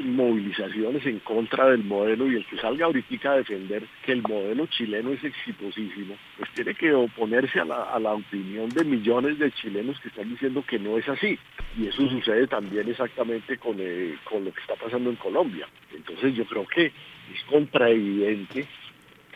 movilizaciones 0.03 1.05
en 1.07 1.21
contra 1.21 1.69
del 1.71 1.85
modelo 1.85 2.31
y 2.31 2.37
el 2.37 2.47
que 2.47 2.59
salga 2.59 2.87
ahorita 2.87 3.33
a 3.33 3.37
defender 3.37 3.85
que 4.05 4.13
el 4.13 4.23
modelo 4.23 4.67
chileno 4.67 5.13
es 5.13 5.23
exitosísimo, 5.23 6.17
pues 6.37 6.51
tiene 6.55 6.75
que 6.75 6.93
oponerse 6.93 7.61
a 7.61 7.65
la, 7.65 8.13
opinión 8.15 8.69
de 8.71 8.85
millones 8.85 9.39
de 9.39 9.51
chilenos 9.53 9.99
que 10.01 10.09
están 10.09 10.29
diciendo 10.29 10.65
que 10.67 10.79
no 10.79 10.99
es 10.99 11.09
así. 11.09 11.39
Y 11.79 11.89
eso 11.89 12.09
sucede 12.09 12.47
también 12.47 12.89
exactamente 12.89 13.59
con, 13.59 13.77
eh, 13.79 14.17
con 14.25 14.45
lo 14.45 14.53
que 14.53 14.61
está 14.61 14.75
pasando 14.75 15.11
en 15.11 15.17
Colombia. 15.17 15.67
Entonces 15.95 16.35
yo 16.35 16.45
creo 16.45 16.67
que 16.67 16.87
es 16.87 17.45
contraevidente 17.49 18.67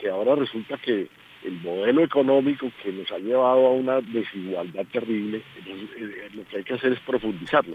que 0.01 0.09
ahora 0.09 0.37
resulta 0.37 0.77
que 0.79 1.09
el 1.45 1.61
modelo 1.61 2.03
económico 2.03 2.71
que 2.83 2.93
nos 2.93 3.11
ha 3.13 3.19
llevado 3.19 3.67
a 3.67 3.73
una 3.73 4.01
desigualdad 4.01 4.85
terrible, 4.93 5.43
entonces, 5.57 5.89
eh, 5.97 6.29
lo 6.35 6.45
que 6.45 6.59
hay 6.59 6.65
que 6.65 6.75
hacer 6.75 6.93
es 6.93 7.01
profundizarlo. 7.01 7.75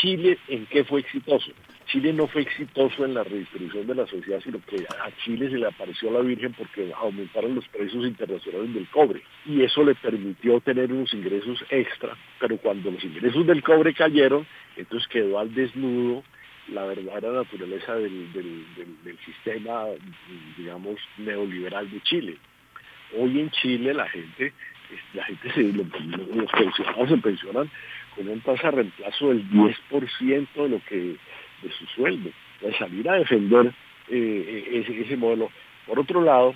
Chile, 0.00 0.38
¿en 0.48 0.66
qué 0.66 0.84
fue 0.84 1.00
exitoso? 1.00 1.52
Chile 1.92 2.14
no 2.14 2.26
fue 2.26 2.40
exitoso 2.40 3.04
en 3.04 3.12
la 3.12 3.22
redistribución 3.22 3.86
de 3.86 3.94
la 3.94 4.06
sociedad, 4.06 4.40
sino 4.42 4.58
que 4.64 4.86
a 4.86 5.10
Chile 5.22 5.50
se 5.50 5.58
le 5.58 5.66
apareció 5.66 6.10
la 6.10 6.20
Virgen 6.20 6.54
porque 6.54 6.90
aumentaron 6.96 7.54
los 7.54 7.68
precios 7.68 8.06
internacionales 8.06 8.72
del 8.72 8.88
cobre 8.88 9.20
y 9.44 9.62
eso 9.62 9.84
le 9.84 9.94
permitió 9.94 10.58
tener 10.60 10.90
unos 10.90 11.12
ingresos 11.12 11.62
extra, 11.68 12.16
pero 12.40 12.56
cuando 12.56 12.90
los 12.90 13.04
ingresos 13.04 13.46
del 13.46 13.62
cobre 13.62 13.92
cayeron, 13.92 14.46
entonces 14.74 15.06
quedó 15.08 15.38
al 15.38 15.54
desnudo 15.54 16.22
la 16.68 16.86
verdadera 16.86 17.30
naturaleza 17.30 17.94
del, 17.96 19.18
sistema, 19.26 19.84
digamos, 20.56 20.98
neoliberal 21.18 21.90
de 21.90 22.00
Chile. 22.00 22.38
Hoy 23.18 23.38
en 23.38 23.50
Chile 23.50 23.92
la 23.92 24.08
gente, 24.08 24.54
la 25.12 25.24
gente 25.26 25.52
se, 25.52 25.62
los 25.62 26.50
pensionados 26.52 27.10
se 27.10 27.18
pensionan 27.18 27.70
con 28.16 28.28
un 28.28 28.40
tasa 28.40 28.70
de 28.70 28.76
reemplazo 28.76 29.28
del 29.28 29.46
10% 29.50 30.48
de 30.54 30.68
lo 30.70 30.80
que 30.84 31.16
de 31.62 31.70
su 31.70 31.86
sueldo, 31.86 32.30
de 32.60 32.72
salir 32.78 33.08
a 33.08 33.14
defender 33.14 33.72
eh, 34.08 34.84
ese, 34.86 35.16
modelo. 35.16 35.50
Por 35.86 35.98
otro 35.98 36.22
lado, 36.22 36.54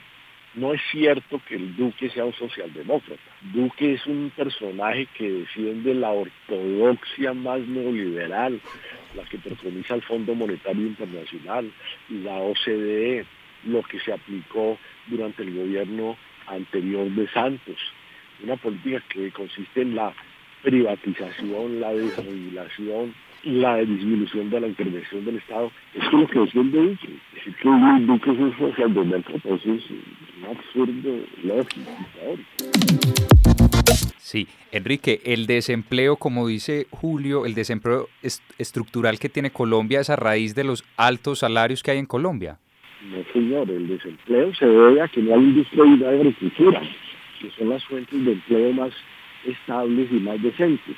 no 0.54 0.72
es 0.72 0.80
cierto 0.90 1.40
que 1.46 1.56
el 1.56 1.76
Duque 1.76 2.10
sea 2.10 2.24
un 2.24 2.32
socialdemócrata. 2.32 3.20
Duque 3.52 3.94
es 3.94 4.06
un 4.06 4.32
personaje 4.34 5.06
que 5.16 5.30
defiende 5.30 5.94
la 5.94 6.10
ortodoxia 6.10 7.34
más 7.34 7.60
neoliberal, 7.60 8.60
la 9.14 9.24
que 9.24 9.38
preconiza 9.38 9.94
el 9.94 10.02
Fondo 10.02 10.34
Monetario 10.34 10.86
Internacional, 10.86 11.70
la 12.08 12.36
OCDE, 12.36 13.26
lo 13.64 13.82
que 13.82 14.00
se 14.00 14.12
aplicó 14.12 14.78
durante 15.06 15.42
el 15.42 15.54
gobierno 15.54 16.16
anterior 16.46 17.08
de 17.10 17.28
Santos. 17.28 17.76
Una 18.42 18.56
política 18.56 19.02
que 19.08 19.30
consiste 19.30 19.82
en 19.82 19.94
la 19.94 20.12
privatización, 20.62 21.80
la 21.80 21.92
desregulación, 21.92 23.14
la 23.46 23.76
disminución 23.76 24.50
de 24.50 24.60
la 24.60 24.66
intervención 24.66 25.24
del 25.24 25.36
Estado. 25.36 25.70
Eso 25.94 26.06
es 26.06 26.12
lo 26.12 26.26
que 26.26 26.38
defiende 26.40 26.78
Duque. 26.82 27.08
Decir 27.34 27.54
que 27.62 27.68
Duque 28.06 28.30
es 28.32 28.38
un 28.38 28.58
socialdemócrata, 28.58 29.38
pues 29.48 29.66
es 29.66 29.90
un 29.90 30.44
absurdo 30.50 31.20
lógico, 31.44 31.90
Sí, 34.18 34.48
Enrique, 34.72 35.20
el 35.24 35.46
desempleo, 35.46 36.16
como 36.16 36.48
dice 36.48 36.88
Julio, 36.90 37.46
el 37.46 37.54
desempleo 37.54 38.08
estructural 38.58 39.20
que 39.20 39.28
tiene 39.28 39.52
Colombia 39.52 40.00
es 40.00 40.10
a 40.10 40.16
raíz 40.16 40.56
de 40.56 40.64
los 40.64 40.84
altos 40.96 41.38
salarios 41.38 41.84
que 41.84 41.92
hay 41.92 41.98
en 41.98 42.06
Colombia. 42.06 42.58
No, 43.08 43.18
señor, 43.32 43.70
el 43.70 43.86
desempleo 43.86 44.52
se 44.56 44.66
debe 44.66 45.00
a 45.00 45.06
que 45.06 45.22
no 45.22 45.34
hay 45.34 45.40
industria 45.40 45.84
y 45.86 45.90
no 45.90 46.08
agricultura, 46.08 46.82
que 47.40 47.50
son 47.56 47.68
las 47.68 47.84
fuentes 47.84 48.24
de 48.24 48.32
empleo 48.32 48.72
más 48.72 48.92
estables 49.44 50.08
y 50.10 50.16
más 50.16 50.42
decentes. 50.42 50.96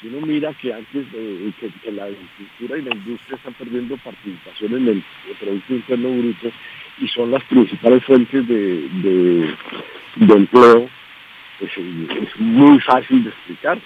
Si 0.00 0.08
uno 0.08 0.26
mira 0.26 0.54
que 0.54 0.72
antes 0.72 1.12
de 1.12 1.52
que, 1.60 1.92
la 1.92 2.04
agricultura 2.04 2.78
y 2.78 2.82
la 2.82 2.94
industria 2.94 3.36
están 3.36 3.54
perdiendo 3.54 3.96
participación 3.98 4.74
en 4.76 4.88
el, 4.88 5.04
Producto 5.38 5.74
Interno 5.74 6.08
Bruto 6.10 6.50
y 6.98 7.08
son 7.08 7.30
las 7.30 7.44
principales 7.44 8.04
fuentes 8.04 8.46
de 8.48 9.54
empleo, 10.16 10.88
pues, 11.60 11.72
es 11.76 12.40
muy 12.40 12.80
fácil 12.80 13.22
de 13.22 13.30
explicar. 13.30 13.78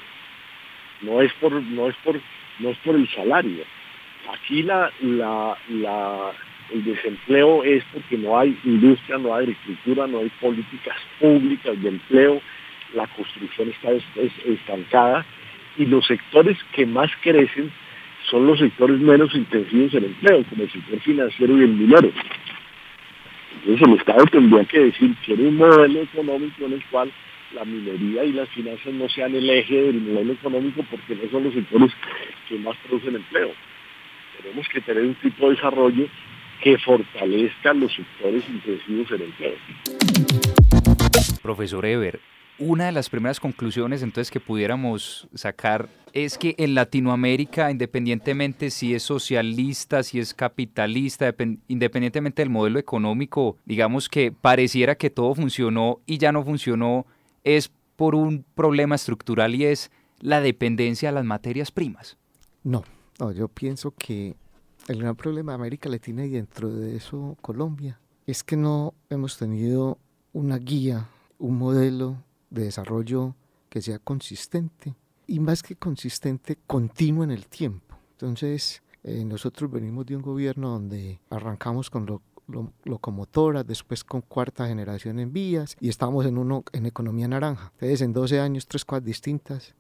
No 1.03 1.21
es 1.21 1.33
por, 1.35 1.53
no 1.53 1.89
es 1.89 1.97
por, 2.05 2.21
no 2.61 2.71
es 2.71 2.79
por 2.79 2.95
el 2.95 3.09
salario. 3.11 3.65
Aquí 4.33 4.63
la, 4.63 4.91
la, 5.03 5.57
el 6.73 6.85
desempleo 6.85 7.65
es 7.65 7.85
porque 7.93 8.17
no 8.17 8.39
hay 8.39 8.57
industria, 8.65 9.19
no 9.19 9.35
hay 9.35 9.43
agricultura, 9.43 10.07
no 10.07 10.21
hay 10.21 10.31
políticas 10.41 10.97
públicas 11.19 11.83
de 11.83 11.89
empleo, 11.89 12.41
la 12.95 13.07
construcción 13.09 13.71
está 13.71 13.91
estancada 14.47 15.27
y 15.77 15.87
los 15.87 16.07
sectores 16.07 16.59
que 16.73 16.87
más 16.87 17.11
crecen 17.23 17.73
son 18.31 18.47
los 18.47 18.59
sectores 18.59 18.99
menos 19.01 19.35
intensivos 19.35 19.95
en 19.95 20.05
empleo, 20.05 20.45
como 20.45 20.63
el 20.63 20.73
sector 20.73 21.01
financiero 21.01 21.59
y 21.59 21.63
el 21.63 21.69
minero. 21.69 22.11
Entonces 23.61 23.89
el 23.89 23.95
Estado 23.95 24.25
tendría 24.27 24.65
que 24.65 24.81
decir, 24.81 25.15
quiere 25.25 25.49
un 25.49 25.57
modelo 25.57 26.03
económico 26.03 26.65
en 26.65 26.75
el 26.75 26.85
cual 26.87 27.13
la 27.55 27.65
minería 27.65 28.25
y 28.25 28.33
las 28.33 28.49
finanzas 28.51 28.93
no 28.93 29.09
sean 29.09 29.35
el 29.35 29.49
eje 29.49 29.75
del 29.75 30.01
modelo 30.01 30.33
económico 30.33 30.85
porque 30.91 31.15
no 31.15 31.31
son 31.31 31.45
los 31.45 31.55
sectores 31.55 31.93
que 32.49 32.59
más 32.59 32.77
producen 32.87 33.17
empleo. 33.17 33.53
Tenemos 34.43 34.69
que 34.69 34.81
tener 34.81 35.05
un 35.05 35.15
tipo 35.15 35.49
de 35.49 35.55
desarrollo 35.55 36.09
que 36.63 36.79
fortalezca 36.79 37.75
los 37.75 37.93
sectores 37.93 38.45
intensivos 38.49 39.11
en 39.13 39.23
empleo. 39.23 39.55
Profesor 41.43 41.85
Eber, 41.85 42.21
una 42.59 42.87
de 42.87 42.93
las 42.93 43.11
primeras 43.11 43.41
conclusiones 43.41 44.03
entonces 44.03 44.31
que 44.31 44.41
pudiéramos 44.41 45.29
sacar 45.35 45.89
es 46.13 46.39
que 46.39 46.55
en 46.59 46.75
Latinoamérica, 46.75 47.71
independientemente 47.71 48.71
si 48.71 48.95
es 48.95 49.03
socialista, 49.03 50.03
si 50.05 50.21
es 50.21 50.33
capitalista, 50.33 51.35
independientemente 51.67 52.43
del 52.43 52.51
modelo 52.51 52.79
económico, 52.79 53.59
digamos 53.65 54.09
que 54.09 54.31
pareciera 54.31 54.95
que 54.95 55.11
todo 55.11 55.35
funcionó 55.35 56.01
y 56.07 56.19
ya 56.19 56.31
no 56.31 56.45
funcionó 56.45 57.07
es 57.43 57.71
por 57.97 58.15
un 58.15 58.45
problema 58.55 58.95
estructural 58.95 59.55
y 59.55 59.65
es 59.65 59.91
la 60.21 60.41
dependencia 60.41 61.09
a 61.09 61.13
las 61.13 61.25
materias 61.25 61.73
primas. 61.73 62.17
No, 62.63 62.85
no, 63.19 63.33
yo 63.33 63.49
pienso 63.49 63.93
que 63.93 64.37
el 64.87 65.01
gran 65.01 65.17
problema 65.17 65.53
de 65.53 65.57
América 65.57 65.89
Latina 65.89 66.25
y 66.25 66.31
dentro 66.31 66.71
de 66.71 66.97
eso 66.97 67.37
Colombia 67.41 67.99
es 68.27 68.45
que 68.45 68.57
no 68.57 68.95
hemos 69.11 69.37
tenido 69.37 69.99
una 70.33 70.59
guía, 70.59 71.09
un 71.39 71.59
modelo 71.59 72.17
de 72.55 72.65
desarrollo 72.65 73.35
que 73.69 73.83
sea 73.83 73.99
consistente 73.99 74.95
y 75.27 75.41
más 75.41 75.63
que 75.63 75.77
consistente, 75.77 76.59
continuo 76.67 77.25
en 77.25 77.31
el 77.31 77.47
tiempo. 77.47 77.97
Entonces, 78.13 78.83
eh, 79.03 79.25
nosotros 79.25 79.71
venimos 79.71 80.07
de 80.07 80.17
un 80.17 80.23
gobierno 80.23 80.71
donde 80.71 81.21
arrancamos 81.31 81.91
con 81.91 82.07
lo 82.07 82.23
locomotoras, 82.85 83.67
después 83.67 84.05
con 84.05 84.21
cuarta 84.21 84.67
generación 84.69 85.19
en 85.19 85.33
vías 85.33 85.79
y 85.81 85.89
estamos 85.89 86.27
en, 86.27 86.37
uno, 86.37 86.63
en 86.73 86.85
economía 86.85 87.27
naranja. 87.27 87.73
Entonces, 87.75 88.03
en 88.03 88.13
12 88.13 88.39
años, 88.39 88.67
tres 88.67 88.85
cosas 88.85 89.03
distintas. 89.03 89.75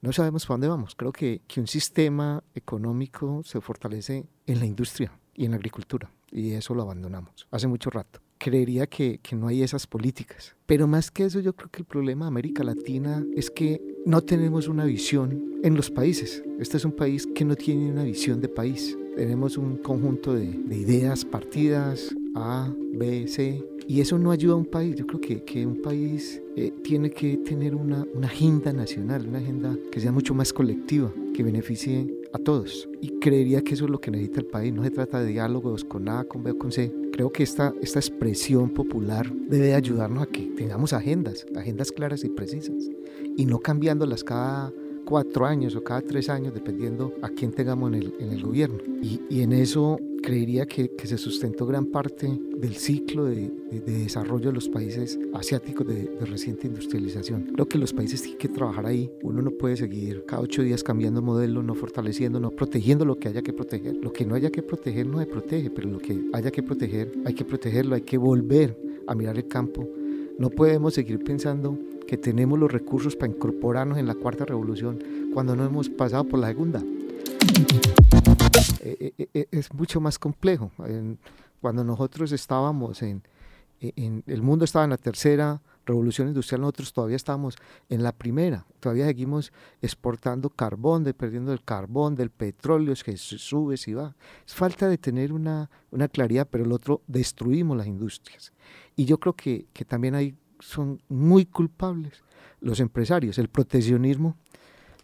No 0.00 0.12
sabemos 0.12 0.46
para 0.46 0.54
dónde 0.54 0.68
vamos. 0.68 0.94
Creo 0.94 1.10
que, 1.10 1.40
que 1.48 1.60
un 1.60 1.66
sistema 1.66 2.44
económico 2.54 3.42
se 3.44 3.60
fortalece 3.60 4.26
en 4.46 4.60
la 4.60 4.66
industria 4.66 5.10
y 5.34 5.46
en 5.46 5.50
la 5.50 5.56
agricultura 5.56 6.08
y 6.34 6.52
eso 6.52 6.74
lo 6.74 6.82
abandonamos 6.82 7.46
hace 7.50 7.68
mucho 7.68 7.90
rato. 7.90 8.20
Creería 8.38 8.86
que, 8.86 9.20
que, 9.22 9.36
no 9.36 9.48
hay 9.48 9.62
esas 9.62 9.86
políticas. 9.86 10.54
Pero 10.66 10.86
más 10.86 11.10
que 11.10 11.24
eso, 11.24 11.40
yo 11.40 11.54
creo 11.54 11.70
que 11.70 11.80
el 11.80 11.86
problema 11.86 12.26
de 12.26 12.28
América 12.28 12.64
Latina 12.64 13.24
es 13.34 13.50
que 13.50 13.80
no 14.04 14.20
tenemos 14.22 14.68
una 14.68 14.84
visión 14.84 15.60
en 15.62 15.74
los 15.76 15.90
países. 15.90 16.42
Este 16.58 16.76
es 16.76 16.84
un 16.84 16.92
país 16.92 17.26
que 17.26 17.44
no 17.44 17.56
tiene 17.56 17.90
una 17.90 18.04
visión 18.04 18.40
de 18.40 18.48
país 18.48 18.96
tenemos 19.14 19.56
un 19.56 19.76
conjunto 19.76 20.34
de, 20.34 20.44
ideas 20.44 21.24
partidas, 21.24 22.14
A, 22.34 22.72
B, 22.92 23.26
C, 23.28 23.62
y 23.86 24.00
eso 24.00 24.18
no 24.18 24.30
ayuda 24.30 24.54
a 24.54 24.56
un 24.56 24.64
país. 24.64 24.96
Yo 24.96 25.06
creo 25.06 25.20
que, 25.20 25.44
que 25.44 25.66
un 25.66 25.80
país 25.80 26.42
eh, 26.56 26.72
tiene 26.82 27.10
que 27.10 27.36
tener 27.38 27.74
una, 27.74 28.04
una, 28.14 28.26
agenda 28.26 28.72
nacional, 28.72 29.26
una 29.28 29.38
agenda 29.38 29.76
que 29.92 30.00
sea 30.00 30.12
mucho 30.12 30.34
más 30.34 30.52
colectiva, 30.52 31.12
que 31.32 31.42
beneficie 31.42 32.12
a 32.34 32.38
todos. 32.38 32.88
Y 33.00 33.20
creería 33.20 33.62
que 33.62 33.74
eso 33.74 33.84
es 33.84 33.90
lo 33.90 34.00
que 34.00 34.10
necesita 34.10 34.40
el 34.40 34.46
país. 34.46 34.74
No 34.74 34.82
se 34.82 34.90
trata 34.90 35.20
de 35.20 35.26
diálogos 35.26 35.84
con 35.84 36.08
A, 36.08 36.24
con 36.24 36.42
B 36.42 36.58
con 36.58 36.72
C. 36.72 36.92
Creo 37.12 37.32
que 37.32 37.44
esta, 37.44 37.72
esta 37.80 38.00
expresión 38.00 38.70
popular 38.70 39.32
debe 39.32 39.74
ayudarnos 39.74 40.24
a 40.24 40.26
que 40.26 40.42
tengamos 40.56 40.92
agendas, 40.92 41.46
agendas 41.56 41.92
claras 41.92 42.24
y 42.24 42.28
precisas, 42.28 42.90
y 43.36 43.46
no 43.46 43.60
cambiándolas 43.60 44.24
cada 44.24 44.72
cuatro 45.04 45.46
años 45.46 45.76
o 45.76 45.84
cada 45.84 46.00
tres 46.00 46.28
años, 46.28 46.54
dependiendo 46.54 47.12
a 47.22 47.28
quién 47.28 47.52
tengamos 47.52 47.92
en 47.92 47.94
el, 47.94 48.14
en 48.18 48.30
el 48.30 48.42
gobierno. 48.42 48.78
Y, 49.02 49.20
y, 49.28 49.42
en 49.42 49.52
eso 49.52 49.98
creería 50.22 50.66
que, 50.66 50.90
que, 50.90 51.06
se 51.06 51.18
sustentó 51.18 51.66
gran 51.66 51.86
parte 51.86 52.40
del 52.56 52.74
ciclo 52.74 53.24
de, 53.24 53.50
de, 53.70 53.80
desarrollo 53.80 54.46
de 54.46 54.52
los 54.52 54.68
países 54.68 55.18
asiáticos 55.34 55.86
de, 55.86 56.04
de, 56.04 56.26
reciente 56.26 56.66
industrialización. 56.66 57.50
Creo 57.54 57.66
que 57.66 57.78
los 57.78 57.92
países 57.92 58.22
tienen 58.22 58.38
que 58.38 58.48
trabajar 58.48 58.86
ahí. 58.86 59.10
Uno 59.22 59.42
no 59.42 59.50
puede 59.50 59.76
seguir 59.76 60.24
cada 60.26 60.42
ocho 60.42 60.62
días 60.62 60.82
cambiando 60.82 61.20
modelo, 61.20 61.62
no 61.62 61.74
fortaleciendo, 61.74 62.40
no 62.40 62.50
protegiendo 62.50 63.04
lo 63.04 63.16
que 63.16 63.28
haya 63.28 63.42
que 63.42 63.52
proteger. 63.52 63.96
Lo 63.96 64.12
que 64.12 64.24
no 64.24 64.34
haya 64.34 64.50
que 64.50 64.62
proteger 64.62 65.06
no 65.06 65.18
se 65.20 65.26
protege, 65.26 65.70
pero 65.70 65.88
lo 65.88 65.98
que 65.98 66.18
haya 66.32 66.50
que 66.50 66.62
proteger 66.62 67.12
hay 67.24 67.34
que 67.34 67.44
protegerlo, 67.44 67.94
hay 67.94 68.02
que 68.02 68.16
volver 68.18 68.76
a 69.06 69.14
mirar 69.14 69.36
el 69.36 69.46
campo. 69.46 69.86
No 70.38 70.50
podemos 70.50 70.94
seguir 70.94 71.22
pensando 71.22 71.78
que 72.06 72.16
tenemos 72.16 72.58
los 72.58 72.70
recursos 72.70 73.16
para 73.16 73.32
incorporarnos 73.32 73.98
en 73.98 74.06
la 74.06 74.14
cuarta 74.14 74.44
revolución 74.44 74.98
cuando 75.32 75.56
no 75.56 75.64
hemos 75.64 75.88
pasado 75.88 76.24
por 76.24 76.38
la 76.38 76.48
segunda. 76.48 76.82
Eh, 78.80 79.14
eh, 79.18 79.28
eh, 79.32 79.46
es 79.50 79.72
mucho 79.72 80.00
más 80.00 80.18
complejo. 80.18 80.70
Cuando 81.60 81.84
nosotros 81.84 82.32
estábamos 82.32 83.02
en, 83.02 83.22
en, 83.80 84.22
el 84.26 84.42
mundo 84.42 84.64
estaba 84.64 84.84
en 84.84 84.90
la 84.90 84.98
tercera 84.98 85.62
revolución 85.86 86.28
industrial, 86.28 86.60
nosotros 86.62 86.92
todavía 86.92 87.16
estamos 87.16 87.56
en 87.88 88.02
la 88.02 88.12
primera, 88.12 88.66
todavía 88.80 89.06
seguimos 89.06 89.52
exportando 89.82 90.48
carbón, 90.48 91.04
dependiendo 91.04 91.50
del 91.50 91.62
carbón, 91.62 92.14
del 92.14 92.30
petróleo, 92.30 92.92
es 92.92 93.04
que 93.04 93.16
sube, 93.16 93.76
si 93.76 93.92
va. 93.92 94.14
Es 94.46 94.54
falta 94.54 94.88
de 94.88 94.98
tener 94.98 95.32
una, 95.32 95.70
una 95.90 96.08
claridad, 96.08 96.48
pero 96.50 96.64
el 96.64 96.72
otro, 96.72 97.02
destruimos 97.06 97.76
las 97.76 97.86
industrias. 97.86 98.52
Y 98.96 99.04
yo 99.04 99.18
creo 99.18 99.34
que, 99.34 99.66
que 99.72 99.84
también 99.84 100.14
hay 100.14 100.34
son 100.64 101.02
muy 101.08 101.44
culpables 101.44 102.24
los 102.60 102.80
empresarios. 102.80 103.38
El 103.38 103.48
proteccionismo, 103.48 104.36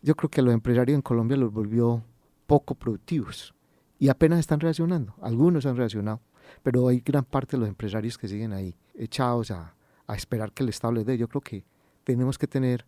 yo 0.02 0.16
creo 0.16 0.30
que 0.30 0.40
a 0.40 0.44
los 0.44 0.54
empresarios 0.54 0.96
en 0.96 1.02
Colombia 1.02 1.36
los 1.36 1.52
volvió 1.52 2.02
poco 2.46 2.74
productivos 2.74 3.54
y 3.98 4.08
apenas 4.08 4.38
están 4.40 4.60
reaccionando. 4.60 5.14
Algunos 5.20 5.66
han 5.66 5.76
reaccionado, 5.76 6.20
pero 6.62 6.88
hay 6.88 7.00
gran 7.00 7.24
parte 7.24 7.56
de 7.56 7.60
los 7.60 7.68
empresarios 7.68 8.16
que 8.16 8.26
siguen 8.26 8.52
ahí 8.52 8.74
echados 8.94 9.50
a, 9.50 9.74
esperar 10.08 10.50
que 10.50 10.64
el 10.64 10.70
Estado 10.70 10.94
les 10.94 11.06
dé. 11.06 11.16
Yo 11.16 11.28
creo 11.28 11.40
que 11.40 11.64
tenemos 12.02 12.36
que 12.36 12.48
tener 12.48 12.84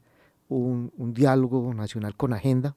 un 0.49 1.15
diálogo 1.15 1.73
nacional 1.73 2.17
con 2.17 2.33
agenda 2.33 2.75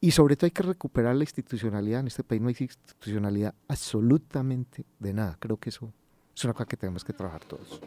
y 0.00 0.12
sobre 0.12 0.36
todo 0.36 0.46
hay 0.46 0.52
que 0.52 0.62
recuperar 0.62 1.14
la 1.14 1.24
institucionalidad. 1.24 2.00
En 2.00 2.06
este 2.06 2.24
país 2.24 2.40
no 2.40 2.48
hay 2.48 2.56
institucionalidad 2.58 3.54
absolutamente 3.68 4.86
de 4.98 5.12
nada. 5.12 5.36
Creo 5.38 5.58
que 5.58 5.68
eso 5.68 5.92
es 6.36 6.44
una 6.44 6.52
cosa 6.52 6.68
que 6.68 6.76
tenemos 6.76 7.02
que 7.02 7.14
trabajar 7.14 7.42
todos. 7.44 7.80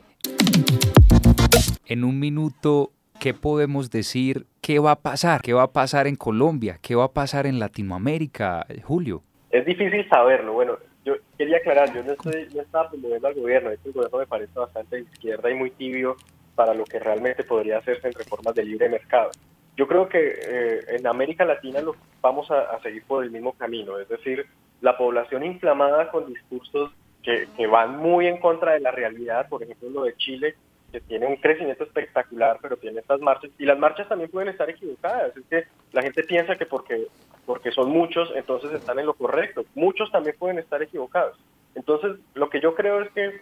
En 1.85 2.03
un 2.03 2.19
minuto, 2.19 2.91
¿qué 3.19 3.35
podemos 3.35 3.91
decir? 3.91 4.47
¿Qué 4.59 4.79
va 4.79 4.91
a 4.91 4.95
pasar? 4.95 5.41
¿Qué 5.41 5.53
va 5.53 5.63
a 5.63 5.71
pasar 5.71 6.07
en 6.07 6.15
Colombia? 6.15 6.79
¿Qué 6.81 6.95
va 6.95 7.05
a 7.05 7.11
pasar 7.11 7.45
en 7.45 7.59
Latinoamérica, 7.59 8.65
Julio? 8.83 9.21
Es 9.51 9.65
difícil 9.65 10.07
saberlo. 10.09 10.53
Bueno, 10.53 10.77
yo 11.05 11.13
quería 11.37 11.57
aclarar, 11.57 11.93
yo 11.93 12.03
no, 12.03 12.13
estoy, 12.13 12.47
no 12.55 12.61
estaba 12.61 12.89
promoviendo 12.89 13.27
al 13.27 13.35
gobierno. 13.35 13.69
Este 13.69 13.91
gobierno 13.91 14.17
me 14.17 14.27
parece 14.27 14.59
bastante 14.59 14.95
de 14.95 15.01
izquierda 15.03 15.51
y 15.51 15.53
muy 15.53 15.69
tibio 15.71 16.15
para 16.55 16.73
lo 16.73 16.85
que 16.85 16.99
realmente 16.99 17.43
podría 17.43 17.77
hacerse 17.77 18.07
en 18.07 18.13
reformas 18.13 18.55
de 18.55 18.65
libre 18.65 18.89
mercado. 18.89 19.29
Yo 19.77 19.87
creo 19.87 20.09
que 20.09 20.19
eh, 20.19 20.79
en 20.89 21.05
América 21.05 21.45
Latina 21.45 21.81
lo, 21.81 21.95
vamos 22.19 22.49
a, 22.49 22.61
a 22.61 22.81
seguir 22.81 23.03
por 23.05 23.23
el 23.23 23.31
mismo 23.31 23.53
camino, 23.53 23.97
es 23.99 24.09
decir, 24.09 24.45
la 24.81 24.97
población 24.97 25.45
inflamada 25.45 26.09
con 26.09 26.27
discursos 26.27 26.91
que, 27.23 27.67
van 27.67 27.97
muy 27.97 28.27
en 28.27 28.37
contra 28.37 28.73
de 28.73 28.79
la 28.79 28.91
realidad, 28.91 29.47
por 29.49 29.63
ejemplo 29.63 29.89
lo 29.89 30.03
de 30.03 30.15
Chile, 30.15 30.55
que 30.91 31.01
tiene 31.01 31.27
un 31.27 31.35
crecimiento 31.35 31.83
espectacular, 31.83 32.57
pero 32.61 32.77
tiene 32.77 32.99
estas 32.99 33.19
marchas, 33.21 33.51
y 33.59 33.65
las 33.65 33.77
marchas 33.77 34.07
también 34.07 34.31
pueden 34.31 34.49
estar 34.49 34.69
equivocadas, 34.69 35.35
es 35.37 35.45
que 35.49 35.65
la 35.91 36.01
gente 36.01 36.23
piensa 36.23 36.55
que 36.55 36.65
porque, 36.65 37.07
porque 37.45 37.71
son 37.71 37.89
muchos, 37.91 38.31
entonces 38.35 38.71
están 38.73 38.97
en 38.99 39.05
lo 39.05 39.13
correcto, 39.13 39.65
muchos 39.75 40.11
también 40.11 40.35
pueden 40.39 40.59
estar 40.59 40.81
equivocados. 40.81 41.37
Entonces, 41.75 42.17
lo 42.33 42.49
que 42.49 42.59
yo 42.59 42.73
creo 42.73 43.01
es 43.01 43.11
que 43.11 43.41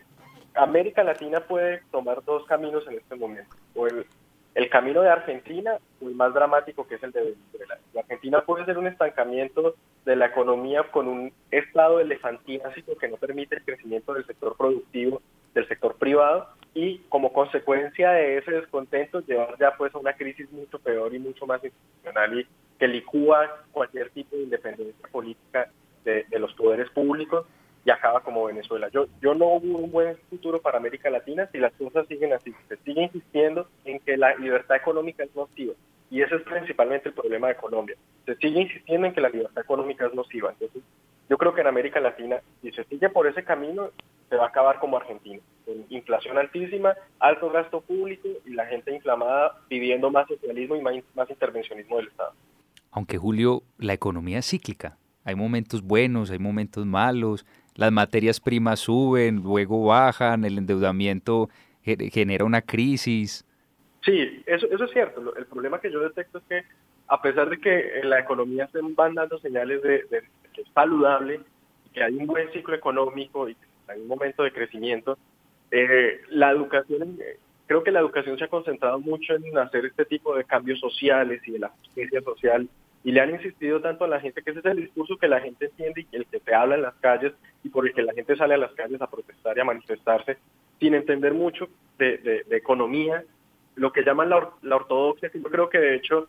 América 0.56 1.04
Latina 1.04 1.40
puede 1.40 1.82
tomar 1.92 2.24
dos 2.26 2.46
caminos 2.46 2.86
en 2.88 2.96
este 2.98 3.16
momento, 3.16 3.56
o 3.76 3.88
el, 3.88 4.06
el 4.58 4.70
camino 4.72 5.04
de 5.04 5.10
Argentina 5.10 5.78
o 6.02 6.10
el 6.10 6.16
más 6.16 6.34
dramático 6.34 6.88
que 6.88 6.96
es 6.96 7.04
el 7.04 7.12
de 7.12 7.22
Venezuela. 7.22 7.78
Argentina 7.96 8.42
puede 8.42 8.66
ser 8.66 8.80
un 8.80 8.88
estancamiento 8.88 9.76
de 10.04 10.16
la 10.16 10.26
economía 10.26 10.82
con 10.92 11.08
un 11.08 11.32
estado 11.52 12.00
elefantiásico 12.00 12.98
que 12.98 13.08
no 13.08 13.18
permite 13.18 13.58
el 13.58 13.64
crecimiento 13.64 14.16
del 14.16 14.26
sector 14.26 14.58
productivo, 14.58 15.22
del 15.54 15.68
sector 15.68 15.96
privado, 15.98 16.48
y 16.74 16.98
como 17.10 17.34
consecuencia 17.34 18.10
de 18.14 18.40
ese 18.40 18.50
descontento 18.50 19.20
llevar 19.20 19.56
ya 19.60 19.78
pues 19.78 19.94
a 19.94 20.00
una 20.00 20.14
crisis 20.14 20.52
mucho 20.52 20.80
peor 20.80 21.14
y 21.14 21.20
mucho 21.20 21.46
más 21.46 21.64
institucional 21.64 22.40
y 22.40 22.48
que 22.80 22.88
licúa 22.88 23.64
cualquier 23.72 24.10
tipo 24.10 24.36
de 24.38 24.44
independencia 24.44 25.08
política 25.12 25.70
de, 26.04 26.26
los 26.40 26.52
poderes 26.56 26.90
públicos 26.90 27.46
y 27.88 27.90
acaba 27.90 28.20
como 28.20 28.44
Venezuela. 28.44 28.90
Yo, 28.90 29.06
yo 29.22 29.34
no 29.34 29.62
veo 29.62 29.78
un 29.78 29.92
buen 29.92 30.18
futuro 30.30 30.62
para 30.62 30.78
América 30.78 31.10
Latina 31.10 31.48
si 31.54 31.58
las 31.58 31.72
cosas 31.72 32.06
siguen 32.10 32.34
así. 32.34 32.54
Se 32.68 32.76
sigue 32.84 33.04
insistiendo 33.04 33.70
en 33.86 34.00
que 34.00 34.18
la 34.18 34.36
libertad 34.36 34.76
económica 34.76 35.24
es 35.24 35.34
nociva 35.34 35.74
y 36.10 36.22
ese 36.22 36.36
es 36.36 36.42
principalmente 36.42 37.08
el 37.08 37.16
problema 37.16 37.48
de 37.48 37.56
Colombia. 37.56 37.96
Se 38.26 38.36
sigue 38.36 38.64
insistiendo 38.64 39.08
en 39.08 39.14
que 39.14 39.22
la 39.22 39.30
libertad 39.30 39.64
económica 39.64 40.06
es 40.06 40.14
nociva. 40.14 40.52
Entonces, 40.52 40.84
yo 41.30 41.38
creo 41.38 41.54
que 41.54 41.62
en 41.62 41.68
América 41.68 42.02
Latina, 42.02 42.42
si 42.62 42.74
se 42.74 42.84
sigue 42.84 43.08
por 43.08 43.26
ese 43.26 43.46
camino, 43.46 43.92
se 44.30 44.36
va 44.36 44.44
a 44.44 44.50
acabar 44.50 44.82
como 44.82 44.98
Argentina, 44.98 45.40
con 45.66 45.86
inflación 45.88 46.38
altísima, 46.38 46.94
alto 47.20 47.50
gasto 47.52 47.80
público 47.80 48.28
y 48.46 48.50
la 48.50 48.66
gente 48.66 48.94
inflamada 48.94 49.62
pidiendo 49.70 50.12
más 50.12 50.28
socialismo 50.28 50.76
y 50.76 50.82
más, 50.82 51.30
intervencionismo 51.30 51.96
del 51.96 52.08
Estado. 52.10 52.34
Aunque 52.92 53.18
Julio, 53.18 53.64
la 53.78 53.94
economía 53.94 54.40
es 54.40 54.50
cíclica. 54.50 54.98
Hay 55.24 55.36
momentos 55.36 55.82
buenos, 55.82 56.32
hay 56.32 56.40
momentos 56.40 56.86
malos, 56.86 57.46
las 57.78 57.92
materias 57.92 58.40
primas 58.40 58.82
suben, 58.82 59.44
luego 59.44 59.86
bajan, 59.86 60.44
el 60.44 60.58
endeudamiento 60.58 61.50
genera 61.84 62.44
una 62.44 62.62
crisis. 62.62 63.46
Sí, 64.04 64.44
eso, 64.46 64.68
eso 64.70 64.84
es 64.84 64.92
cierto. 64.92 65.36
El 65.36 65.46
problema 65.46 65.80
que 65.80 65.92
yo 65.92 66.00
detecto 66.00 66.40
es 66.40 66.44
que 66.50 66.64
a 67.08 67.22
pesar 67.22 67.50
de 67.50 67.60
que 67.60 68.00
en 68.00 68.10
la 68.10 68.20
economía 68.20 68.68
se 68.68 68.80
van 68.82 69.14
dando 69.14 69.40
señales 69.40 69.82
de, 69.82 70.04
de 70.10 70.24
que 70.54 70.62
es 70.62 70.68
saludable, 70.74 71.40
que 71.94 72.04
hay 72.04 72.16
un 72.16 72.28
buen 72.28 72.52
ciclo 72.52 72.76
económico 72.76 73.48
y 73.48 73.56
que 73.56 73.68
hay 73.88 74.02
un 74.02 74.08
momento 74.08 74.44
de 74.44 74.52
crecimiento. 74.52 75.18
Eh, 75.72 76.22
la 76.30 76.52
educación, 76.52 77.18
creo 77.68 77.84
que 77.84 77.92
la 77.92 78.00
educación 78.00 78.38
se 78.38 78.46
ha 78.46 78.50
concentrado 78.50 79.00
mucho 79.00 79.36
en 79.36 79.58
hacer 79.58 79.86
este 79.86 80.06
tipo 80.06 80.36
de 80.36 80.44
cambios 80.44 80.80
sociales 80.80 81.42
y 81.46 81.52
de 81.52 81.60
la 81.60 81.70
justicia 81.70 82.22
social 82.22 82.68
y 83.08 83.14
le 83.14 83.22
han 83.22 83.30
insistido 83.30 83.80
tanto 83.80 84.04
a 84.04 84.10
la 84.10 84.20
gente 84.20 84.44
que 84.44 84.52
ese 84.52 84.60
es 84.60 84.66
el 84.66 84.82
discurso 84.82 85.16
que 85.16 85.30
la 85.30 85.40
gente 85.40 85.68
entiende 85.68 86.06
y 86.12 86.16
el 86.18 86.26
que 86.26 86.42
se 86.42 86.54
habla 86.54 86.76
en 86.76 86.82
las 86.82 86.96
calles 86.96 87.32
y 87.64 87.70
por 87.70 87.88
el 87.88 87.94
que 87.94 88.02
la 88.02 88.12
gente 88.12 88.36
sale 88.36 88.56
a 88.56 88.58
las 88.58 88.74
calles 88.74 89.02
a 89.02 89.10
protestar 89.10 89.56
y 89.56 89.62
a 89.62 89.64
manifestarse 89.64 90.38
sin 90.78 90.94
entender 90.94 91.34
mucho 91.34 91.70
de, 91.98 92.46
economía, 92.52 93.24
lo 93.76 93.94
que 93.94 94.04
llaman 94.04 94.28
la, 94.28 94.50
la, 94.62 94.76
ortodoxia, 94.76 95.30
que 95.30 95.40
yo 95.40 95.50
creo 95.50 95.70
que 95.70 95.78
de 95.78 95.96
hecho 95.96 96.28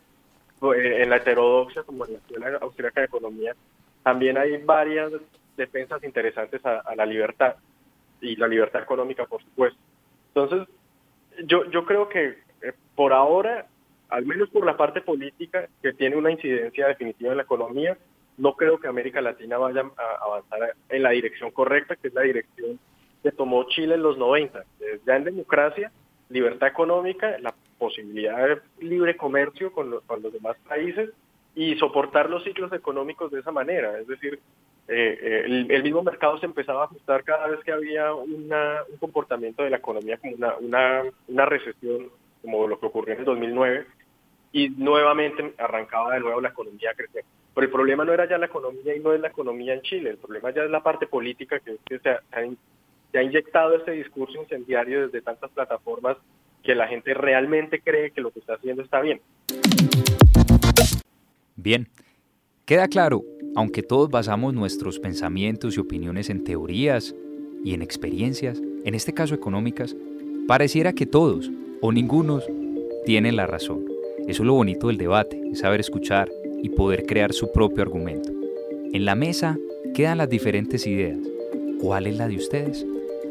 eh, 0.72 1.02
en 1.02 1.10
la 1.10 1.16
heterodoxia, 1.16 1.82
como 1.82 2.06
en 2.06 2.12
la 2.12 2.18
Escuela 2.18 2.58
Austríaca 2.60 3.00
de 3.00 3.06
Economía, 3.06 3.56
también 4.04 4.38
hay 4.38 4.56
varias 4.58 5.10
defensas 5.56 6.04
interesantes 6.04 6.64
a, 6.64 6.94
la 6.94 7.06
libertad 7.06 7.56
y 8.20 8.36
la 8.36 8.46
libertad 8.46 8.84
económica, 8.84 9.26
por 9.26 9.42
supuesto. 9.42 9.80
Entonces, 10.28 10.68
yo, 11.44 11.68
yo 11.72 11.84
creo 11.84 12.08
que 12.08 12.38
eh, 12.62 12.72
por 12.94 13.12
ahora, 13.12 13.66
al 14.08 14.26
menos 14.26 14.48
por 14.50 14.64
la 14.64 14.76
parte 14.76 15.00
política, 15.00 15.68
que 15.82 15.92
tiene 15.92 16.16
una 16.16 16.30
incidencia 16.30 16.88
definitiva 16.88 17.30
en 17.30 17.36
la 17.36 17.42
economía, 17.42 17.98
no 18.36 18.54
creo 18.54 18.78
que 18.78 18.88
América 18.88 19.20
Latina 19.20 19.58
vaya 19.58 19.82
a 19.96 20.24
avanzar 20.24 20.74
en 20.88 21.02
la 21.02 21.10
dirección 21.10 21.50
correcta, 21.50 21.96
que 21.96 22.08
es 22.08 22.14
la 22.14 22.22
dirección 22.22 22.78
que 23.22 23.32
tomó 23.32 23.64
Chile 23.64 23.96
en 23.96 24.02
los 24.02 24.16
90. 24.16 24.64
Ya 25.06 25.16
en 25.16 25.24
democracia, 25.24 25.90
libertad 26.28 26.68
económica, 26.68 27.36
la 27.40 27.54
posibilidad 27.78 28.48
de 28.48 28.60
libre 28.80 29.16
comercio 29.16 29.72
con 29.72 30.00
con 30.06 30.22
los 30.22 30.32
demás 30.32 30.56
países 30.68 31.10
y 31.54 31.76
soportar 31.76 32.30
los 32.30 32.44
ciclos 32.44 32.72
económicos 32.72 33.32
de 33.32 33.40
esa 33.40 33.50
manera. 33.50 33.98
Es 33.98 34.06
decir, 34.06 34.38
eh, 34.88 35.18
eh, 35.20 35.66
el, 35.68 35.82
mismo 35.82 36.02
mercado 36.02 36.38
se 36.38 36.46
empezaba 36.46 36.82
a 36.82 36.84
ajustar 36.84 37.22
cada 37.22 37.48
vez 37.48 37.60
que 37.62 37.72
había 37.72 38.14
un 38.14 38.48
comportamiento 38.98 39.62
de 39.62 39.70
la 39.70 39.76
economía 39.76 40.16
como 40.16 40.34
una, 40.60 41.02
una, 41.28 41.44
recesión, 41.44 42.08
como 42.40 42.66
lo 42.66 42.80
que 42.80 42.86
ocurrió 42.86 43.14
en 43.14 43.20
el 43.20 43.26
2009, 43.26 43.86
y 44.52 44.70
nuevamente 44.70 45.54
arrancaba 45.58 46.14
de 46.14 46.20
nuevo 46.20 46.40
la 46.40 46.48
economía 46.48 46.90
a 46.90 46.94
crecer. 46.94 47.24
Pero 47.54 47.64
el 47.66 47.72
problema 47.72 48.04
no 48.04 48.12
era 48.12 48.28
ya 48.28 48.38
la 48.38 48.46
economía 48.46 48.94
y 48.94 49.00
no 49.00 49.12
es 49.12 49.20
la 49.20 49.28
economía 49.28 49.74
en 49.74 49.82
Chile, 49.82 50.10
el 50.10 50.18
problema 50.18 50.50
ya 50.50 50.64
es 50.64 50.70
la 50.70 50.82
parte 50.82 51.06
política 51.06 51.60
que, 51.60 51.78
se, 51.98 52.10
ha, 52.10 52.20
se 53.12 53.18
ha 53.18 53.22
inyectado 53.22 53.76
este 53.76 53.92
discurso 53.92 54.40
incendiario 54.40 55.06
desde 55.06 55.22
tantas 55.22 55.50
plataformas 55.50 56.16
que 56.62 56.74
la 56.74 56.88
gente 56.88 57.14
realmente 57.14 57.80
cree 57.80 58.10
que 58.10 58.20
lo 58.20 58.30
que 58.30 58.40
está 58.40 58.54
haciendo 58.54 58.82
está 58.82 59.00
bien. 59.00 59.20
Bien, 61.56 61.88
queda 62.64 62.88
claro 62.88 63.22
aunque 63.58 63.82
todos 63.82 64.08
basamos 64.08 64.54
nuestros 64.54 65.00
pensamientos 65.00 65.76
y 65.76 65.80
opiniones 65.80 66.30
en 66.30 66.44
teorías 66.44 67.12
y 67.64 67.74
en 67.74 67.82
experiencias, 67.82 68.62
en 68.84 68.94
este 68.94 69.12
caso 69.12 69.34
económicas, 69.34 69.96
pareciera 70.46 70.92
que 70.92 71.06
todos 71.06 71.50
o 71.80 71.90
ninguno 71.90 72.40
tienen 73.04 73.34
la 73.34 73.48
razón. 73.48 73.97
Eso 74.28 74.42
es 74.42 74.46
lo 74.46 74.52
bonito 74.52 74.88
del 74.88 74.98
debate, 74.98 75.40
saber 75.54 75.80
escuchar 75.80 76.30
y 76.62 76.68
poder 76.68 77.06
crear 77.06 77.32
su 77.32 77.50
propio 77.50 77.82
argumento. 77.82 78.30
En 78.92 79.06
la 79.06 79.14
mesa 79.14 79.58
quedan 79.94 80.18
las 80.18 80.28
diferentes 80.28 80.86
ideas. 80.86 81.18
¿Cuál 81.80 82.06
es 82.06 82.18
la 82.18 82.28
de 82.28 82.36
ustedes? 82.36 82.84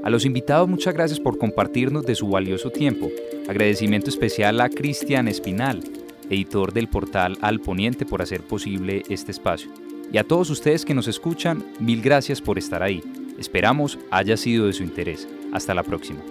A 0.04 0.10
los 0.10 0.26
invitados 0.26 0.68
muchas 0.68 0.96
gracias 0.96 1.20
por 1.20 1.38
compartirnos 1.38 2.04
de 2.04 2.16
su 2.16 2.28
valioso 2.28 2.72
tiempo. 2.72 3.12
Agradecimiento 3.48 4.10
especial 4.10 4.60
a 4.60 4.70
Cristian 4.70 5.28
Espinal, 5.28 5.84
editor 6.32 6.74
del 6.74 6.88
portal 6.88 7.38
Al 7.42 7.60
Poniente, 7.60 8.06
por 8.06 8.24
hacer 8.24 8.42
posible 8.42 9.04
este 9.08 9.32
espacio. 9.32 9.70
Y 10.12 10.18
a 10.18 10.24
todos 10.24 10.50
ustedes 10.50 10.84
que 10.84 10.96
nos 10.96 11.08
escuchan, 11.08 11.64
mil 11.80 12.02
gracias 12.02 12.42
por 12.42 12.58
estar 12.58 12.82
ahí. 12.82 13.04
Esperamos 13.38 14.00
haya 14.10 14.36
sido 14.36 14.66
de 14.66 14.74
su 14.74 14.82
interés. 14.82 15.28
Hasta 15.54 15.76
la 15.76 15.84
próxima. 15.84 16.22